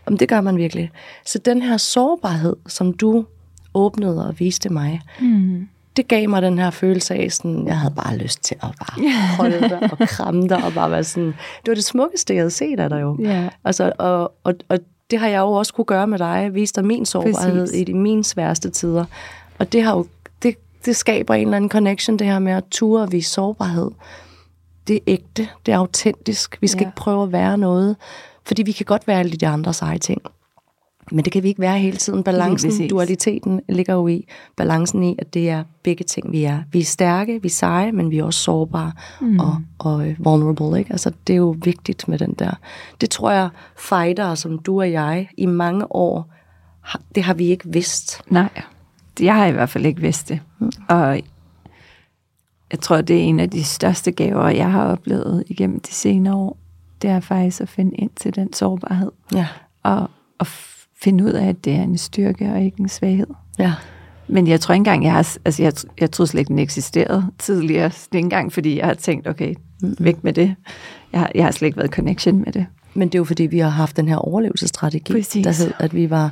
Om 0.05 0.17
det 0.17 0.29
gør 0.29 0.41
man 0.41 0.57
virkelig. 0.57 0.91
Så 1.25 1.39
den 1.39 1.61
her 1.61 1.77
sårbarhed, 1.77 2.55
som 2.67 2.93
du 2.93 3.25
åbnede 3.73 4.27
og 4.27 4.39
viste 4.39 4.69
mig, 4.69 5.01
mm 5.21 5.67
det 5.97 6.07
gav 6.07 6.29
mig 6.29 6.41
den 6.41 6.59
her 6.59 6.69
følelse 6.69 7.15
af, 7.15 7.31
sådan, 7.31 7.67
jeg 7.67 7.79
havde 7.79 7.93
bare 7.95 8.17
lyst 8.17 8.43
til 8.43 8.55
at 8.55 8.69
bare 8.79 9.11
holde 9.37 9.69
dig 9.69 9.89
og 9.91 9.97
kramme 10.07 10.47
dig, 10.47 10.63
og 10.63 10.73
bare 10.73 10.91
være 10.91 11.03
sådan, 11.03 11.27
det 11.27 11.67
var 11.67 11.73
det 11.73 11.83
smukkeste, 11.83 12.33
jeg 12.33 12.41
havde 12.41 12.51
set 12.51 12.79
af 12.79 12.89
dig 12.89 13.01
jo. 13.01 13.17
Yeah. 13.19 13.51
Altså, 13.63 13.91
og, 13.97 14.33
og, 14.43 14.53
og 14.69 14.79
det 15.13 15.19
har 15.19 15.27
jeg 15.27 15.39
jo 15.39 15.51
også 15.51 15.73
kunne 15.73 15.85
gøre 15.85 16.07
med 16.07 16.19
dig, 16.19 16.49
vise 16.53 16.73
dig 16.73 16.85
min 16.85 17.05
sårbarhed 17.05 17.59
Præcis. 17.59 17.81
i 17.81 17.83
de 17.83 17.93
mine 17.93 18.23
sværeste 18.23 18.69
tider. 18.69 19.05
Og 19.59 19.73
det 19.73 19.83
har 19.83 19.95
jo, 19.95 20.05
det, 20.43 20.55
det 20.85 20.95
skaber 20.95 21.33
en 21.33 21.41
eller 21.41 21.57
anden 21.57 21.69
connection, 21.69 22.19
det 22.19 22.27
her 22.27 22.39
med 22.39 22.51
at 22.51 22.63
ture 22.71 23.01
og 23.01 23.11
vise 23.11 23.29
sårbarhed. 23.29 23.91
det 24.87 24.95
er 24.95 24.99
ægte, 25.07 25.49
det 25.65 25.71
er 25.71 25.77
autentisk. 25.77 26.57
Vi 26.61 26.67
skal 26.67 26.81
ja. 26.81 26.87
ikke 26.87 26.95
prøve 26.95 27.23
at 27.23 27.31
være 27.31 27.57
noget, 27.57 27.95
fordi 28.45 28.63
vi 28.63 28.71
kan 28.71 28.85
godt 28.85 29.07
være 29.07 29.19
alle 29.19 29.31
de 29.31 29.47
andres 29.47 29.81
eget 29.81 30.01
ting. 30.01 30.21
Men 31.11 31.25
det 31.25 31.33
kan 31.33 31.43
vi 31.43 31.47
ikke 31.47 31.61
være 31.61 31.79
hele 31.79 31.97
tiden. 31.97 32.23
Balancen, 32.23 32.87
dualiteten 32.89 33.61
ligger 33.69 33.93
jo 33.93 34.07
i 34.07 34.27
balancen 34.57 35.03
i, 35.03 35.15
at 35.19 35.33
det 35.33 35.49
er 35.49 35.63
begge 35.83 36.03
ting, 36.03 36.31
vi 36.31 36.43
er. 36.43 36.59
Vi 36.71 36.79
er 36.79 36.83
stærke, 36.83 37.41
vi 37.41 37.47
er 37.47 37.51
seje, 37.51 37.91
men 37.91 38.11
vi 38.11 38.17
er 38.17 38.23
også 38.23 38.39
sårbare 38.39 38.91
mm. 39.21 39.39
og, 39.39 39.61
og 39.79 40.07
øh, 40.07 40.25
vulnerable. 40.25 40.79
Ikke? 40.79 40.91
Altså, 40.91 41.11
det 41.27 41.33
er 41.33 41.37
jo 41.37 41.55
vigtigt 41.63 42.07
med 42.07 42.19
den 42.19 42.33
der. 42.33 42.51
Det 43.01 43.09
tror 43.09 43.31
jeg, 43.31 43.49
fighter 43.77 44.35
som 44.35 44.59
du 44.59 44.79
og 44.79 44.91
jeg 44.91 45.29
i 45.37 45.45
mange 45.45 45.95
år, 45.95 46.33
det 47.15 47.23
har 47.23 47.33
vi 47.33 47.45
ikke 47.45 47.69
vidst. 47.69 48.21
Nej, 48.27 48.49
jeg 49.19 49.35
har 49.35 49.45
i 49.45 49.51
hvert 49.51 49.69
fald 49.69 49.85
ikke 49.85 50.01
vidst 50.01 50.29
det. 50.29 50.39
Mm. 50.59 50.71
Og 50.89 51.21
jeg 52.71 52.79
tror, 52.79 53.01
det 53.01 53.15
er 53.15 53.21
en 53.21 53.39
af 53.39 53.49
de 53.49 53.63
største 53.63 54.11
gaver, 54.11 54.47
jeg 54.47 54.71
har 54.71 54.85
oplevet 54.85 55.43
igennem 55.47 55.79
de 55.79 55.91
senere 55.91 56.35
år. 56.35 56.57
Det 57.01 57.09
er 57.09 57.19
faktisk 57.19 57.61
at 57.61 57.69
finde 57.69 57.95
ind 57.95 58.09
til 58.15 58.35
den 58.35 58.53
sårbarhed. 58.53 59.11
Ja. 59.33 59.47
Og, 59.83 60.09
og 60.39 60.47
finde 61.03 61.23
ud 61.23 61.31
af, 61.31 61.47
at 61.47 61.65
det 61.65 61.73
er 61.73 61.83
en 61.83 61.97
styrke 61.97 62.51
og 62.53 62.61
ikke 62.61 62.79
en 62.79 62.89
svaghed. 62.89 63.27
Ja. 63.59 63.73
Men 64.27 64.47
jeg 64.47 64.59
tror 64.59 64.73
ikke 64.73 64.79
engang, 64.79 65.03
jeg 65.03 65.11
har, 65.13 65.37
altså 65.45 65.63
jeg, 65.63 65.73
jeg 65.99 66.11
troede 66.11 66.29
slet 66.31 66.39
ikke, 66.39 66.49
den 66.49 66.59
eksisterede 66.59 67.25
tidligere. 67.39 67.89
Det 67.89 68.07
er 68.11 68.15
ikke 68.15 68.25
engang, 68.25 68.53
fordi 68.53 68.77
jeg 68.77 68.85
har 68.85 68.93
tænkt, 68.93 69.27
okay, 69.27 69.55
væk 69.99 70.23
med 70.23 70.33
det. 70.33 70.55
Jeg 71.11 71.19
har, 71.19 71.31
jeg 71.35 71.43
har 71.43 71.51
slet 71.51 71.65
ikke 71.65 71.77
været 71.77 71.91
connection 71.91 72.39
med 72.39 72.53
det. 72.53 72.65
Men 72.93 73.07
det 73.07 73.15
er 73.15 73.19
jo 73.19 73.23
fordi, 73.23 73.43
vi 73.43 73.59
har 73.59 73.69
haft 73.69 73.97
den 73.97 74.07
her 74.07 74.15
overlevelsesstrategi, 74.15 75.13
Præcis. 75.13 75.43
der 75.43 75.63
hed, 75.63 75.71
at 75.79 75.95
vi 75.95 76.09
var 76.09 76.31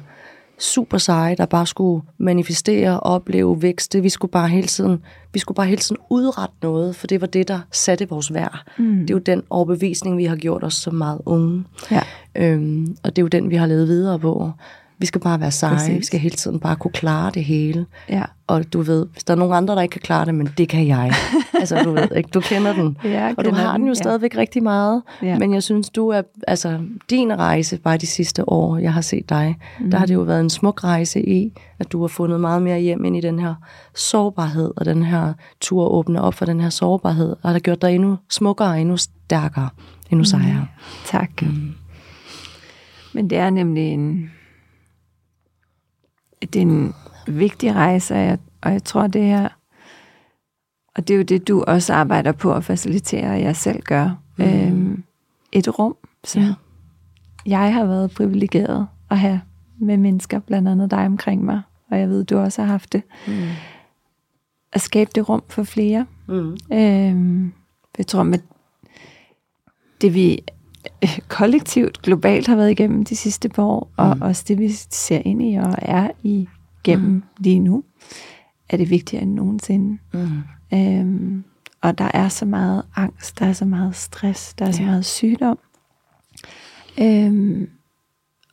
super 0.61 0.97
seje, 0.97 1.35
der 1.35 1.45
bare 1.45 1.67
skulle 1.67 2.03
manifestere, 2.17 2.99
opleve, 2.99 3.61
vækste. 3.61 4.01
Vi 4.01 4.09
skulle 4.09 4.31
bare 4.31 4.49
hele 4.49 4.67
tiden, 4.67 5.03
vi 5.33 5.39
skulle 5.39 5.55
bare 5.55 5.67
hele 5.67 5.81
tiden 5.81 6.01
udrette 6.09 6.55
noget, 6.61 6.95
for 6.95 7.07
det 7.07 7.21
var 7.21 7.27
det, 7.27 7.47
der 7.47 7.59
satte 7.71 8.09
vores 8.09 8.33
værd. 8.33 8.63
Mm. 8.77 8.99
Det 8.99 9.09
er 9.09 9.13
jo 9.13 9.19
den 9.19 9.43
overbevisning, 9.49 10.17
vi 10.17 10.25
har 10.25 10.35
gjort 10.35 10.63
os 10.63 10.73
så 10.73 10.91
meget 10.91 11.21
unge. 11.25 11.63
Ja. 11.91 12.01
Øhm, 12.35 12.97
og 13.03 13.15
det 13.15 13.21
er 13.21 13.23
jo 13.23 13.27
den, 13.27 13.49
vi 13.49 13.55
har 13.55 13.65
levet 13.65 13.87
videre 13.87 14.19
på. 14.19 14.51
Vi 15.01 15.05
skal 15.05 15.21
bare 15.21 15.39
være 15.39 15.51
seje. 15.51 15.75
Præcis. 15.75 15.97
Vi 15.97 16.03
skal 16.03 16.19
hele 16.19 16.35
tiden 16.35 16.59
bare 16.59 16.75
kunne 16.75 16.91
klare 16.91 17.31
det 17.33 17.43
hele. 17.43 17.85
Ja. 18.09 18.23
Og 18.47 18.73
du 18.73 18.81
ved, 18.81 19.05
hvis 19.13 19.23
der 19.23 19.33
er 19.33 19.37
nogen 19.37 19.53
andre, 19.53 19.75
der 19.75 19.81
ikke 19.81 19.93
kan 19.93 20.01
klare 20.01 20.25
det, 20.25 20.35
men 20.35 20.49
det 20.57 20.69
kan 20.69 20.87
jeg. 20.87 21.13
altså, 21.59 21.83
du 21.83 21.91
ved 21.91 22.07
ikke, 22.17 22.29
du 22.33 22.39
kender 22.39 22.73
den. 22.73 22.97
Ja, 23.03 23.33
og 23.37 23.45
du 23.45 23.51
har 23.51 23.77
den 23.77 23.85
jo 23.85 23.89
ja. 23.91 23.93
stadigvæk 23.93 24.37
rigtig 24.37 24.63
meget. 24.63 25.01
Ja. 25.21 25.37
Men 25.37 25.53
jeg 25.53 25.63
synes, 25.63 25.89
du 25.89 26.09
er, 26.09 26.21
altså, 26.47 26.79
din 27.09 27.37
rejse 27.39 27.77
bare 27.77 27.97
de 27.97 28.07
sidste 28.07 28.49
år, 28.49 28.77
jeg 28.77 28.93
har 28.93 29.01
set 29.01 29.29
dig, 29.29 29.57
mm. 29.79 29.91
der 29.91 29.97
har 29.97 30.05
det 30.05 30.13
jo 30.13 30.21
været 30.21 30.41
en 30.41 30.49
smuk 30.49 30.83
rejse 30.83 31.29
i, 31.29 31.53
at 31.79 31.91
du 31.91 32.01
har 32.01 32.07
fundet 32.07 32.39
meget 32.39 32.61
mere 32.61 32.79
hjem 32.79 33.05
ind 33.05 33.17
i 33.17 33.21
den 33.21 33.39
her 33.39 33.55
sårbarhed, 33.95 34.71
og 34.75 34.85
den 34.85 35.03
her 35.03 35.33
tur 35.61 35.85
at 35.85 35.91
åbne 35.91 36.21
op 36.21 36.33
for 36.33 36.45
den 36.45 36.59
her 36.59 36.69
sårbarhed, 36.69 37.35
og 37.41 37.51
har 37.51 37.59
gjort 37.59 37.81
dig 37.81 37.95
endnu 37.95 38.17
smukkere, 38.29 38.81
endnu 38.81 38.97
stærkere, 38.97 39.69
endnu 40.11 40.23
sejere. 40.23 40.61
Mm. 40.61 40.85
Tak. 41.05 41.41
Mm. 41.41 41.73
Men 43.13 43.29
det 43.29 43.37
er 43.37 43.49
nemlig 43.49 43.83
en 43.83 44.31
det 46.41 46.55
er 46.55 46.61
en 46.61 46.93
vigtig 47.27 47.75
rejse, 47.75 48.13
og 48.13 48.19
jeg, 48.19 48.39
og 48.61 48.71
jeg 48.71 48.83
tror, 48.83 49.07
det 49.07 49.29
er, 49.29 49.49
og 50.95 51.07
det 51.07 51.13
er 51.13 51.17
jo 51.17 51.23
det, 51.23 51.47
du 51.47 51.63
også 51.67 51.93
arbejder 51.93 52.31
på 52.31 52.53
at 52.53 52.63
facilitere, 52.63 53.31
og 53.31 53.41
jeg 53.41 53.55
selv 53.55 53.81
gør. 53.81 54.09
Mm. 54.37 54.45
Øhm, 54.45 55.03
et 55.51 55.79
rum, 55.79 55.95
som 56.23 56.41
ja. 56.41 56.53
jeg 57.45 57.73
har 57.73 57.85
været 57.85 58.11
privilegeret 58.11 58.87
at 59.09 59.19
have 59.19 59.41
med 59.77 59.97
mennesker, 59.97 60.39
blandt 60.39 60.67
andet 60.67 60.91
dig 60.91 61.05
omkring 61.05 61.45
mig, 61.45 61.61
og 61.89 61.99
jeg 61.99 62.09
ved, 62.09 62.23
du 62.23 62.37
også 62.37 62.61
har 62.61 62.71
haft 62.71 62.93
det. 62.93 63.03
Mm. 63.27 63.47
At 64.73 64.81
skabe 64.81 65.11
det 65.15 65.29
rum 65.29 65.43
for 65.49 65.63
flere. 65.63 66.05
Mm. 66.27 66.57
Øhm, 66.73 67.53
jeg 67.97 68.07
tror, 68.07 68.23
med 68.23 68.39
det 70.01 70.13
vi 70.13 70.39
kollektivt, 71.27 72.01
globalt 72.01 72.47
har 72.47 72.55
været 72.55 72.71
igennem 72.71 73.05
de 73.05 73.15
sidste 73.15 73.49
par 73.49 73.63
år, 73.63 73.91
og 73.97 74.15
mm. 74.15 74.21
også 74.21 74.43
det, 74.47 74.59
vi 74.59 74.69
ser 74.89 75.21
ind 75.25 75.43
i 75.43 75.55
og 75.55 75.75
er 75.77 76.09
i 76.23 76.47
gennem 76.83 77.09
mm. 77.09 77.23
lige 77.39 77.59
nu, 77.59 77.83
er 78.69 78.77
det 78.77 78.89
vigtigere 78.89 79.23
end 79.23 79.33
nogensinde. 79.33 79.97
Mm. 80.13 80.43
Øhm, 80.73 81.43
og 81.81 81.97
der 81.97 82.11
er 82.13 82.29
så 82.29 82.45
meget 82.45 82.83
angst, 82.95 83.39
der 83.39 83.45
er 83.45 83.53
så 83.53 83.65
meget 83.65 83.95
stress, 83.95 84.53
der 84.53 84.65
er 84.65 84.69
ja. 84.69 84.73
så 84.73 84.83
meget 84.83 85.05
sygdom. 85.05 85.59
Øhm, 86.99 87.69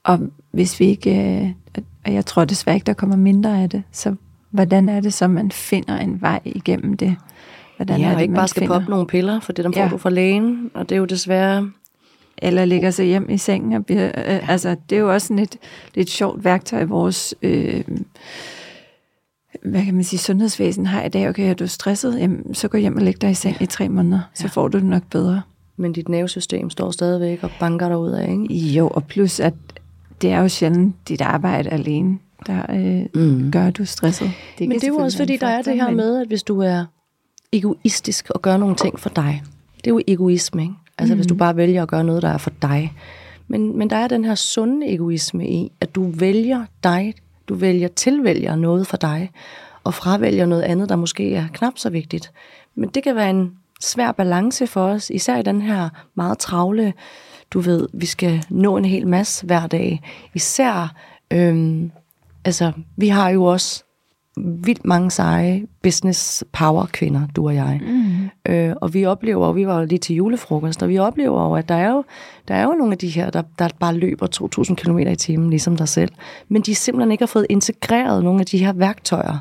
og 0.04 0.18
hvis 0.50 0.80
vi 0.80 0.84
ikke, 0.84 1.40
øh, 1.76 1.82
og 2.06 2.14
jeg 2.14 2.26
tror 2.26 2.44
desværre 2.44 2.76
ikke, 2.76 2.84
der 2.84 2.92
kommer 2.92 3.16
mindre 3.16 3.62
af 3.62 3.70
det, 3.70 3.82
så 3.92 4.14
hvordan 4.50 4.88
er 4.88 5.00
det 5.00 5.12
så, 5.12 5.28
man 5.28 5.50
finder 5.50 5.96
en 5.96 6.20
vej 6.20 6.40
igennem 6.44 6.96
det? 6.96 7.16
Hvordan 7.76 8.00
ja, 8.00 8.04
er 8.04 8.08
det, 8.08 8.16
og 8.16 8.22
ikke 8.22 8.34
bare 8.34 8.48
skal 8.48 8.60
finder? 8.60 8.78
poppe 8.78 8.90
nogle 8.90 9.06
piller, 9.06 9.40
for 9.40 9.52
det 9.52 9.64
der 9.64 9.72
får 9.72 9.80
ja. 9.80 9.88
du 9.88 9.96
fra 9.96 10.10
lægen, 10.10 10.70
og 10.74 10.88
det 10.88 10.94
er 10.94 10.98
jo 10.98 11.04
desværre 11.04 11.70
eller 12.42 12.64
ligger 12.64 12.90
sig 12.90 13.06
hjem 13.06 13.30
i 13.30 13.38
sengen. 13.38 13.72
Og 13.72 13.86
bliver, 13.86 14.06
øh, 14.06 14.50
altså, 14.50 14.76
det 14.90 14.96
er 14.96 15.00
jo 15.00 15.12
også 15.12 15.26
sådan 15.26 15.38
et, 15.38 15.56
et 15.94 16.10
sjovt 16.10 16.44
værktøj, 16.44 16.84
vores 16.84 17.34
øh, 17.42 17.84
hvad 19.62 19.84
kan 19.84 19.94
man 19.94 20.04
sige, 20.04 20.20
sundhedsvæsen 20.20 20.86
har 20.86 21.02
i 21.02 21.08
dag. 21.08 21.28
Okay, 21.28 21.50
er 21.50 21.54
du 21.54 21.66
stresset? 21.66 22.20
Jamen, 22.20 22.54
så 22.54 22.68
gå 22.68 22.78
hjem 22.78 22.96
og 22.96 23.02
læg 23.02 23.20
dig 23.20 23.30
i 23.30 23.34
seng 23.34 23.56
ja. 23.60 23.64
i 23.64 23.66
tre 23.66 23.88
måneder, 23.88 24.20
så 24.34 24.44
ja. 24.44 24.48
får 24.48 24.68
du 24.68 24.78
det 24.78 24.86
nok 24.86 25.02
bedre. 25.10 25.42
Men 25.76 25.92
dit 25.92 26.08
nervesystem 26.08 26.70
står 26.70 26.90
stadigvæk 26.90 27.44
og 27.44 27.50
banker 27.60 27.88
dig 27.88 27.98
ud 27.98 28.10
af, 28.10 28.30
ikke? 28.30 28.54
Jo, 28.54 28.88
og 28.88 29.04
plus 29.04 29.40
at 29.40 29.54
det 30.22 30.30
er 30.30 30.40
jo 30.40 30.48
sjældent 30.48 31.08
dit 31.08 31.20
arbejde 31.20 31.70
alene, 31.70 32.18
der 32.46 32.62
øh, 32.70 33.22
mm. 33.22 33.50
gør, 33.52 33.66
at 33.66 33.76
du 33.76 33.82
er 33.82 33.86
stresset. 33.86 34.30
Det 34.58 34.68
Men 34.68 34.80
det 34.80 34.84
er 34.84 34.88
jo 34.88 34.96
også 34.96 35.18
fordi, 35.18 35.36
der 35.36 35.46
er 35.46 35.62
det 35.62 35.74
her 35.74 35.90
med, 35.90 36.20
at 36.20 36.26
hvis 36.28 36.42
du 36.42 36.60
er 36.60 36.84
egoistisk 37.52 38.30
og 38.30 38.42
gør 38.42 38.56
nogle 38.56 38.76
ting 38.76 39.00
for 39.00 39.08
dig, 39.08 39.42
det 39.76 39.86
er 39.86 39.90
jo 39.90 40.00
egoisme, 40.06 40.62
ikke? 40.62 40.74
Altså 40.98 41.14
mm. 41.14 41.18
hvis 41.18 41.26
du 41.26 41.34
mhm. 41.34 41.38
bare 41.38 41.56
vælger 41.56 41.82
at 41.82 41.88
gøre 41.88 42.04
noget, 42.04 42.22
der 42.22 42.28
er 42.28 42.38
for 42.38 42.52
dig. 42.62 42.92
Men, 43.48 43.78
men 43.78 43.90
der 43.90 43.96
er 43.96 44.08
den 44.08 44.24
her 44.24 44.34
sunde 44.34 44.94
egoisme 44.94 45.48
i, 45.48 45.72
at 45.80 45.94
du 45.94 46.10
vælger 46.10 46.64
dig, 46.84 47.14
du 47.48 47.54
vælger 47.54 47.88
tilvælger 47.88 48.56
noget 48.56 48.86
for 48.86 48.96
dig, 48.96 49.30
og 49.84 49.94
fravælger 49.94 50.46
noget 50.46 50.62
andet, 50.62 50.88
der 50.88 50.96
måske 50.96 51.34
er 51.34 51.46
knap 51.52 51.72
så 51.76 51.90
vigtigt. 51.90 52.32
Men 52.74 52.88
det 52.88 53.02
kan 53.02 53.16
være 53.16 53.30
en 53.30 53.52
svær 53.80 54.12
balance 54.12 54.66
for 54.66 54.84
os, 54.84 55.10
især 55.10 55.38
i 55.38 55.42
den 55.42 55.62
her 55.62 55.88
meget 56.14 56.38
travle, 56.38 56.92
du 57.50 57.60
ved, 57.60 57.88
vi 57.92 58.06
skal 58.06 58.44
nå 58.50 58.76
en 58.76 58.84
hel 58.84 59.06
masse 59.06 59.46
hver 59.46 59.66
dag. 59.66 60.00
Især, 60.34 60.94
øhm, 61.30 61.90
altså, 62.44 62.72
vi 62.96 63.08
har 63.08 63.30
jo 63.30 63.44
også 63.44 63.84
vildt 64.44 64.84
mange 64.84 65.10
seje 65.10 65.66
business 65.82 66.44
power 66.52 66.86
kvinder, 66.92 67.26
du 67.36 67.46
og 67.46 67.54
jeg. 67.54 67.80
Mm. 67.82 68.52
Øh, 68.52 68.74
og 68.80 68.94
vi 68.94 69.04
oplever, 69.04 69.46
og 69.46 69.56
vi 69.56 69.66
var 69.66 69.84
lige 69.84 69.98
til 69.98 70.16
julefrokost, 70.16 70.82
og 70.82 70.88
vi 70.88 70.98
oplever 70.98 71.48
jo, 71.48 71.54
at 71.54 71.68
der 71.68 71.74
er 71.74 71.90
jo, 71.90 72.04
der 72.48 72.54
er 72.54 72.62
jo 72.62 72.72
nogle 72.72 72.92
af 72.92 72.98
de 72.98 73.08
her, 73.08 73.30
der, 73.30 73.42
der 73.58 73.68
bare 73.80 73.94
løber 73.94 74.26
2.000 74.68 74.74
km 74.74 74.98
i 74.98 75.16
timen, 75.16 75.50
ligesom 75.50 75.76
dig 75.76 75.88
selv. 75.88 76.10
Men 76.48 76.62
de 76.62 76.74
simpelthen 76.74 77.12
ikke 77.12 77.22
har 77.22 77.26
fået 77.26 77.46
integreret 77.48 78.24
nogle 78.24 78.40
af 78.40 78.46
de 78.46 78.58
her 78.58 78.72
værktøjer. 78.72 79.38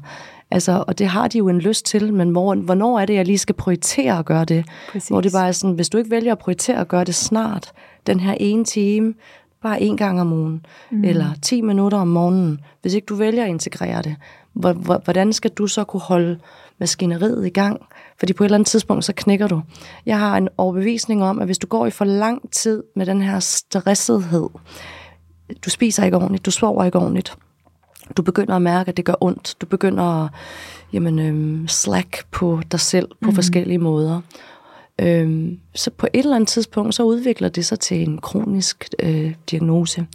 Altså, 0.52 0.84
og 0.88 1.00
det 1.00 1.08
har 1.08 1.28
de 1.28 1.38
jo 1.38 1.50
en 1.50 1.60
lyst 1.60 1.86
til, 1.86 2.14
men 2.14 2.30
hvor, 2.30 2.56
hvornår 2.56 3.00
er 3.00 3.06
det, 3.06 3.14
jeg 3.14 3.26
lige 3.26 3.38
skal 3.38 3.56
prioritere 3.56 4.20
at 4.20 4.26
gøre 4.26 4.46
det? 4.46 4.66
Præcis. 4.92 5.10
Hvor 5.10 5.22
det 5.22 5.32
bare 5.32 5.48
er 5.48 5.52
sådan, 5.52 5.76
hvis 5.76 5.90
du 5.90 5.98
ikke 5.98 6.12
vælger 6.12 6.32
at 6.32 6.38
prioritere 6.38 6.78
at 6.78 6.88
gøre 6.88 7.04
det 7.04 7.16
snart, 7.16 7.72
den 8.08 8.20
her 8.20 8.36
ene 8.40 8.66
time, 8.66 9.14
bare 9.64 9.82
en 9.82 9.98
gang 9.98 10.22
om 10.22 10.34
ugen, 10.34 10.66
mm. 10.92 11.04
eller 11.04 11.28
10 11.42 11.62
minutter 11.62 11.98
om 11.98 12.08
morgenen, 12.08 12.60
hvis 12.82 12.94
ikke 12.94 13.06
du 13.06 13.16
vælger 13.16 13.44
at 13.44 13.50
integrere 13.50 14.02
det, 14.02 14.16
hvordan 15.04 15.34
skal 15.34 15.52
du 15.52 15.68
så 15.68 15.84
kunne 15.84 16.02
holde 16.02 16.40
maskineriet 16.80 17.46
i 17.46 17.50
gang? 17.50 17.82
Fordi 18.20 18.34
på 18.34 18.44
et 18.44 18.46
eller 18.46 18.56
andet 18.56 18.68
tidspunkt, 18.68 19.06
så 19.06 19.14
knækker 19.16 19.48
du. 19.48 19.62
Jeg 20.06 20.20
har 20.20 20.38
en 20.38 20.50
overbevisning 20.58 21.24
om, 21.24 21.40
at 21.40 21.46
hvis 21.46 21.58
du 21.58 21.68
går 21.68 21.86
i 21.86 21.92
for 21.92 22.06
lang 22.06 22.52
tid 22.52 22.84
med 22.96 23.06
den 23.06 23.22
her 23.22 23.40
stressethed, 23.40 24.50
du 25.66 25.70
spiser 25.70 26.06
ikke 26.06 26.18
ordentligt, 26.18 26.46
du 26.46 26.52
sover 26.52 26.84
ikke 26.84 27.00
ordentligt, 27.00 27.38
du 28.18 28.22
begynder 28.22 28.56
at 28.56 28.62
mærke, 28.62 28.90
at 28.90 28.98
det 28.98 29.06
gør 29.06 29.16
ondt, 29.22 29.56
du 29.62 29.66
begynder 29.66 30.24
at 30.24 30.30
jamen, 30.94 31.20
øhm, 31.20 31.68
slack 31.68 32.24
på 32.32 32.62
dig 32.72 32.80
selv 32.80 33.08
på 33.22 33.30
mm. 33.30 33.36
forskellige 33.36 33.78
måder. 33.78 34.22
Øhm, 35.02 35.60
så 35.76 35.92
på 35.92 36.08
et 36.14 36.20
eller 36.20 36.36
andet 36.36 36.48
tidspunkt, 36.50 36.96
så 36.96 37.04
udvikler 37.04 37.50
det 37.50 37.66
sig 37.66 37.80
til 37.80 38.10
en 38.10 38.18
kronisk 38.18 38.90
øh, 39.04 39.34
diagnose. 39.52 40.06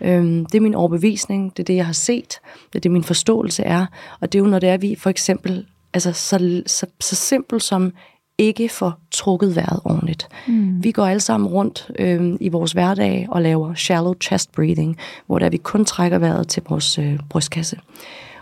Øhm, 0.00 0.46
det 0.46 0.54
er 0.54 0.62
min 0.62 0.74
overbevisning, 0.74 1.56
det 1.56 1.62
er 1.62 1.64
det, 1.64 1.76
jeg 1.76 1.86
har 1.86 1.92
set, 1.92 2.38
det 2.72 2.78
er 2.78 2.80
det, 2.80 2.90
min 2.90 3.04
forståelse 3.04 3.62
er, 3.62 3.86
og 4.20 4.32
det 4.32 4.38
er 4.38 4.42
jo, 4.42 4.50
når 4.50 4.58
det 4.58 4.68
er, 4.68 4.76
vi 4.76 4.94
for 4.94 5.10
eksempel, 5.10 5.66
altså 5.94 6.12
så, 6.12 6.62
så, 6.66 6.86
så 7.00 7.16
simpelt 7.16 7.62
som 7.62 7.92
ikke 8.38 8.68
får 8.68 8.98
trukket 9.10 9.56
vejret 9.56 9.80
ordentligt. 9.84 10.28
Mm. 10.46 10.84
Vi 10.84 10.92
går 10.92 11.06
alle 11.06 11.20
sammen 11.20 11.48
rundt 11.48 11.90
øh, 11.98 12.36
i 12.40 12.48
vores 12.48 12.72
hverdag 12.72 13.26
og 13.30 13.42
laver 13.42 13.74
shallow 13.74 14.14
chest 14.20 14.52
breathing, 14.52 14.96
hvor 15.26 15.38
der 15.38 15.50
vi 15.50 15.56
kun 15.56 15.84
trækker 15.84 16.18
vejret 16.18 16.48
til 16.48 16.62
vores 16.68 16.98
øh, 16.98 17.18
brystkasse. 17.28 17.78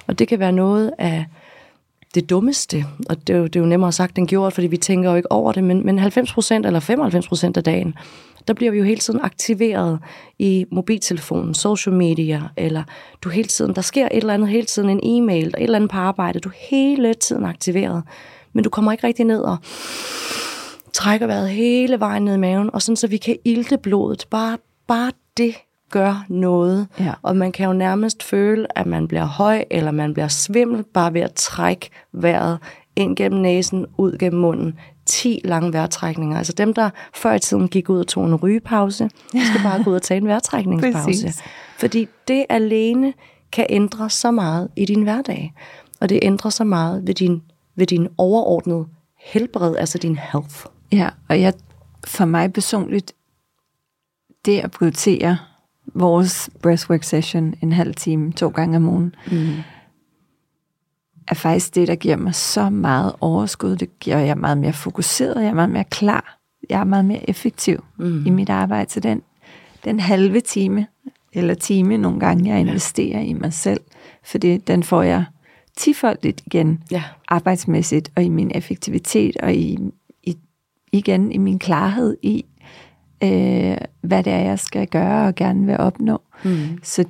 Og 0.07 0.19
det 0.19 0.29
kan 0.29 0.39
være 0.39 0.53
noget 0.53 0.93
af 0.99 1.25
det 2.15 2.31
dummeste, 2.31 2.85
og 3.09 3.27
det 3.27 3.35
er, 3.35 3.39
jo, 3.39 3.45
det 3.45 3.57
er 3.57 3.61
jo 3.61 3.67
nemmere 3.67 3.93
sagt 3.93 4.19
end 4.19 4.29
gjort, 4.29 4.53
fordi 4.53 4.67
vi 4.67 4.77
tænker 4.77 5.11
jo 5.11 5.17
ikke 5.17 5.33
over 5.33 5.53
det, 5.53 5.65
men, 5.65 5.87
men 5.87 5.99
90% 5.99 6.05
eller 6.55 6.81
95% 7.51 7.53
af 7.57 7.65
dagen, 7.65 7.95
der 8.49 8.55
bliver 8.55 8.73
vi 8.73 8.79
jo 8.79 8.85
hele 8.85 9.01
tiden 9.01 9.21
aktiveret 9.23 9.99
i 10.39 10.67
mobiltelefonen, 10.71 11.55
social 11.55 11.95
media, 11.95 12.43
eller 12.57 12.83
du 13.23 13.29
hele 13.29 13.49
tiden, 13.49 13.75
der 13.75 13.83
sker 13.83 14.07
et 14.07 14.17
eller 14.17 14.35
andet 14.35 14.49
hele 14.49 14.67
tiden, 14.67 14.91
en 14.91 15.01
e-mail, 15.03 15.47
et 15.47 15.55
eller 15.59 15.77
andet 15.77 15.91
på 15.91 15.97
arbejde, 15.97 16.41
du 16.41 16.49
er 16.49 16.69
hele 16.71 17.15
tiden 17.15 17.45
aktiveret, 17.45 18.03
men 18.53 18.65
du 18.65 18.71
kommer 18.71 18.93
ikke 18.93 19.07
rigtig 19.07 19.25
ned 19.25 19.41
og 19.41 19.57
trækker 20.93 21.27
vejret 21.27 21.49
hele 21.49 22.01
vejen 22.01 22.25
ned 22.25 22.35
i 22.35 22.39
maven, 22.39 22.71
og 22.73 22.83
sådan 22.83 22.97
så 22.97 23.07
vi 23.07 23.17
kan 23.17 23.37
ilte 23.45 23.79
blodet. 23.79 24.27
Bare, 24.31 24.59
bare 24.87 25.13
det 25.37 25.55
gør 25.95 26.25
noget. 26.29 26.87
Ja. 27.01 27.13
Og 27.23 27.37
man 27.37 27.53
kan 27.53 27.67
jo 27.67 27.73
nærmest 27.73 28.23
føle, 28.23 28.79
at 28.79 28.87
man 28.87 29.09
bliver 29.09 29.25
høj, 29.25 29.65
eller 29.71 29.91
man 29.91 30.15
bliver 30.15 30.29
svimmel, 30.29 30.85
bare 30.95 31.15
ved 31.15 31.21
at 31.21 31.33
trække 31.33 31.91
vejret 32.13 32.59
ind 32.97 33.17
gennem 33.17 33.41
næsen, 33.41 33.87
ud 33.99 34.19
gennem 34.19 34.41
munden. 34.41 34.79
10 35.07 35.41
lange 35.45 35.73
vejrtrækninger. 35.73 36.39
Altså 36.39 36.53
dem, 36.53 36.75
der 36.75 36.91
før 37.15 37.35
i 37.35 37.39
tiden 37.39 37.69
gik 37.69 37.91
ud 37.91 37.99
og 37.99 38.07
tog 38.07 38.25
en 38.25 38.35
rygepause, 38.35 39.11
skal 39.29 39.63
bare 39.63 39.85
gå 39.85 39.91
ud 39.91 39.95
og 39.95 40.03
tage 40.03 40.19
en 40.19 40.27
vejrtrækningspause. 40.27 41.33
Fordi 41.81 42.09
det 42.29 42.45
alene 42.49 43.13
kan 43.53 43.67
ændre 43.69 44.11
så 44.11 44.31
meget 44.31 44.69
i 44.77 44.85
din 44.85 45.03
hverdag. 45.03 45.55
Og 46.01 46.09
det 46.09 46.19
ændrer 46.23 46.51
så 46.51 46.65
meget 46.65 47.07
ved 47.07 47.15
din, 47.15 47.43
ved 47.77 47.87
din 47.87 48.09
overordnede 48.19 48.87
helbred, 49.19 49.77
altså 49.77 49.99
din 49.99 50.19
health. 50.33 50.57
Ja, 50.93 51.09
og 51.29 51.41
jeg, 51.41 51.53
for 52.07 52.25
mig 52.25 52.53
personligt, 52.53 53.15
det 54.45 54.61
at 54.61 54.71
prioritere 54.71 55.39
vores 55.87 56.51
breathwork 56.63 57.03
session 57.03 57.55
en 57.63 57.73
halv 57.73 57.95
time, 57.95 58.33
to 58.33 58.49
gange 58.49 58.77
om 58.77 58.89
ugen, 58.89 59.15
mm. 59.31 59.55
er 61.29 61.35
faktisk 61.35 61.75
det, 61.75 61.89
der 61.89 61.95
giver 61.95 62.17
mig 62.17 62.35
så 62.35 62.71
meget 62.71 63.13
overskud. 63.21 63.77
Det 63.77 63.99
giver 63.99 64.19
jeg 64.19 64.39
meget 64.39 64.59
mere 64.59 64.73
fokuseret, 64.73 65.43
jeg 65.43 65.51
er 65.51 65.55
meget 65.55 65.71
mere 65.71 65.85
klar, 65.85 66.39
jeg 66.71 66.81
er 66.81 66.85
meget 66.85 67.05
mere 67.05 67.31
effektiv 67.31 67.85
mm. 67.97 68.27
i 68.27 68.31
mit 68.31 68.51
arbejde. 68.51 68.91
Så 68.91 69.01
den, 69.01 69.23
den 69.85 70.01
halve 70.01 70.41
time, 70.41 70.87
eller 71.33 71.55
time 71.55 71.97
nogle 71.97 72.21
gange, 72.21 72.51
jeg 72.51 72.61
investerer 72.61 73.21
ja. 73.21 73.25
i 73.25 73.33
mig 73.33 73.53
selv, 73.53 73.81
fordi 74.25 74.57
den 74.57 74.83
får 74.83 75.03
jeg 75.03 75.25
tifoldigt 75.77 76.43
igen, 76.47 76.83
ja. 76.91 77.03
arbejdsmæssigt, 77.29 78.11
og 78.17 78.23
i 78.23 78.29
min 78.29 78.51
effektivitet, 78.55 79.37
og 79.37 79.55
i, 79.55 79.79
i 80.23 80.37
igen 80.93 81.33
i 81.33 81.39
min 81.39 81.59
klarhed 81.59 82.17
i, 82.23 82.45
øh, 83.23 83.77
hvad 84.01 84.23
det 84.23 84.33
er, 84.33 84.39
jeg 84.39 84.59
skal 84.59 84.87
gøre 84.87 85.29
og 85.29 85.35
gerne 85.35 85.67
vil 85.67 85.77
opnå. 85.79 86.21
Mm. 86.45 86.79
Så, 86.83 87.05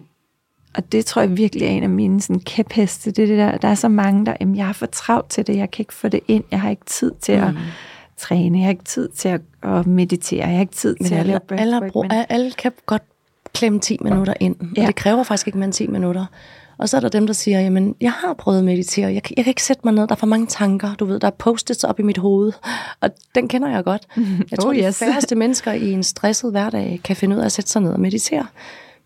og 0.74 0.92
det 0.92 1.07
tror 1.07 1.22
jeg 1.22 1.36
virkelig 1.36 1.66
er 1.66 1.70
en 1.70 1.82
af 1.82 1.88
mine 1.88 2.20
sådan, 2.20 2.40
kæpheste. 2.40 3.11
Det, 3.11 3.28
det 3.28 3.38
der, 3.38 3.57
der 3.59 3.68
er 3.68 3.74
så 3.74 3.88
mange, 3.88 4.26
der, 4.26 4.36
jamen, 4.40 4.57
jeg 4.57 4.66
har 4.66 4.72
for 4.72 4.86
travlt 4.86 5.30
til 5.30 5.46
det, 5.46 5.57
jeg 5.57 5.70
kan 5.70 5.82
ikke 5.82 5.94
få 5.94 6.09
det 6.09 6.20
ind, 6.28 6.44
jeg 6.50 6.61
har 6.61 6.70
ikke 6.70 6.84
tid 6.86 7.12
til 7.20 7.38
mm. 7.38 7.44
at 7.44 7.55
træne, 8.16 8.59
jeg 8.59 8.64
har 8.64 8.70
ikke 8.70 8.84
tid 8.84 9.09
til 9.09 9.28
at, 9.28 9.40
at 9.62 9.86
meditere, 9.86 10.46
jeg 10.46 10.55
har 10.55 10.61
ikke 10.61 10.72
tid 10.72 10.96
men 11.00 11.09
til 11.09 11.14
alle, 11.14 11.34
at 11.34 11.42
lave 11.50 11.61
alle, 11.61 11.80
men... 11.80 12.11
alle 12.28 12.52
kan 12.52 12.72
godt 12.86 13.02
klemme 13.52 13.80
10 13.80 13.96
minutter 14.00 14.34
ind, 14.40 14.57
ja. 14.76 14.82
og 14.82 14.86
det 14.86 14.96
kræver 14.96 15.22
faktisk 15.22 15.46
ikke 15.46 15.59
mere 15.59 15.64
end 15.64 15.72
10 15.72 15.86
minutter. 15.86 16.26
Og 16.79 16.89
så 16.89 16.97
er 16.97 17.01
der 17.01 17.09
dem, 17.09 17.27
der 17.27 17.35
siger, 17.35 17.61
jamen, 17.61 17.95
jeg 18.01 18.12
har 18.12 18.35
prøvet 18.35 18.59
at 18.59 18.64
meditere, 18.64 19.07
jeg, 19.07 19.22
jeg 19.37 19.45
kan 19.45 19.51
ikke 19.51 19.62
sætte 19.62 19.81
mig 19.85 19.95
ned, 19.95 20.03
der 20.03 20.14
er 20.14 20.18
for 20.18 20.27
mange 20.27 20.47
tanker, 20.47 20.95
du 20.95 21.05
ved, 21.05 21.20
der 21.20 21.27
er 21.27 21.31
post 21.39 21.85
op 21.85 22.01
i 22.01 22.03
mit 22.03 22.18
hoved, 22.18 22.53
og 23.01 23.11
den 23.35 23.49
kender 23.49 23.68
jeg 23.68 23.85
godt. 23.85 24.07
Jeg 24.51 24.59
tror, 24.59 24.70
oh, 24.70 24.77
yes. 24.77 24.99
de 24.99 25.05
færreste 25.05 25.35
mennesker 25.43 25.72
i 25.72 25.93
en 25.93 26.03
stresset 26.03 26.51
hverdag 26.51 27.01
kan 27.05 27.16
finde 27.16 27.37
ud 27.37 27.41
af 27.41 27.45
at 27.45 27.53
sætte 27.53 27.70
sig 27.70 27.83
ned 27.83 27.93
og 27.93 28.01
meditere. 28.01 28.47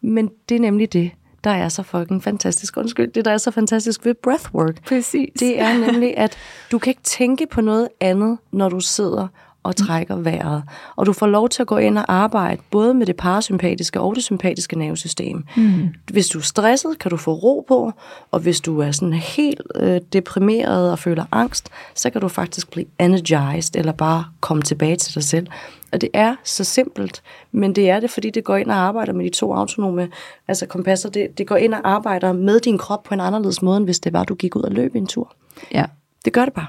Men 0.01 0.31
det 0.49 0.55
er 0.55 0.61
nemlig 0.61 0.93
det, 0.93 1.11
der 1.45 1.51
er 1.51 1.69
så 1.69 1.83
fucking 1.83 2.23
fantastisk, 2.23 2.77
undskyld, 2.77 3.13
det 3.13 3.25
der 3.25 3.31
er 3.31 3.39
så 3.39 3.51
fantastisk 3.51 4.05
ved 4.05 4.15
breathwork. 4.15 4.85
Præcis. 4.85 5.29
Det 5.41 5.61
er 5.61 5.93
nemlig, 5.93 6.17
at 6.17 6.37
du 6.73 6.79
kan 6.79 6.91
ikke 6.91 7.03
tænke 7.03 7.47
på 7.47 7.61
noget 7.61 7.89
andet, 8.01 8.39
når 8.53 8.69
du 8.69 8.81
sidder 8.81 9.29
og 9.63 9.77
trækker 9.77 10.17
vejret. 10.17 10.63
Og 10.97 11.07
du 11.07 11.13
får 11.13 11.27
lov 11.27 11.49
til 11.49 11.63
at 11.63 11.67
gå 11.67 11.77
ind 11.77 11.99
og 11.99 12.05
arbejde 12.13 12.63
både 12.71 12.95
med 12.95 13.07
det 13.07 13.17
parasympatiske 13.17 14.01
og 14.01 14.15
det 14.15 14.25
sympatiske 14.25 14.79
nervesystem. 14.79 15.45
Mm. 15.57 15.89
Hvis 16.11 16.29
du 16.29 16.39
er 16.39 16.43
stresset, 16.43 16.99
kan 16.99 17.11
du 17.11 17.17
få 17.17 17.33
ro 17.33 17.65
på, 17.69 17.93
og 18.31 18.41
hvis 18.41 18.61
du 18.61 18.81
er 18.81 18.91
sådan 18.91 19.13
helt 19.13 19.63
øh, 19.75 20.01
deprimeret 20.13 20.91
og 20.91 20.99
føler 20.99 21.25
angst, 21.33 21.69
så 21.95 22.11
kan 22.11 22.21
du 22.21 22.29
faktisk 22.29 22.71
blive 22.71 22.87
energized, 22.99 23.77
eller 23.77 23.93
bare 23.93 24.25
komme 24.41 24.63
tilbage 24.63 24.97
til 24.97 25.15
dig 25.15 25.23
selv. 25.23 25.47
Og 25.93 26.01
det 26.01 26.09
er 26.13 26.37
så 26.45 26.65
simpelt, 26.65 27.23
men 27.53 27.75
det 27.75 27.91
er 27.91 28.01
det, 28.01 28.11
fordi 28.11 28.31
det 28.31 28.45
går 28.45 28.57
ind 28.57 28.71
og 28.71 28.77
arbejder 28.77 29.13
med 29.13 29.25
de 29.25 29.31
to 29.31 29.55
autonome 29.55 30.09
altså 30.49 30.67
kompasser. 30.67 31.11
Det, 31.11 31.39
det 31.39 31.47
går 31.47 31.57
ind 31.57 31.75
og 31.75 31.81
arbejder 31.85 32.33
med 32.33 32.61
din 32.61 32.79
krop 32.79 33.03
på 33.03 33.15
en 33.15 33.21
anderledes 33.21 33.63
måde, 33.63 33.77
end 33.77 33.85
hvis 33.85 34.01
det 34.01 34.13
var, 34.13 34.25
du 34.25 34.35
gik 34.35 34.57
ud 34.57 34.63
og 34.63 34.73
løb 34.73 34.95
en 34.95 35.07
tur. 35.07 35.35
Ja. 35.73 35.85
Det 36.29 36.35
gør 36.35 36.45
det 36.45 36.55
bare. 36.55 36.67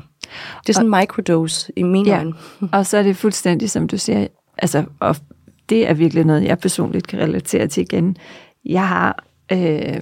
Det 0.62 0.70
er 0.70 0.74
sådan 0.74 0.94
en 0.94 1.00
microdose 1.00 1.72
i 1.76 1.84
min 1.84 2.06
ja, 2.06 2.18
øjne. 2.18 2.34
og 2.74 2.86
så 2.86 2.98
er 2.98 3.04
det 3.04 3.18
fuldstændig, 3.18 3.70
som 3.70 3.88
du 3.88 3.98
siger, 3.98 4.28
altså, 4.58 4.86
og 5.00 5.16
det 5.70 5.90
er 5.90 5.94
virkelig 5.94 6.26
noget, 6.26 6.44
jeg 6.44 6.60
personligt 6.60 7.08
kan 7.08 7.20
relatere 7.20 7.68
til 7.68 7.82
igen. 7.82 8.18
Jeg 8.66 8.88
har 8.88 9.24
øh, 9.52 10.02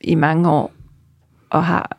i 0.00 0.14
mange 0.14 0.50
år, 0.50 0.72
og 1.50 1.64
har 1.64 1.96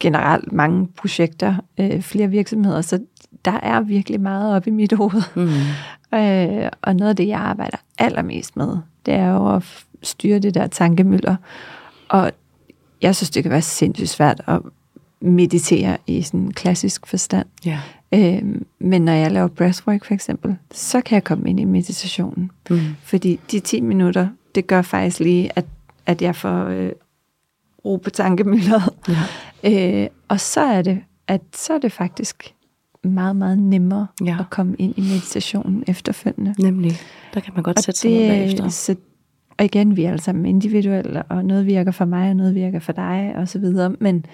generelt 0.00 0.52
mange 0.52 0.88
projekter, 0.96 1.54
øh, 1.80 2.02
flere 2.02 2.28
virksomheder, 2.28 2.80
så 2.80 3.00
der 3.44 3.60
er 3.62 3.80
virkelig 3.80 4.20
meget 4.20 4.56
op 4.56 4.66
i 4.66 4.70
mit 4.70 4.92
hoved. 4.92 5.22
Mm. 5.36 5.48
Øh, 6.14 6.68
og 6.82 6.96
noget 6.96 7.10
af 7.10 7.16
det, 7.16 7.28
jeg 7.28 7.40
arbejder 7.40 7.76
allermest 7.98 8.56
med, 8.56 8.76
det 9.06 9.14
er 9.14 9.30
jo 9.30 9.54
at 9.54 9.84
styre 10.02 10.38
det 10.38 10.54
der 10.54 10.66
tankemøller. 10.66 11.36
Og 12.08 12.32
jeg 13.02 13.16
synes, 13.16 13.30
det 13.30 13.42
kan 13.42 13.52
være 13.52 13.62
sindssygt 13.62 14.08
svært 14.08 14.40
at 14.46 14.60
meditere 15.24 15.96
i 16.06 16.22
sådan 16.22 16.50
klassisk 16.50 17.06
forstand. 17.06 17.46
Ja. 17.64 17.80
Øhm, 18.14 18.66
men 18.78 19.02
når 19.02 19.12
jeg 19.12 19.32
laver 19.32 19.48
breathwork 19.48 20.04
for 20.04 20.14
eksempel, 20.14 20.56
så 20.72 21.00
kan 21.00 21.14
jeg 21.14 21.24
komme 21.24 21.50
ind 21.50 21.60
i 21.60 21.64
meditationen. 21.64 22.50
Mm. 22.70 22.80
Fordi 23.02 23.40
de 23.50 23.60
10 23.60 23.80
minutter, 23.80 24.28
det 24.54 24.66
gør 24.66 24.82
faktisk 24.82 25.20
lige, 25.20 25.50
at, 25.58 25.64
at 26.06 26.22
jeg 26.22 26.36
får 26.36 26.64
øh, 26.64 26.92
ro 27.84 27.96
på 27.96 28.10
tankemølleret. 28.10 28.90
Ja. 29.08 29.16
Øh, 29.66 30.06
og 30.28 30.40
så 30.40 30.60
er 30.60 30.82
det, 30.82 31.00
at 31.28 31.40
så 31.54 31.72
er 31.72 31.78
det 31.78 31.92
faktisk 31.92 32.54
meget, 33.04 33.36
meget 33.36 33.58
nemmere 33.58 34.06
ja. 34.24 34.36
at 34.40 34.50
komme 34.50 34.76
ind 34.78 34.98
i 34.98 35.00
meditationen 35.00 35.84
efterfølgende. 35.86 36.54
Nemlig. 36.58 36.92
Der 37.34 37.40
kan 37.40 37.52
man 37.54 37.62
godt 37.62 37.76
og 37.76 37.82
sætte 37.82 38.00
sig 38.00 38.10
det, 38.10 38.28
bagefter. 38.28 38.68
Så, 38.68 38.96
og 39.58 39.64
igen, 39.64 39.96
vi 39.96 40.04
er 40.04 40.10
alle 40.10 40.22
sammen 40.22 40.46
individuelle, 40.46 41.22
og 41.22 41.44
noget 41.44 41.66
virker 41.66 41.92
for 41.92 42.04
mig, 42.04 42.30
og 42.30 42.36
noget 42.36 42.54
virker 42.54 42.78
for 42.78 42.92
dig, 42.92 43.32
og 43.36 43.48
så 43.48 43.58
videre. 43.58 43.94
Men 44.00 44.26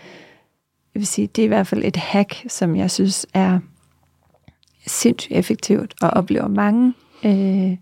jeg 0.95 1.01
vil 1.01 1.07
sige, 1.07 1.27
det 1.27 1.43
er 1.43 1.47
i 1.47 1.49
hvert 1.49 1.67
fald 1.67 1.85
et 1.85 1.97
hack, 1.97 2.45
som 2.49 2.77
jeg 2.77 2.91
synes 2.91 3.27
er 3.35 3.59
sindssygt 4.87 5.37
effektivt, 5.37 5.95
og 6.03 6.11
oplever 6.11 6.49
mange 6.49 6.95
øh, 7.25 7.77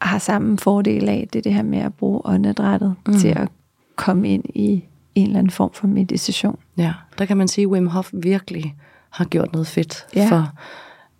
har 0.00 0.18
samme 0.18 0.58
fordel 0.58 1.08
af, 1.08 1.28
det 1.32 1.44
det 1.44 1.54
her 1.54 1.62
med 1.62 1.78
at 1.78 1.94
bruge 1.94 2.20
åndedrættet 2.24 2.94
mm. 3.06 3.14
til 3.14 3.28
at 3.28 3.48
komme 3.96 4.28
ind 4.28 4.44
i 4.54 4.84
en 5.14 5.26
eller 5.26 5.38
anden 5.38 5.50
form 5.50 5.72
for 5.72 5.86
meditation. 5.86 6.58
Ja, 6.76 6.92
der 7.18 7.24
kan 7.24 7.36
man 7.36 7.48
sige, 7.48 7.62
at 7.62 7.68
Wim 7.68 7.86
Hof 7.86 8.10
virkelig 8.12 8.74
har 9.10 9.24
gjort 9.24 9.52
noget 9.52 9.66
fedt 9.66 10.06
ja. 10.16 10.28
for 10.30 10.52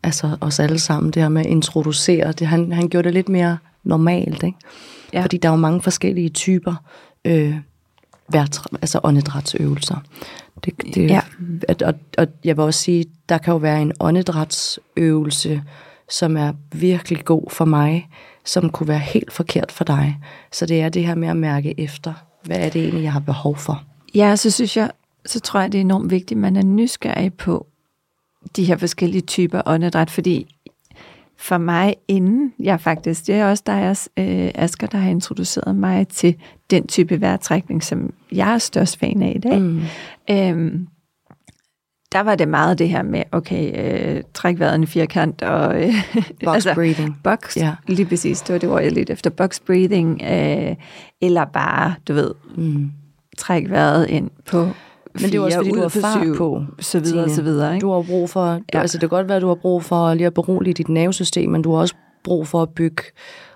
altså, 0.03 0.37
os 0.41 0.61
alle 0.61 0.79
sammen. 0.79 1.13
Det 1.13 1.23
her 1.23 1.29
med 1.29 1.41
at 1.41 1.51
introducere 1.51 2.33
det. 2.33 2.47
Han, 2.47 2.73
han 2.73 2.89
gjorde 2.89 3.05
det 3.05 3.15
lidt 3.15 3.29
mere 3.29 3.59
normalt, 3.85 4.43
ikke? 4.43 4.59
Ja. 5.13 5.23
Fordi 5.23 5.37
der 5.37 5.49
er 5.49 5.53
jo 5.53 5.57
mange 5.57 5.83
forskellige 5.83 6.29
typer 6.29 6.75
øh, 7.25 7.57
vært, 8.29 8.61
altså 8.83 9.01
åndedrætsøvelser. 9.03 9.97
Det, 10.65 10.75
det, 10.95 11.11
ja. 11.11 11.21
at, 11.69 11.83
og, 11.83 11.95
og 12.19 12.27
jeg 12.45 12.57
vil 12.57 12.65
også 12.65 12.81
sige, 12.81 13.05
der 13.29 13.39
kan 13.39 13.53
jo 13.53 13.59
være 13.59 13.83
en 13.83 13.93
åndedrætsøvelse, 14.01 15.63
som 16.11 16.37
er 16.37 16.53
virkelig 16.73 17.25
god 17.25 17.51
for 17.51 17.65
mig, 17.65 18.09
som 18.45 18.71
kunne 18.71 18.89
være 18.89 18.99
helt 18.99 19.33
forkert 19.33 19.73
for 19.73 19.85
dig. 19.85 20.19
Så 20.53 20.67
det 20.67 20.81
er 20.81 20.89
det 20.89 21.07
her 21.07 21.15
med 21.15 21.29
at 21.29 21.37
mærke 21.37 21.81
efter, 21.81 22.13
hvad 22.43 22.57
er 22.57 22.69
det 22.69 22.83
egentlig, 22.83 23.03
jeg 23.03 23.13
har 23.13 23.21
behov 23.21 23.57
for. 23.57 23.83
Ja, 24.15 24.37
så 24.37 24.51
synes 24.51 24.77
jeg, 24.77 24.91
så 25.27 25.41
tror 25.41 25.61
jeg, 25.61 25.73
det 25.73 25.79
er 25.79 25.83
enormt 25.83 26.11
vigtigt, 26.11 26.39
at 26.39 26.43
man 26.43 26.57
er 26.57 26.63
nysgerrig 26.63 27.35
på 27.35 27.67
de 28.57 28.65
her 28.65 28.77
forskellige 28.77 29.23
typer 29.23 29.63
åndedræt, 29.67 30.11
fordi 30.11 30.56
for 31.39 31.59
mig, 31.59 31.95
inden 32.09 32.53
jeg 32.59 32.81
faktisk, 32.81 33.27
det 33.27 33.35
er 33.35 33.51
også 33.51 33.63
dig, 33.67 33.97
øh, 34.17 34.51
Asger, 34.55 34.87
der 34.87 34.99
har 34.99 35.11
introduceret 35.11 35.77
mig 35.77 36.09
til 36.09 36.35
den 36.71 36.87
type 36.87 37.21
vejrtrækning, 37.21 37.83
som 37.83 38.13
jeg 38.33 38.55
er 38.55 38.59
størst 38.59 38.99
fan 38.99 39.23
af 39.23 39.33
i 39.37 39.39
dag. 39.39 39.61
Mm. 39.61 39.83
Øhm, 40.31 40.87
der 42.13 42.21
var 42.21 42.35
det 42.35 42.49
meget 42.49 42.79
det 42.79 42.89
her 42.89 43.03
med, 43.03 43.23
okay, 43.33 43.73
øh, 44.17 44.23
træk 44.35 44.59
vejret 44.59 44.75
en 44.75 44.87
firkant 44.87 45.43
og... 45.43 45.83
Øh, 45.83 45.95
box 46.45 46.55
altså, 46.55 46.75
breathing. 46.75 47.17
Box, 47.25 47.57
ja. 47.57 47.75
lige 47.89 48.07
præcis, 48.07 48.41
det 48.41 48.53
var 48.53 48.59
det 48.59 48.69
ord, 48.69 48.83
jeg 48.83 48.93
lidt 48.93 49.11
efter. 49.11 49.31
Box 49.31 49.61
breathing, 49.61 50.23
øh, 50.23 50.77
eller 51.23 51.45
bare, 51.45 51.95
du 52.09 52.15
ved, 52.15 52.31
mm. 52.57 52.91
træk 53.39 53.71
vejret 53.71 54.11
ind 54.11 54.31
på 54.47 54.69
men 55.21 55.31
det 55.31 55.35
er 55.35 55.41
også 55.41 55.59
fordi, 55.59 55.71
du 55.71 55.81
har 55.81 55.89
fart 55.89 56.27
på, 56.37 56.65
så 56.81 57.01
videre, 57.01 57.25
og 57.25 57.31
så 57.31 57.43
videre. 57.43 57.75
Ikke? 57.75 57.85
Du 57.85 57.93
har 57.93 58.03
brug 58.03 58.31
for, 58.31 58.61
ja. 58.75 58.81
altså 58.81 58.99
det 58.99 59.01
kan 59.01 59.17
godt 59.17 59.29
være, 59.29 59.37
at 59.37 59.43
du 59.43 59.49
har 59.49 59.55
brug 59.55 59.85
for 59.85 60.15
lige 60.15 60.27
at 60.27 60.35
berolige 60.35 60.75
dit 60.75 60.89
nervesystem, 60.89 61.51
men 61.51 61.63
du 61.63 61.73
har 61.73 61.81
også 61.81 61.95
brug 62.25 62.47
for 62.47 62.63
at 62.63 62.69
bygge 62.69 63.03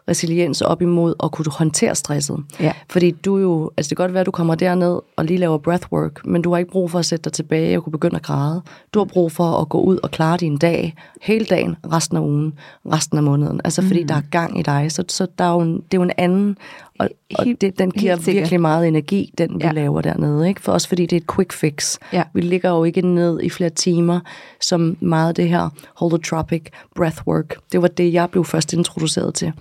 resiliens 0.09 0.61
op 0.61 0.83
imod 0.83 1.15
at 1.23 1.33
kunne 1.33 1.53
håndtere 1.53 1.95
stresset. 1.95 2.37
Ja. 2.61 2.73
Fordi 2.91 3.11
du 3.11 3.39
jo, 3.39 3.71
altså 3.77 3.91
det 3.91 3.97
kan 3.97 4.05
godt 4.05 4.13
være, 4.13 4.21
at 4.21 4.27
du 4.27 4.31
kommer 4.31 4.55
derned 4.55 4.99
og 5.17 5.25
lige 5.25 5.39
laver 5.39 5.59
breathwork, 5.59 6.27
men 6.27 6.43
du 6.43 6.51
har 6.51 6.59
ikke 6.59 6.71
brug 6.71 6.91
for 6.91 6.99
at 6.99 7.07
sætte 7.07 7.23
dig 7.23 7.33
tilbage 7.33 7.77
og 7.77 7.85
kunne 7.85 7.93
begynde 7.93 8.17
at 8.17 8.23
græde. 8.23 8.63
Du 8.95 8.99
har 8.99 9.05
brug 9.05 9.33
for 9.33 9.61
at 9.61 9.69
gå 9.69 9.81
ud 9.81 9.99
og 10.03 10.11
klare 10.11 10.37
din 10.37 10.59
dag, 10.59 10.95
hele 11.23 11.45
dagen, 11.45 11.77
resten 11.93 12.17
af 12.17 12.21
ugen, 12.21 12.53
resten 12.93 13.19
af 13.19 13.25
måneden. 13.25 13.61
Altså 13.65 13.83
fordi 13.83 14.01
mm. 14.01 14.09
der 14.09 14.15
er 14.15 14.23
gang 14.31 14.59
i 14.59 14.63
dig, 14.63 14.93
så, 14.93 15.05
så 15.09 15.27
der 15.39 15.45
er 15.45 15.53
jo 15.53 15.61
en, 15.61 15.75
det 15.75 15.95
er 15.95 15.99
jo 15.99 16.03
en 16.03 16.13
anden, 16.19 16.57
og, 16.99 17.09
og 17.35 17.47
det, 17.61 17.79
den 17.79 17.91
giver 17.91 18.17
virkelig 18.17 18.61
meget 18.61 18.89
energi, 18.89 19.33
den 19.39 19.55
vi 19.55 19.65
ja. 19.65 19.73
laver 19.73 20.01
dernede. 20.01 20.49
Ikke? 20.49 20.61
For 20.61 20.73
os, 20.73 20.87
fordi 20.87 21.07
det 21.07 21.17
er 21.17 21.21
et 21.21 21.35
quick 21.35 21.53
fix. 21.53 21.99
Ja. 22.13 22.23
Vi 22.35 22.41
ligger 22.41 22.71
jo 22.71 22.85
ikke 22.85 23.03
ned 23.03 23.41
i 23.43 23.51
flere 23.51 23.71
timer, 23.71 24.21
som 24.61 24.97
meget 25.01 25.37
det 25.37 25.49
her 25.49 25.69
holotropic 25.97 26.63
breathwork. 26.97 27.57
Det 27.73 27.83
var 27.83 27.89
det, 27.89 28.13
jeg 28.13 28.31
blev 28.31 28.45
først 28.45 28.73
introduceret 28.73 29.35
til. 29.35 29.53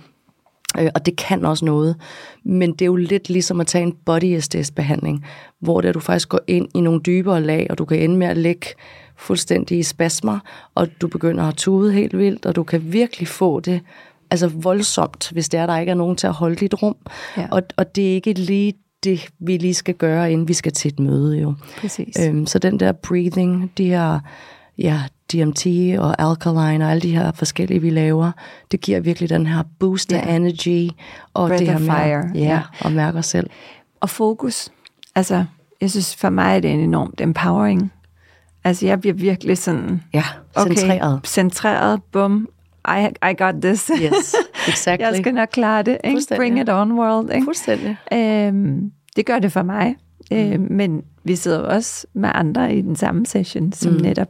Øh, 0.78 0.90
og 0.94 1.06
det 1.06 1.16
kan 1.16 1.44
også 1.44 1.64
noget. 1.64 1.96
Men 2.44 2.72
det 2.72 2.82
er 2.82 2.86
jo 2.86 2.96
lidt 2.96 3.28
ligesom 3.28 3.60
at 3.60 3.66
tage 3.66 3.82
en 3.82 3.96
body 4.04 4.40
behandling 4.76 5.24
hvor 5.60 5.80
det 5.80 5.94
du 5.94 6.00
faktisk 6.00 6.28
går 6.28 6.40
ind 6.46 6.68
i 6.74 6.80
nogle 6.80 7.00
dybere 7.00 7.42
lag, 7.42 7.66
og 7.70 7.78
du 7.78 7.84
kan 7.84 7.98
ende 7.98 8.16
med 8.16 8.26
at 8.26 8.36
lægge 8.36 8.66
fuldstændig 9.16 9.78
i 9.78 9.82
spasmer, 9.82 10.38
og 10.74 10.88
du 11.00 11.08
begynder 11.08 11.44
at 11.44 11.54
tude 11.54 11.92
helt 11.92 12.18
vildt, 12.18 12.46
og 12.46 12.56
du 12.56 12.62
kan 12.62 12.92
virkelig 12.92 13.28
få 13.28 13.60
det 13.60 13.80
altså 14.30 14.48
voldsomt, 14.48 15.30
hvis 15.32 15.48
det 15.48 15.60
er, 15.60 15.66
der 15.66 15.78
ikke 15.78 15.90
er 15.90 15.94
nogen 15.94 16.16
til 16.16 16.26
at 16.26 16.32
holde 16.32 16.56
dit 16.56 16.82
rum. 16.82 16.96
Ja. 17.36 17.46
Og, 17.50 17.62
og 17.76 17.96
det 17.96 18.10
er 18.10 18.14
ikke 18.14 18.32
lige 18.32 18.74
det, 19.04 19.28
vi 19.38 19.56
lige 19.56 19.74
skal 19.74 19.94
gøre, 19.94 20.32
inden 20.32 20.48
vi 20.48 20.52
skal 20.52 20.72
til 20.72 20.88
et 20.92 21.00
møde 21.00 21.38
jo. 21.38 21.54
Præcis. 21.80 22.16
Øhm, 22.26 22.46
så 22.46 22.58
den 22.58 22.80
der 22.80 22.92
breathing, 22.92 23.72
de 23.78 23.84
her 23.84 24.20
ja, 24.78 25.02
DMT 25.32 25.66
og 25.98 26.22
alkaline 26.22 26.84
og 26.84 26.90
alle 26.90 27.00
de 27.00 27.16
her 27.16 27.32
forskellige, 27.32 27.80
vi 27.80 27.90
laver, 27.90 28.32
det 28.70 28.80
giver 28.80 29.00
virkelig 29.00 29.30
den 29.30 29.46
her 29.46 29.62
boost 29.78 30.10
yeah. 30.10 30.28
af 30.28 30.36
energy. 30.36 30.90
Og 31.34 31.48
Breath 31.48 31.64
det 31.64 31.72
her 31.72 31.78
med, 31.78 31.86
fire. 31.86 32.30
Ja, 32.34 32.40
ja, 32.40 32.62
og 32.80 32.92
mærke 32.92 33.18
os 33.18 33.26
selv. 33.26 33.50
Og 34.00 34.10
fokus. 34.10 34.68
Altså, 35.14 35.44
jeg 35.80 35.90
synes 35.90 36.16
for 36.16 36.30
mig 36.30 36.56
er 36.56 36.60
det 36.60 36.70
en 36.70 36.80
enormt 36.80 37.20
empowering. 37.20 37.92
Altså, 38.64 38.86
jeg 38.86 39.00
bliver 39.00 39.14
virkelig 39.14 39.58
sådan... 39.58 40.02
Ja, 40.12 40.24
centreret. 40.58 41.14
Okay, 41.14 41.28
centreret, 41.28 42.02
bum, 42.12 42.48
I, 42.88 43.08
I 43.30 43.34
got 43.38 43.54
this. 43.62 43.90
Yes, 44.02 44.34
exactly. 44.68 45.06
jeg 45.06 45.16
skal 45.16 45.34
nok 45.34 45.48
klare 45.52 45.82
det. 45.82 45.98
Ikke? 46.04 46.20
Bring 46.36 46.60
it 46.60 46.68
on, 46.68 46.92
world. 46.92 47.30
Ikke? 47.30 47.44
Fuldstændig. 47.44 47.96
Øhm, 48.12 48.92
det 49.16 49.26
gør 49.26 49.38
det 49.38 49.52
for 49.52 49.62
mig. 49.62 49.96
Mm. 50.30 50.36
Øhm, 50.36 50.66
men 50.70 51.04
vi 51.24 51.36
sidder 51.36 51.58
også 51.58 52.06
med 52.12 52.30
andre 52.34 52.74
i 52.74 52.80
den 52.80 52.96
samme 52.96 53.26
session, 53.26 53.72
som 53.72 53.92
mm. 53.92 54.00
netop 54.00 54.28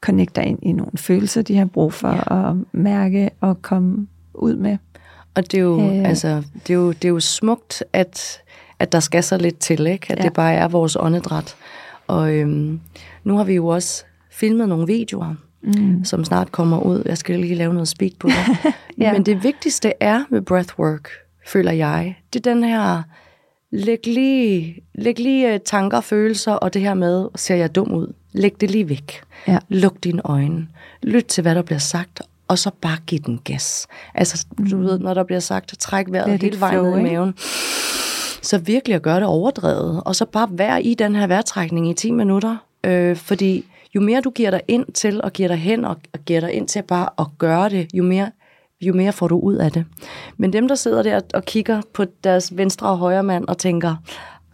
connecter 0.00 0.42
ind 0.42 0.58
i 0.62 0.72
nogle 0.72 0.92
følelser, 0.96 1.42
de 1.42 1.56
har 1.56 1.64
brug 1.64 1.92
for 1.92 2.08
ja. 2.08 2.50
at 2.50 2.56
mærke 2.72 3.30
og 3.40 3.62
komme 3.62 4.06
ud 4.34 4.56
med. 4.56 4.78
Og 5.34 5.52
det 5.52 5.58
er 5.58 5.62
jo, 5.62 5.80
øh, 5.80 6.08
altså, 6.08 6.42
det 6.66 6.70
er 6.70 6.74
jo, 6.74 6.92
det 6.92 7.04
er 7.04 7.08
jo 7.08 7.20
smukt, 7.20 7.84
at, 7.92 8.40
at 8.78 8.92
der 8.92 9.00
skal 9.00 9.22
så 9.22 9.36
lidt 9.36 9.58
til, 9.58 9.86
ikke? 9.86 10.12
at 10.12 10.18
ja. 10.18 10.24
det 10.24 10.32
bare 10.32 10.54
er 10.54 10.68
vores 10.68 10.96
åndedræt. 11.00 11.56
Og 12.06 12.34
øhm, 12.34 12.80
nu 13.24 13.36
har 13.36 13.44
vi 13.44 13.54
jo 13.54 13.66
også 13.66 14.04
filmet 14.30 14.68
nogle 14.68 14.86
videoer, 14.86 15.34
mm. 15.62 16.04
som 16.04 16.24
snart 16.24 16.52
kommer 16.52 16.80
ud. 16.80 17.02
Jeg 17.06 17.18
skal 17.18 17.40
lige 17.40 17.54
lave 17.54 17.74
noget 17.74 17.88
speak 17.88 18.12
på 18.18 18.28
det. 18.28 18.72
ja. 18.98 19.12
Men 19.12 19.26
det 19.26 19.42
vigtigste 19.42 19.92
er 20.00 20.24
med 20.30 20.42
breathwork, 20.42 21.08
føler 21.46 21.72
jeg, 21.72 22.16
det 22.32 22.46
er 22.46 22.54
den 22.54 22.64
her 22.64 23.02
Læg 23.76 24.06
lige, 24.06 24.82
læg 24.94 25.18
lige 25.18 25.54
øh, 25.54 25.60
tanker, 25.60 26.00
følelser 26.00 26.52
og 26.52 26.74
det 26.74 26.82
her 26.82 26.94
med, 26.94 27.28
ser 27.36 27.54
jeg 27.54 27.74
dum 27.74 27.92
ud? 27.92 28.12
Læg 28.32 28.60
det 28.60 28.70
lige 28.70 28.88
væk. 28.88 29.22
Ja. 29.48 29.58
Luk 29.68 30.04
dine 30.04 30.22
øjne. 30.24 30.68
Lyt 31.02 31.24
til, 31.24 31.42
hvad 31.42 31.54
der 31.54 31.62
bliver 31.62 31.78
sagt, 31.78 32.22
og 32.48 32.58
så 32.58 32.70
bare 32.80 32.96
giv 33.06 33.18
den 33.18 33.40
gas. 33.44 33.86
Altså, 34.14 34.46
mm. 34.58 34.70
du 34.70 34.78
ved, 34.78 34.98
når 34.98 35.14
der 35.14 35.24
bliver 35.24 35.40
sagt, 35.40 35.74
træk 35.78 36.06
vejret 36.08 36.40
hele 36.42 36.60
vejen 36.60 36.82
ned 36.82 36.98
i 36.98 37.02
maven. 37.02 37.34
Så 38.42 38.58
virkelig 38.58 38.94
at 38.94 39.02
gøre 39.02 39.16
det 39.16 39.26
overdrevet, 39.26 40.02
og 40.04 40.16
så 40.16 40.24
bare 40.24 40.48
være 40.50 40.82
i 40.82 40.94
den 40.94 41.14
her 41.14 41.26
vejrtrækning 41.26 41.90
i 41.90 41.94
10 41.94 42.10
minutter. 42.10 42.56
Øh, 42.84 43.16
fordi 43.16 43.64
jo 43.94 44.00
mere 44.00 44.20
du 44.20 44.30
giver 44.30 44.50
dig 44.50 44.60
ind 44.68 44.92
til, 44.92 45.22
og 45.22 45.32
giver 45.32 45.48
dig 45.48 45.58
hen, 45.58 45.84
og, 45.84 45.96
og 46.12 46.20
giver 46.26 46.40
dig 46.40 46.52
ind 46.52 46.68
til 46.68 46.82
bare 46.82 47.08
at 47.18 47.26
gøre 47.38 47.68
det, 47.68 47.88
jo 47.94 48.02
mere 48.02 48.30
jo 48.86 48.92
mere 48.92 49.12
får 49.12 49.28
du 49.28 49.38
ud 49.38 49.54
af 49.54 49.72
det. 49.72 49.84
Men 50.36 50.52
dem, 50.52 50.68
der 50.68 50.74
sidder 50.74 51.02
der 51.02 51.20
og 51.34 51.44
kigger 51.44 51.82
på 51.92 52.04
deres 52.24 52.56
venstre 52.56 52.88
og 52.88 52.98
højre 52.98 53.22
mand 53.22 53.44
og 53.48 53.58
tænker, 53.58 53.96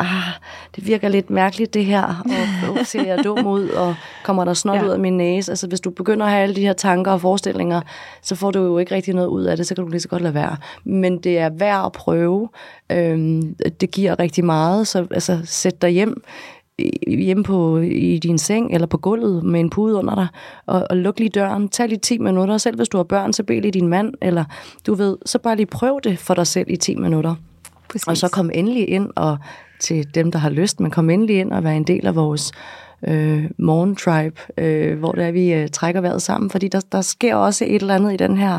ah, 0.01 0.33
det 0.77 0.87
virker 0.87 1.09
lidt 1.09 1.31
mærkeligt 1.31 1.75
det 1.75 1.85
her, 1.85 2.03
og, 2.03 2.81
og 2.81 2.87
ser 2.87 3.07
jeg 3.07 3.25
dum 3.25 3.47
ud, 3.47 3.69
og 3.69 3.95
kommer 4.25 4.45
der 4.45 4.55
snot 4.55 4.77
ja. 4.77 4.85
ud 4.85 4.89
af 4.89 4.99
min 4.99 5.17
næse. 5.17 5.53
Altså 5.53 5.67
hvis 5.67 5.81
du 5.81 5.91
begynder 5.91 6.27
at 6.27 6.33
have 6.33 6.43
alle 6.43 6.55
de 6.55 6.61
her 6.61 6.73
tanker 6.73 7.11
og 7.11 7.21
forestillinger, 7.21 7.81
så 8.23 8.35
får 8.35 8.51
du 8.51 8.63
jo 8.63 8.79
ikke 8.79 8.95
rigtig 8.95 9.15
noget 9.15 9.29
ud 9.29 9.45
af 9.45 9.57
det, 9.57 9.67
så 9.67 9.75
kan 9.75 9.85
du 9.85 9.91
lige 9.91 10.01
så 10.01 10.09
godt 10.09 10.23
lade 10.23 10.35
være. 10.35 10.57
Men 10.85 11.19
det 11.19 11.39
er 11.39 11.49
værd 11.49 11.87
at 11.87 11.93
prøve. 11.93 12.49
Øhm, 12.93 13.55
det 13.81 13.91
giver 13.91 14.19
rigtig 14.19 14.45
meget, 14.45 14.89
så 14.89 15.07
altså, 15.11 15.39
sæt 15.45 15.83
dig 15.83 15.91
hjem 15.91 16.23
hjemme 17.07 17.45
på, 17.45 17.79
i 17.79 18.19
din 18.19 18.39
seng 18.39 18.75
eller 18.75 18.87
på 18.87 18.99
gulvet 18.99 19.45
med 19.45 19.61
en 19.61 19.71
pude 19.71 19.95
under 19.95 20.15
dig, 20.15 20.27
og, 20.67 20.87
og 20.91 20.97
luk 20.97 21.19
lige 21.19 21.29
døren. 21.29 21.69
Tag 21.69 21.89
lige 21.89 21.99
10 21.99 22.19
minutter. 22.19 22.59
Selv 22.59 22.77
hvis 22.77 22.89
du 22.89 22.97
har 22.97 23.05
børn, 23.05 23.33
så 23.33 23.43
bed 23.43 23.61
lige 23.61 23.73
din 23.73 23.89
mand, 23.89 24.15
eller 24.23 24.45
du 24.87 24.95
ved, 24.95 25.17
så 25.27 25.39
bare 25.39 25.57
lige 25.57 25.67
prøv 25.67 26.01
det 26.05 26.19
for 26.19 26.35
dig 26.35 26.47
selv 26.47 26.71
i 26.71 26.77
10 26.77 26.95
minutter. 26.95 27.35
Præcis. 27.89 28.09
Og 28.09 28.17
så 28.17 28.29
kom 28.29 28.51
endelig 28.55 28.89
ind, 28.89 29.11
og 29.17 29.39
til 29.81 30.15
dem, 30.15 30.33
der 30.33 30.39
har 30.39 30.51
lyst, 30.51 30.81
men 30.81 30.91
kom 30.91 31.11
endelig 31.11 31.39
ind 31.39 31.53
og 31.53 31.65
være 31.65 31.77
en 31.77 31.85
del 31.85 32.07
af 32.07 32.15
vores 32.15 32.53
øh, 33.09 33.45
morgentribe, 33.59 34.41
øh, 34.59 34.99
hvor 34.99 35.13
der 35.13 35.31
vi 35.31 35.53
øh, 35.53 35.69
trækker 35.69 36.01
vejret 36.01 36.23
sammen, 36.23 36.51
fordi 36.51 36.69
der, 36.69 36.81
der 36.93 37.01
sker 37.01 37.35
også 37.35 37.65
et 37.65 37.75
eller 37.75 37.95
andet 37.95 38.13
i 38.13 38.17
den 38.17 38.37
her 38.37 38.59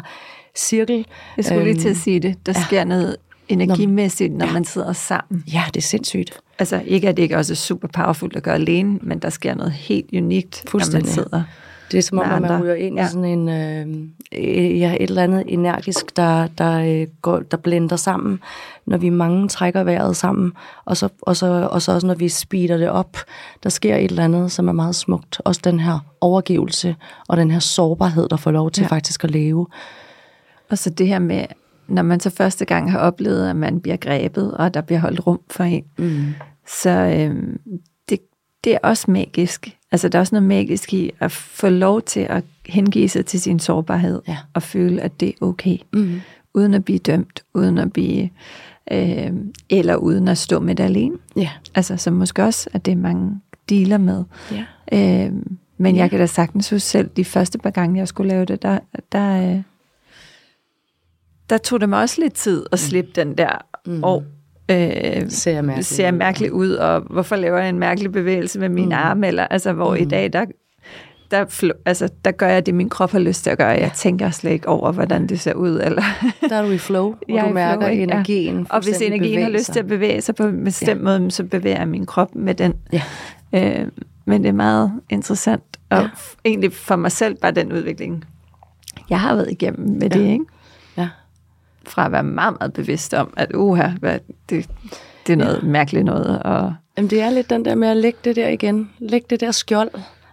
cirkel. 0.56 1.06
Jeg 1.38 1.46
skulle 1.46 1.64
lige 1.64 1.76
til 1.76 1.88
at 1.88 1.96
øhm, 1.96 2.00
sige 2.00 2.20
det. 2.20 2.46
Der 2.46 2.54
ja. 2.56 2.62
sker 2.62 2.84
noget 2.84 3.16
energimæssigt, 3.50 4.34
når 4.34 4.46
ja. 4.46 4.54
man 4.54 4.66
sidder 4.66 4.94
sammen. 4.94 5.44
Ja, 5.54 5.64
det 5.68 5.78
er 5.78 5.82
sindssygt. 5.82 6.40
Altså 6.62 6.82
ikke, 6.86 7.10
at 7.10 7.18
det 7.18 7.24
ikke 7.24 7.38
også 7.38 7.54
er 7.54 7.56
super 7.56 7.88
powerful 7.88 8.32
at 8.36 8.44
gøre 8.44 8.56
alene, 8.56 9.00
men 9.02 9.20
der 9.20 9.30
sker 9.30 9.56
noget 9.56 9.72
helt 9.72 10.10
unikt, 10.14 10.74
når 10.74 10.94
man 10.94 11.06
sidder 11.06 11.44
det 11.92 11.98
er 11.98 12.02
som 12.02 12.18
om, 12.18 12.32
at 12.32 12.42
man 12.42 12.64
ryger 12.64 12.74
ind 12.74 12.96
ja. 12.98 13.06
i 13.06 13.08
sådan 13.08 13.26
en, 13.26 13.50
øh, 13.50 14.80
ja, 14.80 14.96
et 15.00 15.10
eller 15.10 15.24
andet 15.24 15.44
energisk, 15.48 16.18
der, 16.18 16.48
der, 16.48 17.02
øh, 17.02 17.08
går, 17.22 17.40
der 17.40 17.58
blender 17.58 17.96
sammen, 17.96 18.40
når 18.86 18.98
vi 18.98 19.10
mange 19.10 19.48
trækker 19.48 19.84
vejret 19.84 20.18
sammen, 20.18 20.54
og 20.86 20.98
så, 20.98 21.10
og, 21.22 21.38
så, 21.38 21.68
og 21.72 21.82
så 21.82 21.92
også 21.92 22.08
når 22.08 22.16
vi 22.16 22.30
speeder 22.30 22.78
det 22.78 22.90
op, 22.90 23.18
der 23.64 23.70
sker 23.70 23.96
et 23.96 24.04
eller 24.04 24.24
andet, 24.24 24.52
som 24.52 24.68
er 24.68 24.72
meget 24.72 24.96
smukt. 24.96 25.42
Også 25.46 25.62
den 25.64 25.80
her 25.80 26.00
overgivelse, 26.22 26.96
og 27.28 27.38
den 27.38 27.52
her 27.52 27.60
sårbarhed, 27.60 28.30
der 28.30 28.38
får 28.38 28.52
lov 28.52 28.72
til 28.72 28.82
ja. 28.82 28.88
faktisk 28.88 29.24
at 29.24 29.32
leve. 29.32 29.68
Og 30.70 30.78
så 30.78 30.90
det 30.90 31.08
her 31.08 31.20
med, 31.20 31.46
når 31.88 32.02
man 32.02 32.20
så 32.20 32.30
første 32.30 32.66
gang 32.66 32.92
har 32.92 33.00
oplevet, 33.00 33.50
at 33.50 33.56
man 33.56 33.80
bliver 33.80 33.98
grebet, 33.98 34.54
og 34.54 34.74
der 34.74 34.82
bliver 34.82 35.00
holdt 35.00 35.28
rum 35.28 35.40
for 35.50 35.64
en, 35.64 35.84
mm. 35.98 36.34
Så 36.68 36.90
øhm, 36.90 37.60
det, 38.10 38.20
det 38.64 38.74
er 38.74 38.80
også 38.84 39.12
magisk. 39.12 39.78
Altså 39.92 40.10
der 40.10 40.18
er 40.18 40.20
også 40.20 40.36
noget 40.36 40.48
magisk 40.48 40.94
i 40.94 41.12
at 41.20 41.32
få 41.32 41.70
lov 41.70 42.02
til 42.02 42.20
at 42.20 42.44
hengive 42.66 43.10
sig 43.10 43.26
til 43.26 43.42
sin 43.42 43.60
sårbarhed, 43.60 44.22
ja. 44.28 44.38
og 44.54 44.64
føle, 44.64 45.02
at 45.02 45.20
det 45.20 45.30
er 45.30 45.46
okay, 45.46 45.78
mm. 45.94 46.22
uden 46.54 46.74
at 46.74 46.86
blive 46.86 47.00
dømt, 47.00 47.44
uden 47.54 47.78
at 47.78 47.94
blive, 47.94 48.30
øh, 48.92 49.32
eller 49.70 49.96
uden 49.96 50.28
at 50.28 50.38
stå 50.38 50.60
med 50.60 50.76
det 50.76 50.84
alene. 50.84 51.18
Ja. 51.36 51.50
Altså 51.76 51.98
som 51.98 52.14
måske 52.14 52.44
også, 52.44 52.70
at 52.74 52.86
det 52.86 52.92
er 52.92 52.96
mange 52.96 53.42
dealer 53.70 53.98
med. 53.98 54.24
Ja. 54.52 54.66
Øh, 55.26 55.34
men 55.78 55.96
ja. 55.96 56.02
jeg 56.02 56.10
kan 56.10 56.20
da 56.20 56.26
sagtens 56.26 56.70
huske 56.70 56.88
selv, 56.88 57.10
de 57.18 57.26
første 57.26 57.58
par 57.58 57.70
gange, 57.70 58.00
jeg 58.00 58.08
skulle 58.08 58.30
lave 58.30 58.46
det, 58.46 58.62
der, 58.62 58.80
der, 59.12 59.52
øh, 59.52 59.62
der 61.50 61.58
tog 61.58 61.82
det 61.82 61.90
mig 61.90 62.00
også 62.00 62.22
lidt 62.22 62.34
tid 62.34 62.66
at 62.66 62.72
mm. 62.72 62.78
slippe 62.78 63.08
mm. 63.08 63.14
den 63.14 63.38
der, 63.38 63.66
mm. 63.86 64.04
og 64.04 64.24
øh, 64.70 65.30
ser, 65.30 65.52
jeg 65.52 65.66
mærkeligt 65.66 65.88
ser 65.88 66.12
mærkeligt 66.12 66.52
ud, 66.52 66.72
og 66.72 67.02
hvorfor 67.10 67.36
laver 67.36 67.60
jeg 67.60 67.70
en 67.70 67.80
mærkelig 67.80 68.12
bevægelse 68.12 68.60
med 68.60 68.70
mine 68.70 68.86
mm. 68.96 69.02
arme, 69.02 69.28
eller 69.28 69.48
altså, 69.48 69.74
hvor 69.74 69.96
mm. 69.96 70.02
i 70.02 70.06
dag, 70.06 70.34
der, 70.34 70.46
der, 71.32 71.72
altså, 71.86 72.10
der 72.26 72.32
gør 72.32 72.48
jeg 72.48 72.66
det, 72.66 72.76
min 72.76 72.90
krop 72.90 73.12
har 73.12 73.20
lyst 73.20 73.44
til 73.44 73.50
at 73.50 73.58
gøre. 73.58 73.68
Jeg 73.68 73.92
tænker 73.96 74.30
slet 74.30 74.52
ikke 74.52 74.68
over, 74.68 74.92
hvordan 74.92 75.28
det 75.28 75.40
ser 75.40 75.54
ud. 75.54 75.80
Eller 75.84 76.04
der 76.50 76.56
er 76.56 76.62
du 76.62 76.72
i 76.72 76.78
flow, 76.78 77.16
hvor 77.28 77.36
jeg 77.36 77.46
du 77.48 77.54
mærker 77.54 77.88
flow, 77.88 77.98
energien. 77.98 78.58
Ja. 78.58 78.66
Og 78.70 78.84
hvis 78.84 79.02
energien 79.02 79.44
har 79.44 79.50
lyst 79.50 79.74
til 79.74 79.80
at 79.80 79.88
bevæge 79.88 80.22
sig 80.22 80.36
på 80.36 80.44
en 80.44 80.64
bestemt 80.64 81.02
ja. 81.02 81.04
måde, 81.04 81.32
så 81.32 81.44
bevæger 81.44 81.78
jeg 81.78 81.88
min 81.88 82.06
krop 82.06 82.36
med 82.36 82.54
den. 82.54 82.74
Ja. 82.94 83.02
Øh, 83.54 83.88
men 84.26 84.44
det 84.44 84.50
er 84.50 84.54
meget 84.54 84.92
interessant, 85.10 85.64
og 85.90 86.02
ja. 86.02 86.10
egentlig 86.46 86.74
for 86.74 86.96
mig 86.96 87.12
selv 87.12 87.36
bare 87.36 87.52
den 87.52 87.74
udvikling, 87.74 88.26
jeg 89.10 89.20
har 89.20 89.36
været 89.36 89.52
igennem 89.52 89.90
med 89.90 90.10
ja. 90.10 90.20
det, 90.20 90.28
ikke? 90.28 90.46
Fra 91.88 92.06
at 92.06 92.12
være 92.12 92.24
meget, 92.24 92.56
meget 92.60 92.74
bevidst 92.74 93.14
om, 93.14 93.34
at 93.38 93.52
uha, 93.56 93.90
hvad, 94.00 94.20
det, 94.50 94.70
det 95.28 95.34
er 95.34 95.38
noget 95.38 95.60
ja. 95.64 95.68
mærkeligt 95.68 96.06
noget. 96.06 96.44
Og... 96.44 96.74
Jamen, 96.98 97.10
det 97.10 97.22
er 97.22 97.30
lidt 97.30 97.50
den 97.50 97.66
der 97.66 97.76
med 97.76 97.88
at 97.88 97.98
lægge 97.98 98.20
det 98.24 98.36
der 98.36 98.50
igen. 98.50 98.90
Lægge 99.00 99.28
det 99.30 99.40
der 99.40 99.52
skjold. 99.52 99.90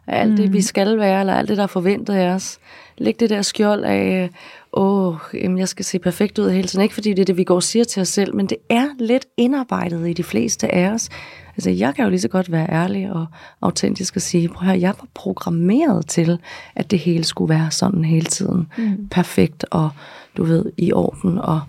af 0.06 0.20
alt 0.20 0.30
mm. 0.30 0.36
det, 0.36 0.52
vi 0.52 0.62
skal 0.62 0.98
være, 0.98 1.20
eller 1.20 1.34
alt 1.34 1.48
det, 1.48 1.56
der 1.56 1.62
er 1.62 1.66
forventet 1.66 2.14
af 2.14 2.28
os. 2.28 2.58
Læg 2.98 3.20
det 3.20 3.30
der 3.30 3.42
skjold 3.42 3.84
af, 3.84 4.30
åh, 4.72 5.14
jamen, 5.34 5.58
jeg 5.58 5.68
skal 5.68 5.84
se 5.84 5.98
perfekt 5.98 6.38
ud 6.38 6.50
hele 6.50 6.68
tiden. 6.68 6.82
Ikke 6.82 6.94
fordi 6.94 7.10
det 7.10 7.18
er 7.18 7.24
det, 7.24 7.36
vi 7.36 7.44
går 7.44 7.54
og 7.54 7.62
siger 7.62 7.84
til 7.84 8.00
os 8.00 8.08
selv, 8.08 8.34
men 8.34 8.46
det 8.46 8.58
er 8.68 8.86
lidt 8.98 9.26
indarbejdet 9.36 10.08
i 10.08 10.12
de 10.12 10.22
fleste 10.22 10.74
af 10.74 10.90
os. 10.90 11.08
Altså, 11.58 11.70
jeg 11.70 11.94
kan 11.94 12.04
jo 12.04 12.10
lige 12.10 12.20
så 12.20 12.28
godt 12.28 12.52
være 12.52 12.70
ærlig 12.70 13.12
og 13.12 13.26
autentisk 13.60 14.16
og 14.16 14.22
sige, 14.22 14.48
prøv 14.48 14.68
at 14.68 14.80
jeg 14.80 14.94
var 15.00 15.06
programmeret 15.14 16.06
til, 16.06 16.38
at 16.74 16.90
det 16.90 16.98
hele 16.98 17.24
skulle 17.24 17.54
være 17.54 17.70
sådan 17.70 18.04
hele 18.04 18.26
tiden. 18.26 18.66
Mm. 18.78 19.08
Perfekt 19.10 19.64
og, 19.70 19.90
du 20.36 20.44
ved, 20.44 20.64
i 20.76 20.92
orden 20.92 21.38
og 21.38 21.60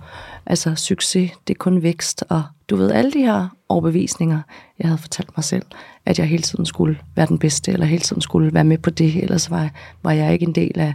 altså 0.45 0.75
succes, 0.75 1.31
det 1.47 1.53
er 1.53 1.57
kun 1.57 1.83
vækst 1.83 2.23
og 2.29 2.43
du 2.69 2.75
ved, 2.75 2.91
alle 2.91 3.11
de 3.11 3.19
her 3.19 3.47
overbevisninger, 3.69 4.41
jeg 4.79 4.87
havde 4.87 4.97
fortalt 4.97 5.37
mig 5.37 5.43
selv, 5.43 5.65
at 6.05 6.19
jeg 6.19 6.27
hele 6.27 6.43
tiden 6.43 6.65
skulle 6.65 6.99
være 7.15 7.25
den 7.25 7.39
bedste, 7.39 7.71
eller 7.71 7.85
hele 7.85 8.01
tiden 8.01 8.21
skulle 8.21 8.53
være 8.53 8.63
med 8.63 8.77
på 8.77 8.89
det, 8.89 9.23
ellers 9.23 9.51
var, 9.51 9.69
var 10.03 10.11
jeg 10.11 10.33
ikke 10.33 10.45
en 10.45 10.55
del 10.55 10.79
af, 10.79 10.93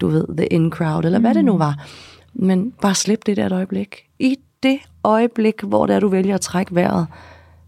du 0.00 0.08
ved, 0.08 0.36
the 0.36 0.46
in 0.46 0.70
crowd, 0.70 1.04
eller 1.04 1.18
mm. 1.18 1.24
hvad 1.24 1.34
det 1.34 1.44
nu 1.44 1.58
var. 1.58 1.86
Men 2.34 2.72
bare 2.82 2.94
slip 2.94 3.26
det 3.26 3.36
der 3.36 3.46
et 3.46 3.52
øjeblik. 3.52 3.96
I 4.18 4.36
det 4.62 4.78
øjeblik, 5.04 5.60
hvor 5.62 5.86
det 5.86 5.96
er, 5.96 6.00
du 6.00 6.08
vælger 6.08 6.34
at 6.34 6.40
trække 6.40 6.74
vejret, 6.74 7.06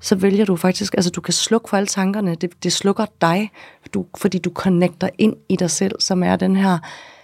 så 0.04 0.14
vælger 0.14 0.44
du 0.44 0.56
faktisk, 0.56 0.94
altså 0.94 1.10
du 1.10 1.20
kan 1.20 1.34
slukke 1.34 1.68
for 1.68 1.76
alle 1.76 1.86
tankerne, 1.86 2.34
det, 2.34 2.62
det 2.62 2.72
slukker 2.72 3.06
dig, 3.20 3.50
du, 3.94 4.06
fordi 4.16 4.38
du 4.38 4.50
connecter 4.50 5.08
ind 5.18 5.36
i 5.48 5.56
dig 5.56 5.70
selv, 5.70 6.00
som 6.00 6.22
er 6.22 6.36
den 6.36 6.56
her, 6.56 6.78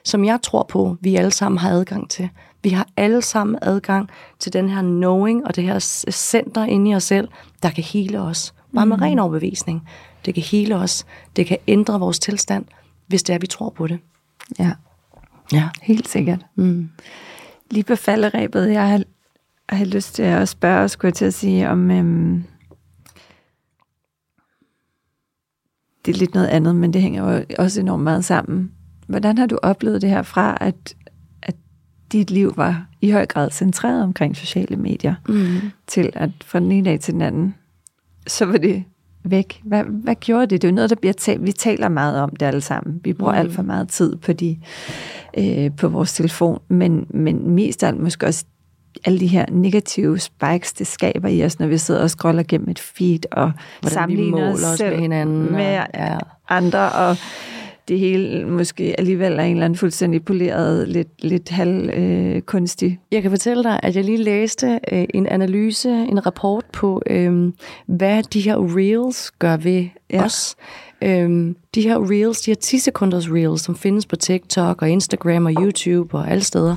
som 0.05 0.25
jeg 0.25 0.39
tror 0.43 0.63
på, 0.63 0.97
vi 1.01 1.17
alle 1.17 1.31
sammen 1.31 1.59
har 1.59 1.71
adgang 1.71 2.11
til. 2.11 2.29
Vi 2.63 2.69
har 2.69 2.89
alle 2.97 3.23
sammen 3.23 3.59
adgang 3.63 4.09
til 4.39 4.53
den 4.53 4.69
her 4.69 4.83
knowing 4.83 5.47
og 5.47 5.57
det 5.57 5.65
her 5.65 5.79
center 6.11 6.65
inde 6.65 6.91
i 6.91 6.95
os 6.95 7.05
selv, 7.05 7.29
der 7.63 7.71
kan 7.71 7.85
hele 7.85 8.21
os. 8.21 8.55
Bare 8.75 8.87
med 8.87 8.97
mm. 8.97 9.03
ren 9.03 9.19
overbevisning. 9.19 9.89
Det 10.25 10.35
kan 10.35 10.43
hele 10.43 10.77
os. 10.77 11.07
Det 11.37 11.47
kan 11.47 11.59
ændre 11.69 12.01
vores 12.01 12.19
tilstand, 12.19 12.65
hvis 13.07 13.23
det 13.23 13.35
er, 13.35 13.39
vi 13.39 13.47
tror 13.47 13.71
på 13.71 13.87
det. 13.87 13.99
Ja, 14.59 14.73
ja. 15.53 15.69
helt 15.83 16.09
sikkert. 16.09 16.47
Mm. 16.55 16.91
Lige 17.71 17.85
på 17.85 17.97
falderæbet, 17.97 18.73
jeg 18.73 18.89
har, 18.89 19.03
jeg 19.71 19.79
har 19.79 19.85
lyst 19.85 20.15
til 20.15 20.23
at 20.23 20.49
spørge, 20.49 20.89
skulle 20.89 21.09
jeg 21.09 21.15
til 21.15 21.25
at 21.25 21.35
sige, 21.35 21.69
om... 21.69 21.91
Øhm, 21.91 22.45
det 26.07 26.15
er 26.15 26.19
lidt 26.19 26.35
noget 26.35 26.47
andet, 26.47 26.77
men 26.77 26.93
det 26.93 27.03
hænger 27.03 27.33
jo 27.33 27.45
også 27.59 27.81
enormt 27.81 28.03
meget 28.03 28.25
sammen. 28.25 28.71
Hvordan 29.07 29.39
har 29.39 29.47
du 29.47 29.59
oplevet 29.63 30.03
det 30.03 30.11
her 30.11 30.23
fra, 30.23 30.59
at 30.61 30.95
dit 32.13 32.31
liv 32.31 32.53
var 32.57 32.87
i 33.01 33.11
høj 33.11 33.27
grad 33.27 33.51
centreret 33.51 34.03
omkring 34.03 34.37
sociale 34.37 34.77
medier, 34.77 35.15
mm. 35.29 35.71
til 35.87 36.11
at 36.15 36.31
fra 36.45 36.61
den 36.61 36.73
ene 36.73 36.91
dag 36.91 37.01
til 37.01 37.15
den 37.15 37.23
anden, 37.23 37.55
så 38.27 38.45
var 38.45 38.57
det 38.57 38.85
væk. 39.25 39.61
Hvad, 39.65 39.85
hvad 39.85 40.15
gjorde 40.15 40.47
det? 40.47 40.63
Det 40.63 40.69
er 40.69 40.73
jo 40.73 40.75
noget, 40.75 40.91
der 40.91 40.97
bliver 40.97 41.13
talt. 41.13 41.47
Vi 41.47 41.53
taler 41.53 41.89
meget 41.89 42.21
om 42.21 42.31
det 42.31 42.47
alle 42.47 42.61
sammen. 42.61 43.01
Vi 43.05 43.13
bruger 43.13 43.33
mm. 43.33 43.39
alt 43.39 43.53
for 43.53 43.63
meget 43.63 43.89
tid 43.89 44.17
på, 44.17 44.33
de, 44.33 44.59
øh, 45.39 45.71
på 45.77 45.89
vores 45.89 46.13
telefon, 46.13 46.61
men, 46.69 47.07
men 47.11 47.51
mest 47.51 47.85
alt 47.85 48.01
måske 48.01 48.27
også 48.27 48.45
alle 49.05 49.21
de 49.21 49.27
her 49.27 49.45
negative 49.51 50.19
spikes, 50.19 50.73
det 50.73 50.87
skaber 50.87 51.29
i 51.29 51.45
os, 51.45 51.59
når 51.59 51.67
vi 51.67 51.79
sidder 51.79 52.03
og 52.03 52.11
scroller 52.11 52.43
gennem 52.43 52.71
et 52.71 52.79
feed 52.79 53.21
og 53.33 53.53
Hvordan 53.81 53.95
sammenligner 53.95 54.53
os 54.53 54.79
selv 54.79 54.91
med 54.91 55.01
hinanden 55.01 55.53
med 55.53 55.81
ja. 55.95 56.19
andre, 56.49 56.93
og 56.93 57.17
det 57.91 57.99
hele 57.99 58.45
måske 58.45 58.95
alligevel 58.99 59.33
er 59.33 59.43
en 59.43 59.53
eller 59.53 59.65
anden 59.65 59.77
fuldstændig 59.77 60.25
poleret, 60.25 60.89
lidt, 60.89 61.25
lidt 61.25 61.49
halv 61.49 61.91
øh, 61.91 62.41
kunstig. 62.41 62.99
Jeg 63.13 63.23
kan 63.23 63.31
fortælle 63.31 63.63
dig, 63.63 63.81
at 63.83 63.97
jeg 63.97 64.05
lige 64.05 64.23
læste 64.23 64.81
øh, 64.93 65.05
en 65.15 65.27
analyse, 65.27 65.89
en 65.89 66.27
rapport 66.27 66.65
på, 66.73 67.03
øh, 67.07 67.53
hvad 67.87 68.23
de 68.23 68.41
her 68.41 68.77
reels 68.77 69.31
gør 69.31 69.57
ved 69.57 69.89
ja. 70.11 70.25
os. 70.25 70.57
Øh, 71.03 71.55
de 71.75 71.83
her 71.83 72.11
reels, 72.11 72.41
de 72.41 72.51
her 72.51 72.57
10 72.57 72.79
sekunders 72.79 73.31
reels, 73.31 73.63
som 73.63 73.77
findes 73.77 74.07
på 74.07 74.17
TikTok 74.17 74.83
og 74.83 74.91
Instagram 74.91 75.47
og 75.47 75.53
YouTube 75.53 76.19
og 76.19 76.31
alle 76.31 76.45
steder, 76.45 76.77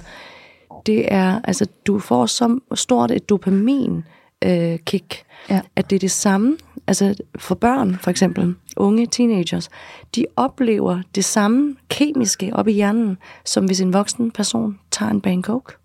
det 0.85 1.13
er, 1.13 1.39
altså 1.43 1.65
du 1.87 1.99
får 1.99 2.25
så 2.25 2.59
stort 2.73 3.11
et 3.11 3.29
dopamin 3.29 4.03
øh, 4.43 4.79
kick, 4.85 5.23
ja. 5.49 5.61
at 5.75 5.89
det 5.89 5.95
er 5.95 5.99
det 5.99 6.11
samme, 6.11 6.57
altså 6.87 7.15
for 7.39 7.55
børn 7.55 7.97
for 8.01 8.11
eksempel, 8.11 8.55
unge 8.77 9.05
teenagers, 9.05 9.69
de 10.15 10.25
oplever 10.35 11.01
det 11.15 11.25
samme 11.25 11.75
kemiske 11.89 12.49
op 12.53 12.67
i 12.67 12.71
hjernen, 12.71 13.17
som 13.45 13.65
hvis 13.65 13.81
en 13.81 13.93
voksen 13.93 14.31
person 14.31 14.79
tager 14.91 15.11
en 15.11 15.21
Bangkok. 15.21 15.77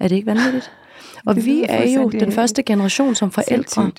Er 0.00 0.08
det 0.08 0.16
ikke 0.16 0.26
vanvittigt? 0.26 0.70
Og 1.26 1.36
vi 1.36 1.64
er 1.68 1.90
jo 1.90 2.08
den 2.08 2.32
første 2.32 2.62
generation 2.62 3.14
som 3.14 3.30
forældre, 3.30 3.90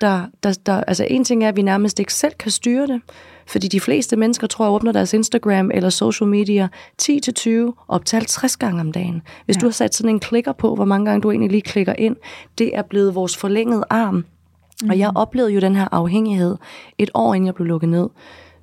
der, 0.00 0.26
der, 0.42 0.52
der, 0.66 0.84
altså 0.84 1.06
en 1.10 1.24
ting 1.24 1.44
er, 1.44 1.48
at 1.48 1.56
vi 1.56 1.62
nærmest 1.62 2.00
ikke 2.00 2.14
selv 2.14 2.32
kan 2.38 2.50
styre 2.50 2.86
det, 2.86 3.00
fordi 3.46 3.68
de 3.68 3.80
fleste 3.80 4.16
mennesker 4.16 4.46
tror, 4.46 4.66
at 4.66 4.70
åbner 4.70 4.92
deres 4.92 5.12
Instagram 5.12 5.70
eller 5.74 5.90
social 5.90 6.28
media 6.28 6.68
10-20 7.02 7.84
op 7.88 8.04
til 8.04 8.16
50 8.16 8.56
gange 8.56 8.80
om 8.80 8.92
dagen. 8.92 9.22
Hvis 9.44 9.56
ja. 9.56 9.60
du 9.60 9.66
har 9.66 9.72
sat 9.72 9.94
sådan 9.94 10.10
en 10.10 10.20
klikker 10.20 10.52
på, 10.52 10.74
hvor 10.74 10.84
mange 10.84 11.06
gange 11.06 11.20
du 11.22 11.30
egentlig 11.30 11.50
lige 11.50 11.62
klikker 11.62 11.94
ind, 11.98 12.16
det 12.58 12.76
er 12.76 12.82
blevet 12.82 13.14
vores 13.14 13.36
forlængede 13.36 13.84
arm 13.90 14.24
Mm. 14.82 14.90
Og 14.90 14.98
jeg 14.98 15.10
mm. 15.10 15.16
oplevede 15.16 15.52
jo 15.52 15.60
den 15.60 15.76
her 15.76 15.88
afhængighed 15.92 16.56
et 16.98 17.10
år 17.14 17.34
inden 17.34 17.46
jeg 17.46 17.54
blev 17.54 17.66
lukket 17.66 17.88
ned. 17.88 18.08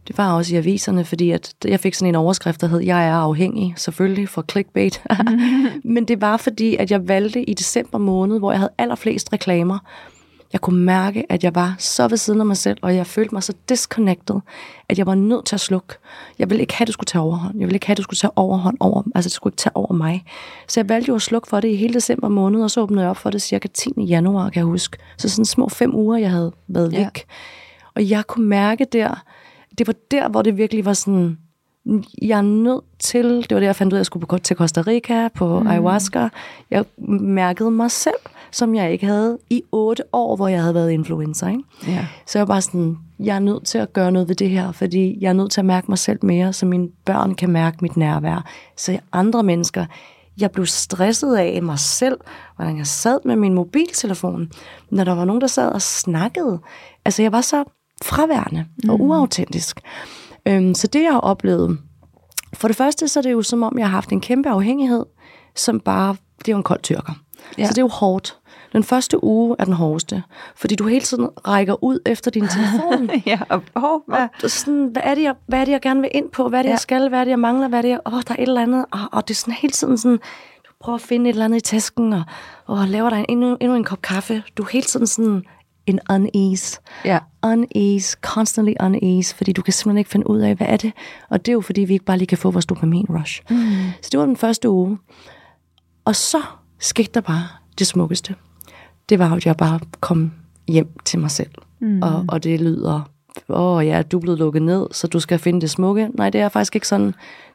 Det 0.07 0.17
var 0.17 0.33
også 0.33 0.55
i 0.55 0.57
aviserne, 0.57 1.05
fordi 1.05 1.31
at 1.31 1.53
jeg 1.65 1.79
fik 1.79 1.93
sådan 1.93 2.09
en 2.09 2.15
overskrift, 2.15 2.61
der 2.61 2.67
hed, 2.67 2.79
jeg 2.79 3.07
er 3.07 3.13
afhængig, 3.13 3.73
selvfølgelig 3.77 4.29
for 4.29 4.45
clickbait. 4.51 5.03
Men 5.93 6.05
det 6.05 6.21
var 6.21 6.37
fordi, 6.37 6.75
at 6.75 6.91
jeg 6.91 7.07
valgte 7.07 7.49
i 7.49 7.53
december 7.53 7.97
måned, 7.97 8.39
hvor 8.39 8.51
jeg 8.51 8.59
havde 8.59 8.71
allerflest 8.77 9.33
reklamer, 9.33 9.79
jeg 10.53 10.61
kunne 10.61 10.79
mærke, 10.79 11.31
at 11.31 11.43
jeg 11.43 11.55
var 11.55 11.75
så 11.79 12.07
ved 12.07 12.17
siden 12.17 12.39
af 12.39 12.45
mig 12.45 12.57
selv, 12.57 12.77
og 12.81 12.95
jeg 12.95 13.07
følte 13.07 13.35
mig 13.35 13.43
så 13.43 13.53
disconnected, 13.69 14.35
at 14.89 14.97
jeg 14.97 15.05
var 15.05 15.15
nødt 15.15 15.45
til 15.45 15.55
at 15.55 15.59
slukke. 15.59 15.93
Jeg 16.39 16.49
ville 16.49 16.61
ikke 16.61 16.73
have, 16.73 16.83
at 16.83 16.87
det 16.87 16.93
skulle 16.93 17.07
tage 17.07 17.21
overhånd. 17.21 17.59
Jeg 17.59 17.67
ville 17.67 17.75
ikke 17.75 17.85
have, 17.85 17.93
at 17.93 17.97
det 17.97 18.03
skulle 18.03 18.17
tage 18.17 18.31
overhånd 18.35 18.77
over, 18.79 19.03
altså 19.15 19.29
det 19.29 19.31
skulle 19.31 19.51
ikke 19.51 19.61
tage 19.61 19.75
over 19.75 19.93
mig. 19.93 20.25
Så 20.67 20.79
jeg 20.79 20.89
valgte 20.89 21.09
jo 21.09 21.15
at 21.15 21.21
slukke 21.21 21.47
for 21.47 21.59
det 21.59 21.67
i 21.67 21.75
hele 21.75 21.93
december 21.93 22.27
måned, 22.27 22.63
og 22.63 22.71
så 22.71 22.81
åbnede 22.81 23.01
jeg 23.01 23.09
op 23.09 23.17
for 23.17 23.29
det 23.29 23.41
cirka 23.41 23.67
10. 23.67 23.91
januar, 23.97 24.49
kan 24.49 24.59
jeg 24.59 24.65
huske. 24.65 24.97
Så 25.17 25.29
sådan 25.29 25.45
små 25.45 25.69
fem 25.69 25.95
uger, 25.95 26.17
jeg 26.17 26.31
havde 26.31 26.51
været 26.67 26.91
væk. 26.91 26.99
Ja. 26.99 27.09
Og 27.95 28.09
jeg 28.09 28.27
kunne 28.27 28.45
mærke 28.45 28.85
der, 28.85 29.23
det 29.77 29.87
var 29.87 29.95
der, 30.11 30.29
hvor 30.29 30.41
det 30.41 30.57
virkelig 30.57 30.85
var 30.85 30.93
sådan, 30.93 31.37
jeg 32.21 32.37
er 32.37 32.41
nødt 32.41 32.83
til, 32.99 33.25
det 33.25 33.53
var 33.53 33.59
det, 33.59 33.67
jeg 33.67 33.75
fandt 33.75 33.93
ud 33.93 33.95
af, 33.95 33.99
at 33.99 33.99
jeg 33.99 34.05
skulle 34.05 34.25
på, 34.25 34.37
til 34.37 34.55
Costa 34.55 34.81
Rica 34.81 35.27
på 35.27 35.59
mm. 35.59 35.67
ayahuasca. 35.67 36.29
Jeg 36.71 36.85
mærkede 37.19 37.71
mig 37.71 37.91
selv 37.91 38.15
som 38.53 38.75
jeg 38.75 38.91
ikke 38.91 39.05
havde 39.05 39.37
i 39.49 39.63
otte 39.71 40.03
år, 40.13 40.35
hvor 40.35 40.47
jeg 40.47 40.61
havde 40.61 40.73
været 40.73 40.91
influencer. 40.91 41.47
Ikke? 41.47 41.63
Ja. 41.87 42.07
Så 42.25 42.39
jeg 42.39 42.47
var 42.47 42.53
bare 42.53 42.61
sådan, 42.61 42.97
jeg 43.19 43.35
er 43.35 43.39
nødt 43.39 43.65
til 43.65 43.77
at 43.77 43.93
gøre 43.93 44.11
noget 44.11 44.27
ved 44.27 44.35
det 44.35 44.49
her, 44.49 44.71
fordi 44.71 45.17
jeg 45.21 45.29
er 45.29 45.33
nødt 45.33 45.51
til 45.51 45.61
at 45.61 45.65
mærke 45.65 45.85
mig 45.89 45.97
selv 45.97 46.19
mere, 46.25 46.53
så 46.53 46.65
mine 46.65 46.89
børn 47.05 47.35
kan 47.35 47.49
mærke 47.49 47.77
mit 47.81 47.97
nærvær. 47.97 48.45
Så 48.77 48.99
andre 49.13 49.43
mennesker, 49.43 49.85
jeg 50.39 50.51
blev 50.51 50.65
stresset 50.65 51.35
af 51.35 51.63
mig 51.63 51.79
selv, 51.79 52.17
hvordan 52.55 52.77
jeg 52.77 52.87
sad 52.87 53.19
med 53.25 53.35
min 53.35 53.53
mobiltelefon, 53.53 54.51
når 54.89 55.03
der 55.03 55.15
var 55.15 55.25
nogen, 55.25 55.41
der 55.41 55.47
sad 55.47 55.69
og 55.69 55.81
snakkede. 55.81 56.59
Altså, 57.05 57.21
jeg 57.21 57.31
var 57.31 57.41
så 57.41 57.63
fraværende 58.03 58.65
og 58.89 58.97
mm. 58.97 59.01
uautentisk. 59.01 59.79
Øhm, 60.45 60.75
så 60.75 60.87
det, 60.87 61.03
jeg 61.03 61.11
har 61.11 61.19
oplevet, 61.19 61.77
for 62.53 62.67
det 62.67 62.77
første, 62.77 63.07
så 63.07 63.19
er 63.19 63.21
det 63.21 63.31
jo 63.31 63.41
som 63.41 63.63
om, 63.63 63.77
jeg 63.77 63.87
har 63.87 63.91
haft 63.91 64.11
en 64.11 64.21
kæmpe 64.21 64.49
afhængighed, 64.49 65.05
som 65.55 65.79
bare, 65.79 66.15
det 66.39 66.47
er 66.47 66.51
jo 66.51 66.57
en 66.57 66.63
kold 66.63 66.81
tyrker. 66.81 67.13
Ja. 67.57 67.65
Så 67.65 67.69
det 67.69 67.77
er 67.77 67.81
jo 67.81 67.87
hårdt. 67.87 68.37
Den 68.73 68.83
første 68.83 69.23
uge 69.23 69.55
er 69.59 69.65
den 69.65 69.73
hårdeste, 69.73 70.23
fordi 70.55 70.75
du 70.75 70.87
hele 70.87 71.01
tiden 71.01 71.29
rækker 71.47 71.83
ud 71.83 71.99
efter 72.05 72.31
din 72.31 72.47
telefon. 72.47 73.09
ja, 73.25 73.39
og, 73.49 73.63
oh, 73.75 74.01
hvad? 74.07 74.27
og 74.43 74.49
sådan, 74.49 74.85
hvad, 74.85 75.01
er 75.05 75.15
det, 75.15 75.23
jeg, 75.23 75.35
hvad 75.47 75.59
er 75.59 75.65
det, 75.65 75.71
jeg 75.71 75.81
gerne 75.81 76.01
vil 76.01 76.09
ind 76.13 76.29
på? 76.29 76.49
Hvad 76.49 76.59
er 76.59 76.63
det, 76.63 76.69
ja. 76.69 76.73
jeg 76.73 76.79
skal? 76.79 77.09
Hvad 77.09 77.19
er 77.19 77.23
det, 77.23 77.31
jeg 77.31 77.39
mangler? 77.39 77.67
Hvad 77.67 77.79
er 77.79 77.81
det, 77.81 77.89
jeg, 77.89 77.99
åh, 78.05 78.13
der 78.27 78.33
er 78.33 78.43
et 78.43 78.47
eller 78.47 78.61
andet. 78.61 78.85
Og, 78.91 78.99
og 79.11 79.27
det 79.27 79.33
er 79.33 79.35
sådan 79.35 79.53
hele 79.53 79.71
tiden 79.71 79.97
sådan, 79.97 80.17
du 80.65 80.71
prøver 80.81 80.95
at 80.95 81.01
finde 81.01 81.29
et 81.29 81.33
eller 81.33 81.45
andet 81.45 81.57
i 81.57 81.61
tasken, 81.61 82.13
og, 82.13 82.23
og 82.65 82.87
laver 82.87 83.09
dig 83.09 83.19
en, 83.19 83.25
endnu, 83.29 83.57
endnu 83.61 83.77
en 83.77 83.83
kop 83.83 84.01
kaffe. 84.01 84.43
Du 84.57 84.63
er 84.63 84.67
hele 84.71 84.85
tiden 84.85 85.07
sådan 85.07 85.43
en 85.85 85.99
unease. 86.09 86.79
Ja. 87.05 87.19
Unease, 87.43 88.17
constantly 88.21 88.73
unease, 88.79 89.35
fordi 89.35 89.51
du 89.51 89.61
kan 89.61 89.73
simpelthen 89.73 89.97
ikke 89.97 90.09
finde 90.09 90.29
ud 90.29 90.39
af, 90.39 90.55
hvad 90.55 90.67
er 90.67 90.77
det? 90.77 90.93
Og 91.29 91.45
det 91.45 91.51
er 91.51 91.53
jo, 91.53 91.61
fordi 91.61 91.81
vi 91.81 91.93
ikke 91.93 92.05
bare 92.05 92.17
lige 92.17 92.27
kan 92.27 92.37
få 92.37 92.51
vores 92.51 92.65
dopamin 92.65 93.05
rush. 93.09 93.41
Mm. 93.49 93.57
Så 94.01 94.09
det 94.11 94.19
var 94.19 94.25
den 94.25 94.37
første 94.37 94.69
uge. 94.69 94.97
Og 96.05 96.15
så 96.15 96.41
skete 96.79 97.09
der 97.13 97.21
bare 97.21 97.47
det 97.79 97.87
smukkeste 97.87 98.35
det 99.09 99.19
var, 99.19 99.35
at 99.35 99.45
jeg 99.45 99.57
bare 99.57 99.79
kom 99.99 100.31
hjem 100.67 100.89
til 101.05 101.19
mig 101.19 101.31
selv. 101.31 101.51
Mm. 101.79 102.01
Og, 102.01 102.25
og 102.27 102.43
det 102.43 102.61
lyder, 102.61 103.09
åh 103.49 103.77
oh, 103.77 103.85
ja, 103.85 104.01
du 104.01 104.17
er 104.17 104.21
blevet 104.21 104.39
lukket 104.39 104.61
ned, 104.61 104.87
så 104.91 105.07
du 105.07 105.19
skal 105.19 105.39
finde 105.39 105.61
det 105.61 105.69
smukke. 105.69 106.09
Nej, 106.13 106.29
det 106.29 106.41
er 106.41 106.49
faktisk 106.49 106.75
ikke 106.75 106.87
sådan. 106.87 107.13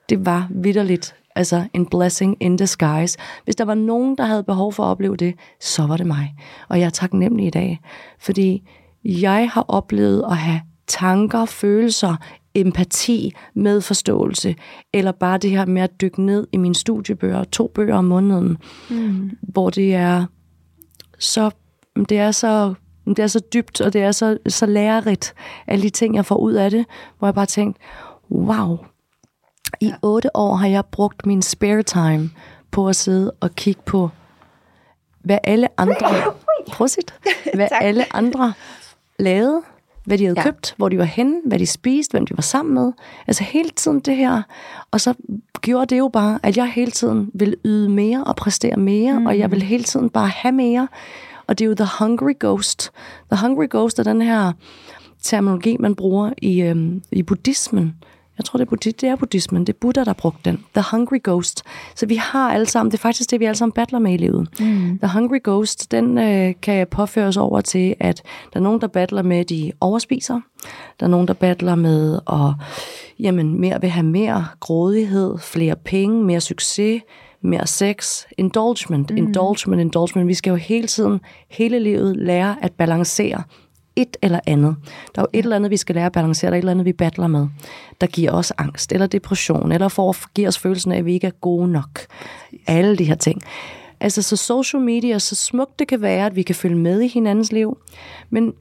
Det 0.09 0.27
var 0.27 0.49
vidderligt, 0.51 1.15
altså 1.37 1.65
en 1.73 1.87
blessing 1.87 2.37
in 2.41 2.57
disguise. 2.57 3.19
Hvis 3.45 3.57
der 3.57 3.65
var 3.65 3.75
nogen, 3.75 4.17
der 4.17 4.25
havde 4.25 4.43
behov 4.43 4.73
for 4.73 4.83
at 4.83 4.87
opleve 4.89 5.17
det, 5.17 5.35
så 5.61 5.87
var 5.87 5.97
det 5.97 6.07
mig. 6.07 6.35
Og 6.69 6.81
jeg 6.81 6.87
er 6.87 6.91
taknemmelig 6.91 7.47
i 7.47 7.51
dag, 7.51 7.81
fordi 8.21 8.69
jeg 9.05 9.51
har 9.53 9.65
oplevet 9.69 10.25
at 10.31 10.37
have 10.37 10.61
tanker, 10.87 11.45
følelser, 11.45 12.17
empati, 12.55 13.33
medforståelse, 13.55 14.55
eller 14.95 15.13
bare 15.13 15.39
det 15.39 15.51
her 15.51 15.67
med 15.67 15.83
at 15.83 16.01
dykke 16.01 16.23
ned 16.23 16.47
i 16.53 16.57
mine 16.57 16.75
studiebøger, 16.75 17.45
to 17.45 17.73
bøger 17.75 17.95
om 17.95 18.05
måneden, 18.05 18.57
mm. 18.91 19.31
hvor 19.43 19.71
det 19.71 19.95
er 19.95 20.25
så, 21.19 21.51
det 22.09 22.19
er 22.19 22.31
så 22.31 22.75
det 23.07 23.19
er 23.19 23.27
så 23.27 23.41
dybt, 23.53 23.81
og 23.81 23.93
det 23.93 24.03
er 24.03 24.13
så, 24.13 24.39
så 24.49 24.67
lærerigt, 24.67 25.35
alle 25.67 25.83
de 25.83 25.91
ting, 25.91 26.15
jeg 26.15 26.27
får 26.27 26.37
ud 26.37 26.53
af 26.53 26.71
det, 26.71 26.87
hvor 27.19 27.29
jeg 27.29 27.35
bare 27.35 27.47
tænkte, 27.47 27.81
wow, 28.31 28.79
i 29.81 29.87
ja. 29.87 29.95
otte 30.03 30.37
år 30.37 30.55
har 30.55 30.69
jeg 30.69 30.85
brugt 30.87 31.27
min 31.27 31.43
spare 31.43 31.83
time 31.83 32.31
på 32.71 32.89
at 32.89 32.97
sidde 32.97 33.33
og 33.41 33.51
kigge 33.51 33.83
på, 33.87 34.11
hvad 35.21 35.39
alle 35.45 35.81
andre, 35.81 36.35
prosit, 36.73 37.15
hvad 37.55 37.69
alle 37.71 38.17
andre 38.17 38.53
lavede, 39.19 39.63
hvad 40.09 40.19
de 40.19 40.25
havde 40.25 40.41
ja. 40.41 40.45
købt, 40.45 40.75
hvor 40.77 40.89
de 40.89 40.99
var 40.99 41.05
henne, 41.05 41.41
hvad 41.45 41.59
de 41.59 41.67
spiste, 41.67 42.13
hvem 42.13 42.27
de 42.27 42.37
var 42.37 42.43
sammen 42.43 42.75
med. 42.75 42.93
Altså 43.27 43.45
hele 43.45 43.71
tiden 43.71 44.01
det 44.01 44.17
her. 44.17 44.43
Og 44.91 45.01
så 45.01 45.15
gjorde 45.61 45.87
det 45.95 45.99
jo 45.99 46.09
bare, 46.09 46.39
at 46.43 46.57
jeg 46.57 46.73
hele 46.73 46.91
tiden 46.91 47.31
ville 47.35 47.57
yde 47.65 47.89
mere 47.89 48.25
og 48.25 48.37
præstere 48.37 48.77
mere, 48.77 49.21
mm. 49.21 49.27
og 49.27 49.39
jeg 49.39 49.51
ville 49.51 49.65
hele 49.65 49.85
tiden 49.85 50.11
bare 50.11 50.29
have 50.29 50.53
mere. 50.53 50.89
Og 51.47 51.59
det 51.59 51.65
er 51.65 51.69
jo 51.69 51.75
The 51.75 51.89
Hungry 51.99 52.33
Ghost. 52.41 52.91
The 53.33 53.47
Hungry 53.47 53.67
Ghost 53.71 53.99
er 53.99 54.03
den 54.03 54.23
her 54.23 54.53
terminologi, 55.23 55.77
man 55.81 55.95
bruger 55.95 56.33
i, 56.43 56.63
øhm, 56.63 57.03
i 57.13 57.23
buddhismen, 57.23 57.95
jeg 58.39 58.45
tror, 58.45 58.59
det 58.59 58.67
er, 58.67 58.71
buddhi- 58.77 58.97
det 59.01 59.09
er 59.09 59.17
buddhismen. 59.17 59.67
Det 59.67 59.73
er 59.73 59.79
Buddha, 59.81 60.05
der 60.05 60.13
brugte 60.13 60.51
den. 60.51 60.65
The 60.75 60.85
Hungry 60.91 61.19
Ghost. 61.25 61.63
Så 61.95 62.07
vi 62.07 62.15
har 62.17 62.53
alle 62.53 62.67
sammen, 62.67 62.91
det 62.91 62.99
er 62.99 63.03
faktisk 63.03 63.31
det, 63.31 63.41
vi 63.41 63.45
alle 63.45 63.57
sammen 63.57 63.73
battler 63.73 63.99
med 63.99 64.13
i 64.15 64.17
livet. 64.17 64.49
Mm. 64.61 64.99
The 65.03 65.09
Hungry 65.15 65.39
Ghost, 65.45 65.91
den 65.91 66.19
øh, 66.19 66.55
kan 66.63 66.87
påføres 66.87 67.37
over 67.37 67.61
til, 67.61 67.95
at 68.01 68.23
der 68.53 68.59
er 68.61 68.63
nogen, 68.65 68.81
der 68.81 68.87
battler 68.87 69.23
med, 69.23 69.37
at 69.39 69.49
de 69.49 69.73
overspiser. 69.81 70.41
Der 71.01 71.07
er 71.07 71.11
nogen, 71.11 71.29
der 71.29 71.35
battler 71.35 71.75
med 71.75 72.19
at 72.33 72.67
jamen, 73.19 73.61
mere 73.61 73.81
vil 73.81 73.91
have 73.91 74.07
mere 74.07 74.47
grådighed, 74.61 75.39
flere 75.39 75.77
penge, 75.77 76.25
mere 76.25 76.41
succes, 76.41 77.03
mere 77.43 77.67
sex, 77.67 78.23
indulgement, 78.39 79.11
mm. 79.11 79.17
indulgement, 79.17 79.81
indulgement. 79.81 80.29
Vi 80.29 80.35
skal 80.35 80.51
jo 80.51 80.57
hele 80.57 80.87
tiden, 80.87 81.21
hele 81.49 81.79
livet 81.79 82.17
lære 82.17 82.57
at 82.63 82.73
balancere 82.73 83.43
et 83.99 84.17
eller 84.23 84.41
andet. 84.47 84.77
Der 85.15 85.23
er 85.23 85.23
jo 85.23 85.39
et 85.39 85.43
eller 85.43 85.57
andet, 85.57 85.71
vi 85.71 85.77
skal 85.77 85.95
lære 85.95 86.07
at 86.07 86.13
balancere, 86.13 86.51
der 86.51 86.55
er 86.55 86.59
et 86.59 86.63
eller 86.63 86.71
andet, 86.71 86.87
vi 86.87 86.93
battler 86.93 87.27
med, 87.27 87.47
der 88.01 88.07
giver 88.07 88.33
os 88.33 88.53
angst, 88.59 88.93
eller 88.93 89.07
depression, 89.07 89.73
eller 89.73 89.89
for 89.89 90.11
at 90.11 90.17
give 90.35 90.49
os 90.49 90.59
følelsen 90.59 90.93
af, 90.93 90.99
at 90.99 91.05
vi 91.05 91.13
ikke 91.13 91.27
er 91.27 91.31
gode 91.41 91.69
nok. 91.69 92.01
Alle 92.67 92.97
de 92.97 93.05
her 93.05 93.15
ting. 93.15 93.43
Altså, 94.01 94.23
så 94.23 94.37
social 94.37 94.83
media, 94.83 95.19
så 95.19 95.35
smukt 95.35 95.79
det 95.79 95.89
kan 95.89 96.03
være, 96.03 96.27
at 96.27 96.37
vi 96.37 96.43
kan 96.43 96.55
følge 96.55 96.77
med 96.77 97.01
i 97.01 97.09
hinandens 97.09 97.53
liv, 97.53 97.79
men 98.31 98.53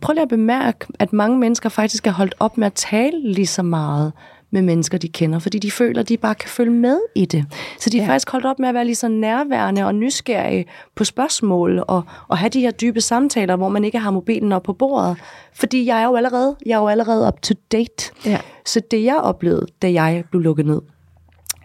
prøv 0.00 0.12
lige 0.12 0.22
at 0.22 0.28
bemærke, 0.28 0.86
at 0.98 1.12
mange 1.12 1.38
mennesker 1.38 1.68
faktisk 1.68 2.06
er 2.06 2.10
holdt 2.10 2.34
op 2.40 2.58
med 2.58 2.66
at 2.66 2.72
tale 2.72 3.32
lige 3.32 3.46
så 3.46 3.62
meget 3.62 4.12
med 4.50 4.62
mennesker, 4.62 4.98
de 4.98 5.08
kender, 5.08 5.38
fordi 5.38 5.58
de 5.58 5.70
føler, 5.70 6.00
at 6.00 6.08
de 6.08 6.16
bare 6.16 6.34
kan 6.34 6.48
følge 6.48 6.72
med 6.72 7.00
i 7.14 7.24
det. 7.24 7.46
Så 7.78 7.90
de 7.90 7.98
er 7.98 8.02
ja. 8.02 8.08
faktisk 8.08 8.30
holdt 8.30 8.46
op 8.46 8.58
med 8.58 8.68
at 8.68 8.74
være 8.74 8.84
lige 8.84 8.94
så 8.94 9.08
nærværende 9.08 9.84
og 9.84 9.94
nysgerrige 9.94 10.66
på 10.94 11.04
spørgsmål 11.04 11.84
og, 11.88 12.02
og 12.28 12.38
have 12.38 12.48
de 12.48 12.60
her 12.60 12.70
dybe 12.70 13.00
samtaler, 13.00 13.56
hvor 13.56 13.68
man 13.68 13.84
ikke 13.84 13.98
har 13.98 14.10
mobilen 14.10 14.52
op 14.52 14.62
på 14.62 14.72
bordet. 14.72 15.16
Fordi 15.54 15.86
jeg 15.86 16.00
er 16.00 16.04
jo 16.04 16.16
allerede, 16.16 16.56
jeg 16.66 16.74
er 16.74 16.78
jo 16.80 16.88
allerede 16.88 17.28
up 17.28 17.42
to 17.42 17.54
date. 17.72 18.12
Ja. 18.26 18.40
Så 18.66 18.80
det 18.90 19.04
jeg 19.04 19.16
oplevede, 19.16 19.66
da 19.82 19.92
jeg 19.92 20.24
blev 20.30 20.42
lukket 20.42 20.66
ned, 20.66 20.80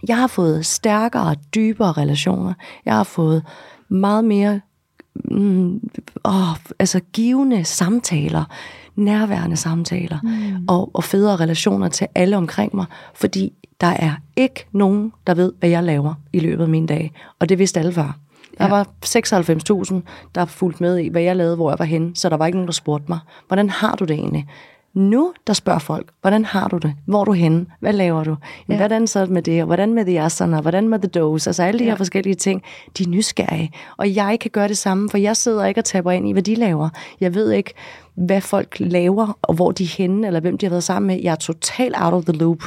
jeg 0.07 0.17
har 0.17 0.27
fået 0.27 0.65
stærkere 0.65 1.29
og 1.29 1.35
dybere 1.55 1.91
relationer. 1.91 2.53
Jeg 2.85 2.93
har 2.93 3.03
fået 3.03 3.43
meget 3.89 4.25
mere 4.25 4.61
mm, 5.15 5.89
åh, 6.25 6.55
altså 6.79 6.99
givende 7.13 7.63
samtaler 7.63 8.43
nærværende 8.95 9.55
samtaler 9.55 10.17
mm. 10.23 10.65
og, 10.67 10.91
og 10.93 11.03
federe 11.03 11.35
relationer 11.35 11.89
til 11.89 12.07
alle 12.15 12.37
omkring 12.37 12.75
mig, 12.75 12.85
fordi 13.13 13.53
der 13.81 13.87
er 13.87 14.11
ikke 14.35 14.65
nogen, 14.71 15.13
der 15.27 15.33
ved, 15.33 15.53
hvad 15.59 15.69
jeg 15.69 15.83
laver 15.83 16.13
i 16.33 16.39
løbet 16.39 16.63
af 16.63 16.69
min 16.69 16.85
dag. 16.85 17.11
Og 17.39 17.49
det 17.49 17.59
vidste 17.59 17.79
alle 17.79 17.93
før. 17.93 18.17
Der 18.57 18.65
ja. 18.65 18.69
var 18.69 18.87
96.000, 19.05 19.95
der 20.35 20.45
fulgte 20.45 20.83
med 20.83 20.97
i, 20.97 21.07
hvad 21.07 21.21
jeg 21.21 21.35
lavede, 21.35 21.55
hvor 21.55 21.71
jeg 21.71 21.79
var 21.79 21.85
henne, 21.85 22.15
så 22.15 22.29
der 22.29 22.37
var 22.37 22.45
ikke 22.45 22.57
nogen, 22.57 22.67
der 22.67 22.73
spurgte 22.73 23.05
mig, 23.09 23.19
hvordan 23.47 23.69
har 23.69 23.95
du 23.95 24.05
det 24.05 24.13
egentlig? 24.13 24.47
Nu, 24.93 25.33
der 25.47 25.53
spørger 25.53 25.79
folk, 25.79 26.11
hvordan 26.21 26.45
har 26.45 26.67
du 26.67 26.77
det? 26.77 26.93
Hvor 27.05 27.21
er 27.21 27.25
du 27.25 27.31
henne? 27.31 27.65
Hvad 27.79 27.93
laver 27.93 28.23
du? 28.23 28.35
Ja. 28.69 28.75
Hvordan 28.77 29.07
så 29.07 29.25
med 29.25 29.41
det? 29.41 29.61
Og 29.61 29.65
hvordan 29.65 29.93
med 29.93 30.05
the 30.05 30.21
asana? 30.21 30.61
Hvordan 30.61 30.89
med 30.89 30.99
the 30.99 31.07
dose? 31.07 31.49
Altså 31.49 31.63
alle 31.63 31.79
de 31.79 31.83
ja. 31.83 31.89
her 31.89 31.97
forskellige 31.97 32.35
ting, 32.35 32.63
de 32.97 33.03
er 33.03 33.07
nysgerrige. 33.07 33.71
Og 33.97 34.15
jeg 34.15 34.37
kan 34.41 34.51
gøre 34.51 34.67
det 34.67 34.77
samme, 34.77 35.09
for 35.09 35.17
jeg 35.17 35.37
sidder 35.37 35.65
ikke 35.65 35.81
og 35.81 35.85
taber 35.85 36.11
ind 36.11 36.29
i, 36.29 36.31
hvad 36.31 36.43
de 36.43 36.55
laver. 36.55 36.89
Jeg 37.21 37.35
ved 37.35 37.51
ikke, 37.51 37.73
hvad 38.15 38.41
folk 38.41 38.75
laver, 38.79 39.37
og 39.41 39.53
hvor 39.53 39.71
de 39.71 39.83
er 39.83 39.95
henne, 39.97 40.27
eller 40.27 40.39
hvem 40.39 40.57
de 40.57 40.65
har 40.65 40.69
været 40.69 40.83
sammen 40.83 41.07
med. 41.07 41.21
Jeg 41.23 41.31
er 41.31 41.35
totalt 41.35 41.95
out 41.97 42.13
of 42.13 42.23
the 42.23 42.33
loop. 42.33 42.63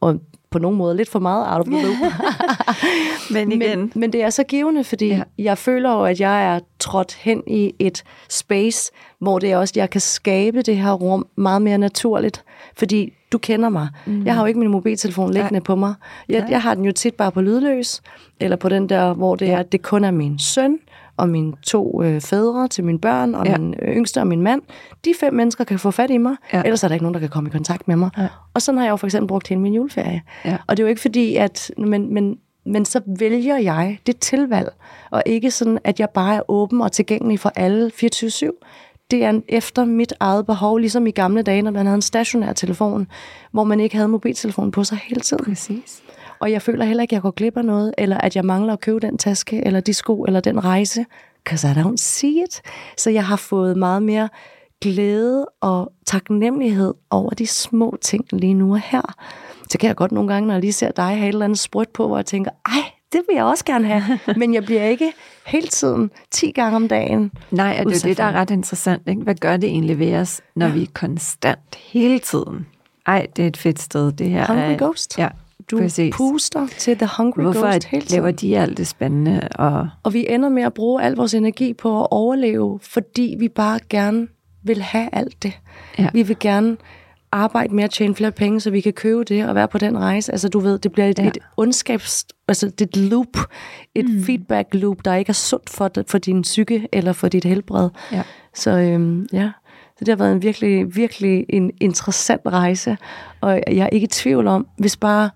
Og 0.00 0.20
på 0.50 0.58
nogen 0.58 0.78
måde 0.78 0.96
lidt 0.96 1.08
for 1.08 1.18
meget 1.18 1.46
out 1.52 1.60
of 1.60 1.66
the 1.66 1.82
loop. 1.82 2.12
men, 3.34 3.52
igen. 3.52 3.78
Men, 3.78 3.92
men 3.94 4.12
det 4.12 4.22
er 4.22 4.30
så 4.30 4.44
givende, 4.44 4.84
fordi 4.84 5.08
ja. 5.08 5.22
jeg 5.38 5.58
føler 5.58 5.92
jo, 5.92 6.04
at 6.04 6.20
jeg 6.20 6.54
er 6.54 6.60
trådt 6.78 7.14
hen 7.14 7.42
i 7.46 7.74
et 7.78 8.04
space, 8.28 8.92
hvor 9.18 9.38
det 9.38 9.52
er 9.52 9.56
også, 9.56 9.74
jeg 9.76 9.90
kan 9.90 10.00
skabe 10.00 10.62
det 10.62 10.76
her 10.76 10.92
rum 10.92 11.26
meget 11.36 11.62
mere 11.62 11.78
naturligt. 11.78 12.44
Fordi 12.76 13.12
du 13.32 13.38
kender 13.38 13.68
mig. 13.68 13.88
Mm. 14.06 14.26
Jeg 14.26 14.34
har 14.34 14.42
jo 14.42 14.46
ikke 14.46 14.60
min 14.60 14.70
mobiltelefon 14.70 15.32
liggende 15.32 15.52
Nej. 15.52 15.60
på 15.60 15.74
mig. 15.74 15.94
Jeg, 16.28 16.46
jeg 16.50 16.62
har 16.62 16.74
den 16.74 16.84
jo 16.84 16.92
tit 16.92 17.14
bare 17.14 17.32
på 17.32 17.40
lydløs, 17.40 18.02
eller 18.40 18.56
på 18.56 18.68
den 18.68 18.88
der, 18.88 19.14
hvor 19.14 19.36
det 19.36 19.46
ja. 19.46 19.52
er, 19.52 19.62
det 19.62 19.82
kun 19.82 20.04
er 20.04 20.10
min 20.10 20.38
søn, 20.38 20.78
og 21.20 21.28
mine 21.28 21.52
to 21.62 22.02
øh, 22.02 22.20
fædre 22.20 22.68
til 22.68 22.84
mine 22.84 22.98
børn, 22.98 23.34
og 23.34 23.46
ja. 23.46 23.58
min 23.58 23.74
yngste 23.74 24.20
og 24.20 24.26
min 24.26 24.42
mand. 24.42 24.62
De 25.04 25.14
fem 25.20 25.34
mennesker 25.34 25.64
kan 25.64 25.78
få 25.78 25.90
fat 25.90 26.10
i 26.10 26.18
mig, 26.18 26.36
ja. 26.52 26.62
ellers 26.62 26.84
er 26.84 26.88
der 26.88 26.94
ikke 26.94 27.04
nogen, 27.04 27.14
der 27.14 27.20
kan 27.20 27.28
komme 27.28 27.48
i 27.48 27.50
kontakt 27.50 27.88
med 27.88 27.96
mig. 27.96 28.10
Ja. 28.18 28.26
Og 28.54 28.62
sådan 28.62 28.78
har 28.78 28.84
jeg 28.84 28.90
jo 28.90 28.96
for 28.96 29.06
eksempel 29.06 29.28
brugt 29.28 29.48
hele 29.48 29.60
min 29.60 29.74
juleferie. 29.74 30.22
Ja. 30.44 30.56
Og 30.66 30.76
det 30.76 30.82
er 30.82 30.86
jo 30.86 30.88
ikke 30.88 31.00
fordi, 31.00 31.36
at... 31.36 31.70
Men, 31.78 32.14
men, 32.14 32.38
men 32.66 32.84
så 32.84 33.00
vælger 33.18 33.56
jeg 33.56 33.98
det 34.06 34.18
tilvalg, 34.18 34.72
og 35.10 35.22
ikke 35.26 35.50
sådan, 35.50 35.78
at 35.84 36.00
jeg 36.00 36.10
bare 36.10 36.34
er 36.34 36.50
åben 36.50 36.80
og 36.80 36.92
tilgængelig 36.92 37.40
for 37.40 37.52
alle 37.56 37.90
24-7 38.04 38.50
det 39.10 39.24
er 39.24 39.40
efter 39.48 39.84
mit 39.84 40.12
eget 40.20 40.46
behov, 40.46 40.78
ligesom 40.78 41.06
i 41.06 41.10
gamle 41.10 41.42
dage, 41.42 41.62
når 41.62 41.70
man 41.70 41.86
havde 41.86 41.94
en 41.94 42.02
stationær 42.02 42.52
telefon, 42.52 43.06
hvor 43.52 43.64
man 43.64 43.80
ikke 43.80 43.96
havde 43.96 44.08
mobiltelefon 44.08 44.70
på 44.70 44.84
sig 44.84 44.98
hele 44.98 45.20
tiden. 45.20 45.44
Præcis. 45.44 46.02
Og 46.40 46.52
jeg 46.52 46.62
føler 46.62 46.84
heller 46.84 47.02
ikke, 47.02 47.12
at 47.12 47.14
jeg 47.14 47.22
går 47.22 47.30
glip 47.30 47.56
af 47.56 47.64
noget, 47.64 47.94
eller 47.98 48.18
at 48.18 48.36
jeg 48.36 48.44
mangler 48.44 48.72
at 48.72 48.80
købe 48.80 49.00
den 49.00 49.18
taske, 49.18 49.66
eller 49.66 49.80
de 49.80 49.94
sko, 49.94 50.22
eller 50.22 50.40
den 50.40 50.64
rejse. 50.64 51.06
Because 51.44 51.68
I 51.68 51.70
don't 51.70 51.96
see 51.96 52.42
it. 52.44 52.62
Så 52.96 53.10
jeg 53.10 53.26
har 53.26 53.36
fået 53.36 53.76
meget 53.76 54.02
mere 54.02 54.28
glæde 54.80 55.46
og 55.60 55.92
taknemmelighed 56.06 56.94
over 57.10 57.30
de 57.30 57.46
små 57.46 57.96
ting 58.00 58.24
lige 58.32 58.54
nu 58.54 58.72
og 58.72 58.80
her. 58.80 59.14
Så 59.70 59.78
kan 59.78 59.88
jeg 59.88 59.96
godt 59.96 60.12
nogle 60.12 60.32
gange, 60.32 60.46
når 60.46 60.54
jeg 60.54 60.60
lige 60.60 60.72
ser 60.72 60.90
dig 60.90 61.04
have 61.04 61.28
et 61.28 61.28
eller 61.28 61.44
andet 61.44 61.58
sprødt 61.58 61.92
på, 61.92 62.06
hvor 62.06 62.18
jeg 62.18 62.26
tænker, 62.26 62.50
ej, 62.66 62.82
det 63.12 63.20
vil 63.28 63.36
jeg 63.36 63.44
også 63.44 63.64
gerne 63.64 63.86
have. 63.86 64.18
Men 64.40 64.54
jeg 64.54 64.64
bliver 64.64 64.84
ikke 64.84 65.12
hele 65.46 65.68
tiden 65.68 66.10
10 66.30 66.50
gange 66.50 66.76
om 66.76 66.88
dagen. 66.88 67.32
Nej, 67.50 67.76
og 67.78 67.92
det 67.92 68.04
er 68.04 68.08
det, 68.08 68.16
der 68.16 68.24
er 68.24 68.32
ret 68.32 68.50
interessant. 68.50 69.02
Ikke? 69.08 69.22
Hvad 69.22 69.34
gør 69.34 69.56
det 69.56 69.68
egentlig 69.68 69.98
ved 69.98 70.14
os, 70.14 70.40
når 70.54 70.66
ja. 70.66 70.72
vi 70.72 70.82
er 70.82 70.86
konstant 70.94 71.74
hele 71.76 72.18
tiden? 72.18 72.66
Ej, 73.06 73.26
det 73.36 73.42
er 73.42 73.48
et 73.48 73.56
fedt 73.56 73.80
sted, 73.80 74.12
det 74.12 74.30
her. 74.30 74.46
Hungry 74.46 74.72
er, 74.72 74.78
Ghost. 74.78 75.18
Ja, 75.18 75.28
du 75.70 75.78
Præcis. 75.78 76.14
puster 76.16 76.66
til 76.78 76.98
The 76.98 77.08
Hungry 77.16 77.42
Hvorfor 77.42 77.60
Ghost 77.60 77.84
hele 77.84 78.06
tiden. 78.06 78.22
laver 78.22 78.30
de 78.30 78.58
alt 78.58 78.78
det 78.78 78.86
spændende? 78.86 79.48
Og... 79.54 79.88
og 80.02 80.14
vi 80.14 80.26
ender 80.28 80.48
med 80.48 80.62
at 80.62 80.74
bruge 80.74 81.02
al 81.02 81.14
vores 81.14 81.34
energi 81.34 81.74
på 81.74 82.00
at 82.00 82.08
overleve, 82.10 82.80
fordi 82.82 83.36
vi 83.38 83.48
bare 83.48 83.78
gerne 83.88 84.28
vil 84.62 84.82
have 84.82 85.08
alt 85.12 85.42
det. 85.42 85.52
Ja. 85.98 86.08
Vi 86.12 86.22
vil 86.22 86.36
gerne 86.40 86.76
arbejde 87.32 87.74
med 87.74 87.84
at 87.84 87.90
tjene 87.90 88.14
flere 88.14 88.32
penge, 88.32 88.60
så 88.60 88.70
vi 88.70 88.80
kan 88.80 88.92
købe 88.92 89.24
det 89.24 89.48
og 89.48 89.54
være 89.54 89.68
på 89.68 89.78
den 89.78 89.98
rejse. 89.98 90.32
Altså 90.32 90.48
du 90.48 90.58
ved, 90.58 90.78
det 90.78 90.92
bliver 90.92 91.06
et, 91.06 91.18
ja. 91.18 91.26
et 91.26 91.38
ondskabs... 91.56 92.26
Altså 92.48 92.66
det 92.66 92.80
er 92.80 92.84
et 92.84 92.96
loop, 92.96 93.36
et 93.94 94.10
mm. 94.10 94.22
feedback 94.22 94.68
loop, 94.72 95.04
der 95.04 95.14
ikke 95.14 95.30
er 95.30 95.34
sundt 95.34 95.70
for, 95.70 95.90
for 96.08 96.18
din 96.18 96.42
psyke 96.42 96.88
eller 96.92 97.12
for 97.12 97.28
dit 97.28 97.44
helbred. 97.44 97.88
Ja. 98.12 98.22
Så 98.54 98.70
øhm, 98.70 99.26
ja, 99.32 99.50
så 100.00 100.04
det 100.04 100.08
har 100.08 100.16
været 100.16 100.32
en 100.32 100.42
virkelig, 100.42 100.96
virkelig 100.96 101.46
en 101.48 101.70
interessant 101.80 102.40
rejse, 102.46 102.96
og 103.40 103.62
jeg 103.66 103.84
er 103.84 103.88
ikke 103.88 104.04
i 104.04 104.08
tvivl 104.08 104.46
om, 104.46 104.66
hvis 104.78 104.96
bare 104.96 105.30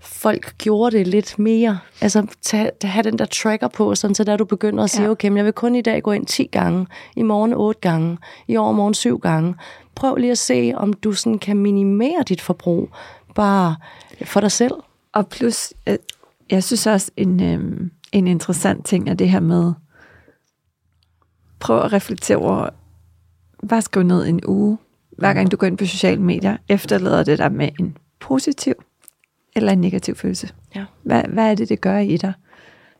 folk 0.00 0.58
gjorde 0.58 0.98
det 0.98 1.06
lidt 1.06 1.38
mere. 1.38 1.78
Altså, 2.00 2.26
tage, 2.42 2.70
have 2.82 3.02
den 3.02 3.18
der 3.18 3.24
tracker 3.24 3.68
på, 3.68 3.94
sådan 3.94 4.14
så 4.14 4.24
der 4.24 4.36
du 4.36 4.44
begynder 4.44 4.84
at 4.84 4.90
sige, 4.90 5.04
ja. 5.04 5.10
okay, 5.10 5.28
men 5.28 5.36
jeg 5.36 5.44
vil 5.44 5.52
kun 5.52 5.74
i 5.74 5.80
dag 5.80 6.02
gå 6.02 6.12
ind 6.12 6.26
10 6.26 6.44
gange, 6.52 6.86
i 7.16 7.22
morgen 7.22 7.52
8 7.52 7.80
gange, 7.80 8.18
i 8.48 8.56
overmorgen 8.56 8.94
7 8.94 9.18
gange. 9.18 9.54
Prøv 9.94 10.16
lige 10.16 10.30
at 10.30 10.38
se, 10.38 10.72
om 10.76 10.92
du 10.92 11.12
sådan 11.12 11.38
kan 11.38 11.56
minimere 11.56 12.22
dit 12.28 12.40
forbrug, 12.40 12.88
bare 13.34 13.76
for 14.24 14.40
dig 14.40 14.52
selv. 14.52 14.74
Og 15.12 15.28
plus, 15.28 15.72
øh, 15.86 15.96
jeg 16.50 16.64
synes 16.64 16.86
også, 16.86 17.10
en, 17.16 17.42
øhm, 17.42 17.90
en 18.12 18.26
interessant 18.26 18.86
ting 18.86 19.08
er 19.08 19.14
det 19.14 19.28
her 19.30 19.40
med, 19.40 19.72
prøv 21.60 21.78
at 21.80 21.92
reflektere 21.92 22.36
over, 22.36 22.68
bare 23.68 23.82
skriv 23.82 24.02
ned 24.02 24.26
en 24.26 24.40
uge, 24.46 24.78
hver 25.18 25.34
gang 25.34 25.50
du 25.50 25.56
går 25.56 25.66
ind 25.66 25.78
på 25.78 25.86
sociale 25.86 26.22
medier, 26.22 26.56
efterlader 26.68 27.24
det 27.24 27.38
dig 27.38 27.52
med 27.52 27.68
en 27.80 27.96
positiv 28.20 28.74
eller 29.56 29.72
en 29.72 29.80
negativ 29.80 30.14
følelse. 30.14 30.48
Ja. 30.74 30.84
Hvad, 31.02 31.22
hvad 31.28 31.50
er 31.50 31.54
det, 31.54 31.68
det 31.68 31.80
gør 31.80 31.98
i 31.98 32.16
dig? 32.16 32.32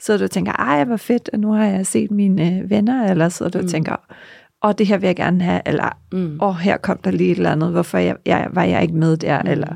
Så 0.00 0.18
du 0.18 0.28
tænker, 0.28 0.52
ej, 0.52 0.84
hvor 0.84 0.96
fedt, 0.96 1.30
og 1.32 1.38
nu 1.38 1.52
har 1.52 1.64
jeg 1.64 1.86
set 1.86 2.10
mine 2.10 2.58
øh, 2.58 2.70
venner, 2.70 3.10
eller 3.10 3.28
så 3.28 3.48
du 3.48 3.60
mm. 3.60 3.68
tænker, 3.68 3.96
og 4.60 4.78
det 4.78 4.86
her 4.86 4.98
vil 4.98 5.06
jeg 5.06 5.16
gerne 5.16 5.44
have, 5.44 5.60
eller 5.66 5.98
mm. 6.12 6.38
åh, 6.42 6.56
her 6.56 6.76
kom 6.76 6.98
der 6.98 7.10
lige 7.10 7.30
et 7.30 7.36
eller 7.36 7.52
andet, 7.52 7.70
hvorfor 7.70 7.98
jeg, 7.98 8.16
jeg, 8.26 8.48
var 8.52 8.62
jeg 8.62 8.82
ikke 8.82 8.94
med 8.94 9.16
der, 9.16 9.42
mm. 9.42 9.50
eller 9.50 9.74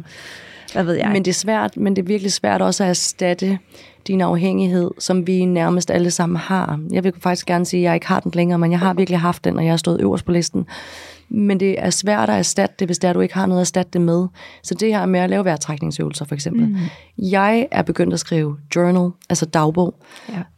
hvad 0.77 0.85
ved 0.85 0.95
jeg. 0.95 1.11
Men 1.13 1.25
det 1.25 1.31
er 1.31 1.35
svært, 1.35 1.77
men 1.77 1.97
det 1.97 2.03
er 2.03 2.07
virkelig 2.07 2.33
svært 2.33 2.63
også 2.63 2.85
at 2.85 2.91
erstatte 2.91 3.59
din 4.07 4.21
afhængighed, 4.21 4.91
som 4.99 5.27
vi 5.27 5.45
nærmest 5.45 5.91
alle 5.91 6.11
sammen 6.11 6.37
har. 6.37 6.81
Jeg 6.93 7.05
vil 7.05 7.13
faktisk 7.21 7.47
gerne 7.47 7.65
sige, 7.65 7.81
at 7.81 7.85
jeg 7.85 7.95
ikke 7.95 8.07
har 8.07 8.21
den 8.21 8.33
længere, 8.35 8.59
men 8.59 8.71
jeg 8.71 8.81
har 8.81 8.95
virkelig 8.95 9.21
haft 9.21 9.45
den, 9.45 9.57
og 9.57 9.65
jeg 9.65 9.73
har 9.73 9.77
stået 9.77 10.01
øverst 10.01 10.25
på 10.25 10.33
listen. 10.33 10.67
Men 11.29 11.61
det 11.61 11.75
er 11.79 11.91
svært 11.91 12.31
at 12.31 12.39
erstatte 12.39 12.75
det, 12.79 12.89
hvis 12.89 12.99
det 12.99 13.09
er, 13.09 13.13
du 13.13 13.21
ikke 13.21 13.35
har 13.35 13.47
noget 13.47 13.61
at 13.61 13.63
erstatte 13.63 13.91
det 13.93 14.01
med. 14.01 14.27
Så 14.63 14.75
det 14.75 14.89
her 14.89 15.07
med 15.07 15.21
at 15.21 15.31
lave 15.31 15.45
vejrtrækningsøvelser, 15.45 16.25
for 16.25 16.35
eksempel. 16.35 16.69
Mm. 16.69 16.77
Jeg 17.19 17.67
er 17.71 17.83
begyndt 17.83 18.15
at 18.15 18.21
skrive 18.21 18.57
journal, 18.77 19.11
altså 19.29 19.47
dagbog. 19.47 19.95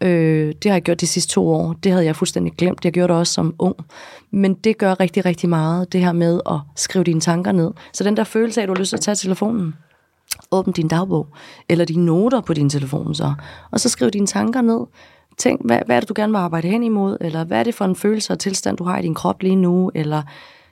Ja. 0.01 0.09
Øh, 0.09 0.55
det 0.63 0.71
har 0.71 0.75
jeg 0.75 0.83
gjort 0.83 1.01
de 1.01 1.07
sidste 1.07 1.33
to 1.33 1.49
år. 1.49 1.73
Det 1.73 1.93
havde 1.93 2.05
jeg 2.05 2.17
fuldstændig 2.17 2.53
glemt. 2.53 2.85
Jeg 2.85 2.93
gjorde 2.93 3.13
det 3.13 3.21
også 3.21 3.33
som 3.33 3.55
ung. 3.59 3.77
Men 4.31 4.55
det 4.55 4.79
gør 4.79 5.01
rigtig, 5.01 5.25
rigtig 5.25 5.49
meget, 5.49 5.93
det 5.93 6.01
her 6.01 6.13
med 6.13 6.41
at 6.51 6.59
skrive 6.77 7.05
dine 7.05 7.21
tanker 7.21 7.53
ned. 7.53 7.71
Så 7.93 8.05
den 8.05 8.17
der 8.17 8.25
følelse 8.25 8.61
af, 8.61 8.63
at 8.63 8.69
du 8.69 8.75
har 8.75 8.79
lyst 8.79 8.89
til 8.89 8.97
at 8.97 9.01
tage 9.01 9.15
telefonen, 9.15 9.75
åbn 10.51 10.73
din 10.73 10.89
dagbog, 10.89 11.27
eller 11.69 11.85
dine 11.85 12.07
noter 12.07 12.41
på 12.41 12.55
din 12.55 12.71
telefon 12.71 13.15
så, 13.15 13.35
og 13.71 13.81
så 13.81 13.89
skriv 13.89 14.11
dine 14.11 14.27
tanker 14.27 14.61
ned. 14.61 14.81
Tænk, 15.39 15.61
hvad, 15.65 15.79
hvad 15.87 15.97
er 15.97 16.01
det, 16.01 16.09
du 16.09 16.15
gerne 16.17 16.33
vil 16.33 16.39
arbejde 16.39 16.69
hen 16.69 16.83
imod, 16.83 17.17
eller 17.21 17.45
hvad 17.45 17.59
er 17.59 17.65
det 17.65 17.75
for 17.75 17.85
en 17.85 17.97
følelse 17.97 18.33
og 18.33 18.39
tilstand, 18.39 18.77
du 18.77 18.85
har 18.85 18.99
i 18.99 19.03
din 19.03 19.15
krop 19.15 19.43
lige 19.43 19.57
nu, 19.57 19.91
eller 19.95 20.23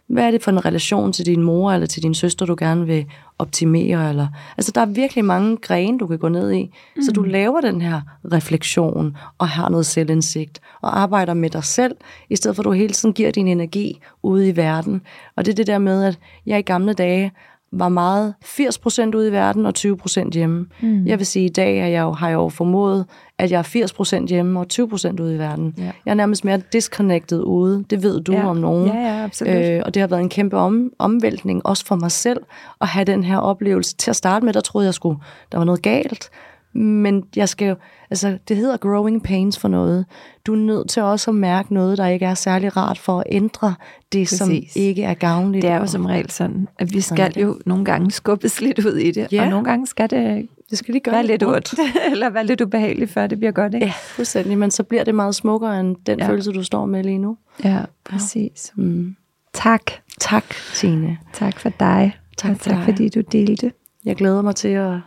hvad 0.07 0.25
er 0.25 0.31
det 0.31 0.43
for 0.43 0.51
en 0.51 0.65
relation 0.65 1.13
til 1.13 1.27
din 1.27 1.43
mor 1.43 1.73
eller 1.73 1.87
til 1.87 2.03
din 2.03 2.15
søster, 2.15 2.47
du 2.47 2.57
gerne 2.59 2.87
vil 2.87 3.07
optimere? 3.39 4.09
Eller, 4.09 4.27
altså, 4.57 4.73
der 4.73 4.81
er 4.81 4.87
virkelig 4.87 5.25
mange 5.25 5.57
grene, 5.57 5.99
du 5.99 6.07
kan 6.07 6.19
gå 6.19 6.29
ned 6.29 6.53
i. 6.53 6.71
Mm. 6.97 7.03
Så 7.03 7.13
du 7.13 7.23
mm. 7.23 7.29
laver 7.29 7.61
den 7.61 7.81
her 7.81 8.01
refleksion 8.33 9.17
og 9.39 9.49
har 9.49 9.69
noget 9.69 9.87
selvindsigt 9.87 10.61
og 10.83 10.99
arbejder 11.01 11.35
med 11.35 11.51
dig 11.51 11.65
selv, 11.65 11.97
i 12.31 12.37
stedet 12.37 12.57
for 12.57 12.63
at 12.63 12.65
du 12.65 12.73
hele 12.73 12.93
tiden 12.93 13.13
giver 13.13 13.31
din 13.31 13.49
energi 13.49 14.01
ude 14.23 14.49
i 14.49 14.57
verden. 14.57 15.03
Og 15.37 15.47
det 15.47 15.53
er 15.53 15.57
det 15.57 15.67
der 15.67 15.79
med, 15.79 16.05
at 16.05 16.19
jeg 16.47 16.59
i 16.59 16.63
gamle 16.63 16.93
dage 16.93 17.33
var 17.73 17.89
meget 17.89 18.35
80% 18.45 19.17
ude 19.17 19.29
i 19.29 19.33
verden 19.33 19.67
og 19.67 19.73
20% 19.79 20.31
hjemme. 20.33 20.67
Mm. 20.81 21.07
Jeg 21.07 21.19
vil 21.19 21.27
sige, 21.27 21.45
at 21.45 21.51
i 21.51 21.53
dag 21.53 21.79
er 21.79 21.87
jeg 21.87 22.03
jo, 22.03 22.13
har 22.13 22.29
jeg 22.29 22.35
jo 22.35 22.49
formået, 22.49 23.07
at 23.39 23.51
jeg 23.51 23.59
er 23.59 24.23
80% 24.23 24.27
hjemme 24.27 24.61
og 24.61 24.67
20% 24.73 25.23
ude 25.23 25.35
i 25.35 25.39
verden. 25.39 25.75
Ja. 25.79 25.83
Jeg 25.83 26.11
er 26.11 26.15
nærmest 26.15 26.45
mere 26.45 26.61
disconnected 26.73 27.43
ude. 27.43 27.85
Det 27.91 28.03
ved 28.03 28.21
du 28.21 28.33
ja. 28.33 28.47
om 28.47 28.57
nogen. 28.57 28.87
Ja, 28.87 28.95
ja, 28.95 29.25
absolut. 29.25 29.55
Øh, 29.55 29.83
og 29.85 29.95
det 29.95 30.01
har 30.01 30.07
været 30.07 30.21
en 30.21 30.29
kæmpe 30.29 30.57
om, 30.57 30.93
omvæltning, 30.99 31.67
også 31.67 31.87
for 31.87 31.97
mig 31.97 32.11
selv, 32.11 32.41
at 32.81 32.89
have 32.89 33.05
den 33.05 33.25
her 33.25 33.39
oplevelse. 33.39 33.97
Til 33.97 34.11
at 34.11 34.17
starte 34.17 34.45
med, 34.45 34.53
der 34.53 34.61
troede 34.61 34.87
jeg, 34.87 34.95
skulle, 34.95 35.19
der 35.53 35.59
var 35.59 35.65
noget 35.65 35.83
galt. 35.83 36.31
Men 36.77 37.25
jeg 37.37 37.49
skal 37.49 37.69
jo, 37.69 37.75
altså, 38.11 38.39
det 38.49 38.57
hedder 38.57 38.77
growing 38.77 39.23
pains 39.23 39.59
for 39.59 39.69
noget. 39.69 40.07
Du 40.47 40.53
er 40.53 40.59
nødt 40.59 40.89
til 40.89 41.03
også 41.03 41.31
at 41.31 41.35
mærke 41.35 41.75
noget, 41.75 41.99
der 41.99 42.07
ikke 42.07 42.27
er 42.27 42.35
særlig 42.35 42.77
rart 42.77 42.99
for 42.99 43.21
at 43.21 43.25
ændre 43.31 43.75
det, 44.13 44.23
Præcis. 44.23 44.39
som 44.39 44.51
ikke 44.77 45.03
er 45.03 45.15
gavnligt. 45.15 45.63
Det 45.63 45.71
er 45.71 45.77
jo 45.77 45.87
som 45.87 46.07
regel 46.07 46.31
sådan, 46.31 46.69
at 46.79 46.95
vi 46.95 47.01
skal 47.01 47.33
jo 47.39 47.59
nogle 47.67 47.85
gange 47.85 48.11
skubbes 48.11 48.61
lidt 48.61 48.79
ud 48.79 48.97
i 48.97 49.11
det, 49.11 49.33
ja. 49.33 49.43
og 49.43 49.51
nogle 49.51 49.65
gange 49.65 49.87
skal 49.87 50.11
det, 50.11 50.49
det 50.71 50.79
skal 50.79 50.93
lige 50.93 51.03
gøre 51.03 51.15
være 51.15 51.27
lidt 51.27 51.43
ondt, 51.43 51.75
eller 52.13 52.31
være 52.31 52.47
lidt 52.47 52.61
ubehageligt, 52.61 53.11
før 53.11 53.27
det 53.27 53.39
bliver 53.39 53.53
godt. 53.53 53.75
Ikke? 53.75 53.87
Ja, 53.87 53.93
fuldstændig, 53.97 54.59
men 54.59 54.71
så 54.71 54.83
bliver 54.83 55.05
det 55.05 55.15
meget 55.15 55.35
smukkere 55.35 55.81
end 55.81 55.97
den 56.07 56.19
ja. 56.19 56.29
følelse, 56.29 56.53
du 56.53 56.63
står 56.63 56.87
med 56.87 57.05
lige 57.05 57.19
nu. 57.19 57.37
Ja, 57.65 57.81
præcis. 58.05 58.73
Ja. 58.77 58.83
Mm. 58.83 59.17
Tak. 59.53 59.91
Tak, 60.21 60.45
Tine. 60.75 61.19
Tak 61.33 61.61
for 61.61 61.69
dig. 61.69 62.17
Tak, 62.37 62.51
og 62.51 62.61
tak 62.61 62.77
dig. 62.77 62.85
fordi 62.85 63.09
du 63.09 63.21
delte. 63.21 63.73
Jeg 64.05 64.17
glæder 64.17 64.43
mig 64.43 64.57
til 64.57 64.69
at 64.69 64.99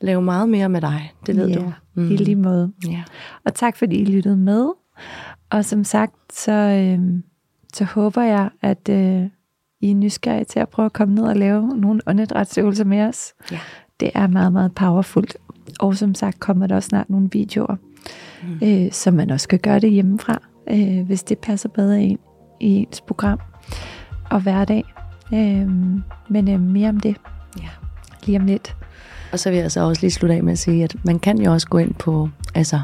lave 0.00 0.22
meget 0.22 0.48
mere 0.48 0.68
med 0.68 0.80
dig. 0.80 1.12
Det 1.26 1.36
ved 1.36 1.48
ja, 1.48 1.54
du. 1.54 1.72
Mm. 1.94 2.10
i 2.10 2.16
lige 2.16 2.36
måde. 2.36 2.72
Ja. 2.88 3.02
Og 3.44 3.54
tak 3.54 3.76
fordi 3.76 3.96
I 3.96 4.04
lyttede 4.04 4.36
med. 4.36 4.68
Og 5.50 5.64
som 5.64 5.84
sagt, 5.84 6.32
så, 6.32 6.52
øh, 6.52 7.22
så 7.74 7.84
håber 7.84 8.22
jeg, 8.22 8.50
at 8.62 8.88
øh, 8.90 9.22
I 9.80 9.90
er 9.90 9.94
nysgerrige 9.94 10.44
til 10.44 10.60
at 10.60 10.68
prøve 10.68 10.86
at 10.86 10.92
komme 10.92 11.14
ned 11.14 11.24
og 11.24 11.36
lave 11.36 11.68
nogle 11.68 12.00
åndedrætsøvelser 12.06 12.84
med 12.84 13.00
os. 13.00 13.34
Ja. 13.52 13.58
Det 14.00 14.10
er 14.14 14.26
meget, 14.26 14.52
meget 14.52 14.74
powerfult. 14.74 15.36
Og 15.80 15.96
som 15.96 16.14
sagt 16.14 16.40
kommer 16.40 16.66
der 16.66 16.74
også 16.74 16.88
snart 16.88 17.10
nogle 17.10 17.28
videoer, 17.32 17.76
mm. 18.42 18.68
øh, 18.68 18.92
så 18.92 19.10
man 19.10 19.30
også 19.30 19.48
kan 19.48 19.58
gøre 19.58 19.80
det 19.80 19.90
hjemmefra, 19.90 20.38
øh, 20.70 21.06
hvis 21.06 21.22
det 21.22 21.38
passer 21.38 21.68
bedre 21.68 22.02
ind 22.02 22.18
i 22.60 22.66
ens 22.66 23.00
program 23.00 23.40
og 24.30 24.40
hverdag. 24.40 24.84
Øh, 25.32 25.68
men 26.28 26.48
øh, 26.48 26.60
mere 26.60 26.88
om 26.88 27.00
det 27.00 27.16
ja. 27.62 27.68
lige 28.26 28.40
om 28.40 28.46
lidt. 28.46 28.76
Og 29.32 29.38
så 29.38 29.50
vil 29.50 29.58
jeg 29.58 29.72
så 29.72 29.80
også 29.80 30.02
lige 30.02 30.10
slutte 30.10 30.34
af 30.34 30.42
med 30.42 30.52
at 30.52 30.58
sige, 30.58 30.84
at 30.84 30.96
man 31.04 31.18
kan 31.18 31.40
jo 31.40 31.52
også 31.52 31.68
gå 31.68 31.78
ind 31.78 31.94
på 31.94 32.28
altså, 32.54 32.80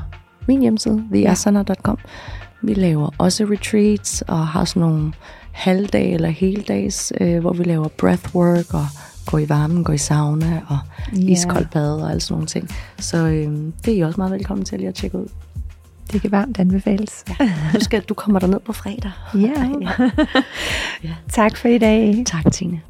min 0.49 0.61
hjemmeside, 0.61 1.05
theasana.com. 1.12 1.99
Vi 2.62 2.74
laver 2.74 3.11
også 3.18 3.45
retreats 3.45 4.22
og 4.22 4.47
har 4.47 4.64
sådan 4.64 4.80
nogle 4.80 5.12
halvdag 5.53 6.12
eller 6.12 6.28
heldags, 6.28 7.12
øh, 7.20 7.40
hvor 7.40 7.53
vi 7.53 7.64
laver 7.64 7.88
breathwork 7.88 8.74
og 8.74 8.86
går 9.26 9.38
i 9.38 9.49
varmen, 9.49 9.84
går 9.84 9.93
i 9.93 9.99
sauna 9.99 10.62
og 10.68 10.78
yeah. 11.18 11.30
iskoldt 11.30 11.70
bad 11.70 12.01
og 12.01 12.11
alle 12.11 12.20
sådan 12.20 12.34
nogle 12.34 12.47
ting. 12.47 12.68
Så 12.99 13.16
øh, 13.26 13.72
det 13.84 13.88
er 13.88 13.97
I 13.97 14.01
også 14.01 14.20
meget 14.20 14.32
velkommen 14.32 14.64
til 14.64 14.78
lige 14.78 14.88
at 14.88 14.95
tjekke 14.95 15.18
ud. 15.18 15.26
Det 16.12 16.20
kan 16.20 16.30
varmt 16.30 16.59
anbefales. 16.59 17.24
Ja. 17.40 17.53
Du, 17.74 17.80
skal, 17.80 18.03
du 18.03 18.14
kommer 18.14 18.40
der 18.40 18.47
ned 18.47 18.61
på 18.61 18.72
fredag. 18.72 19.11
Ja. 19.34 19.40
ja. 19.80 20.11
ja. 21.09 21.14
Tak 21.28 21.57
for 21.57 21.68
i 21.68 21.78
dag. 21.78 22.22
Tak, 22.26 22.53
Tine. 22.53 22.80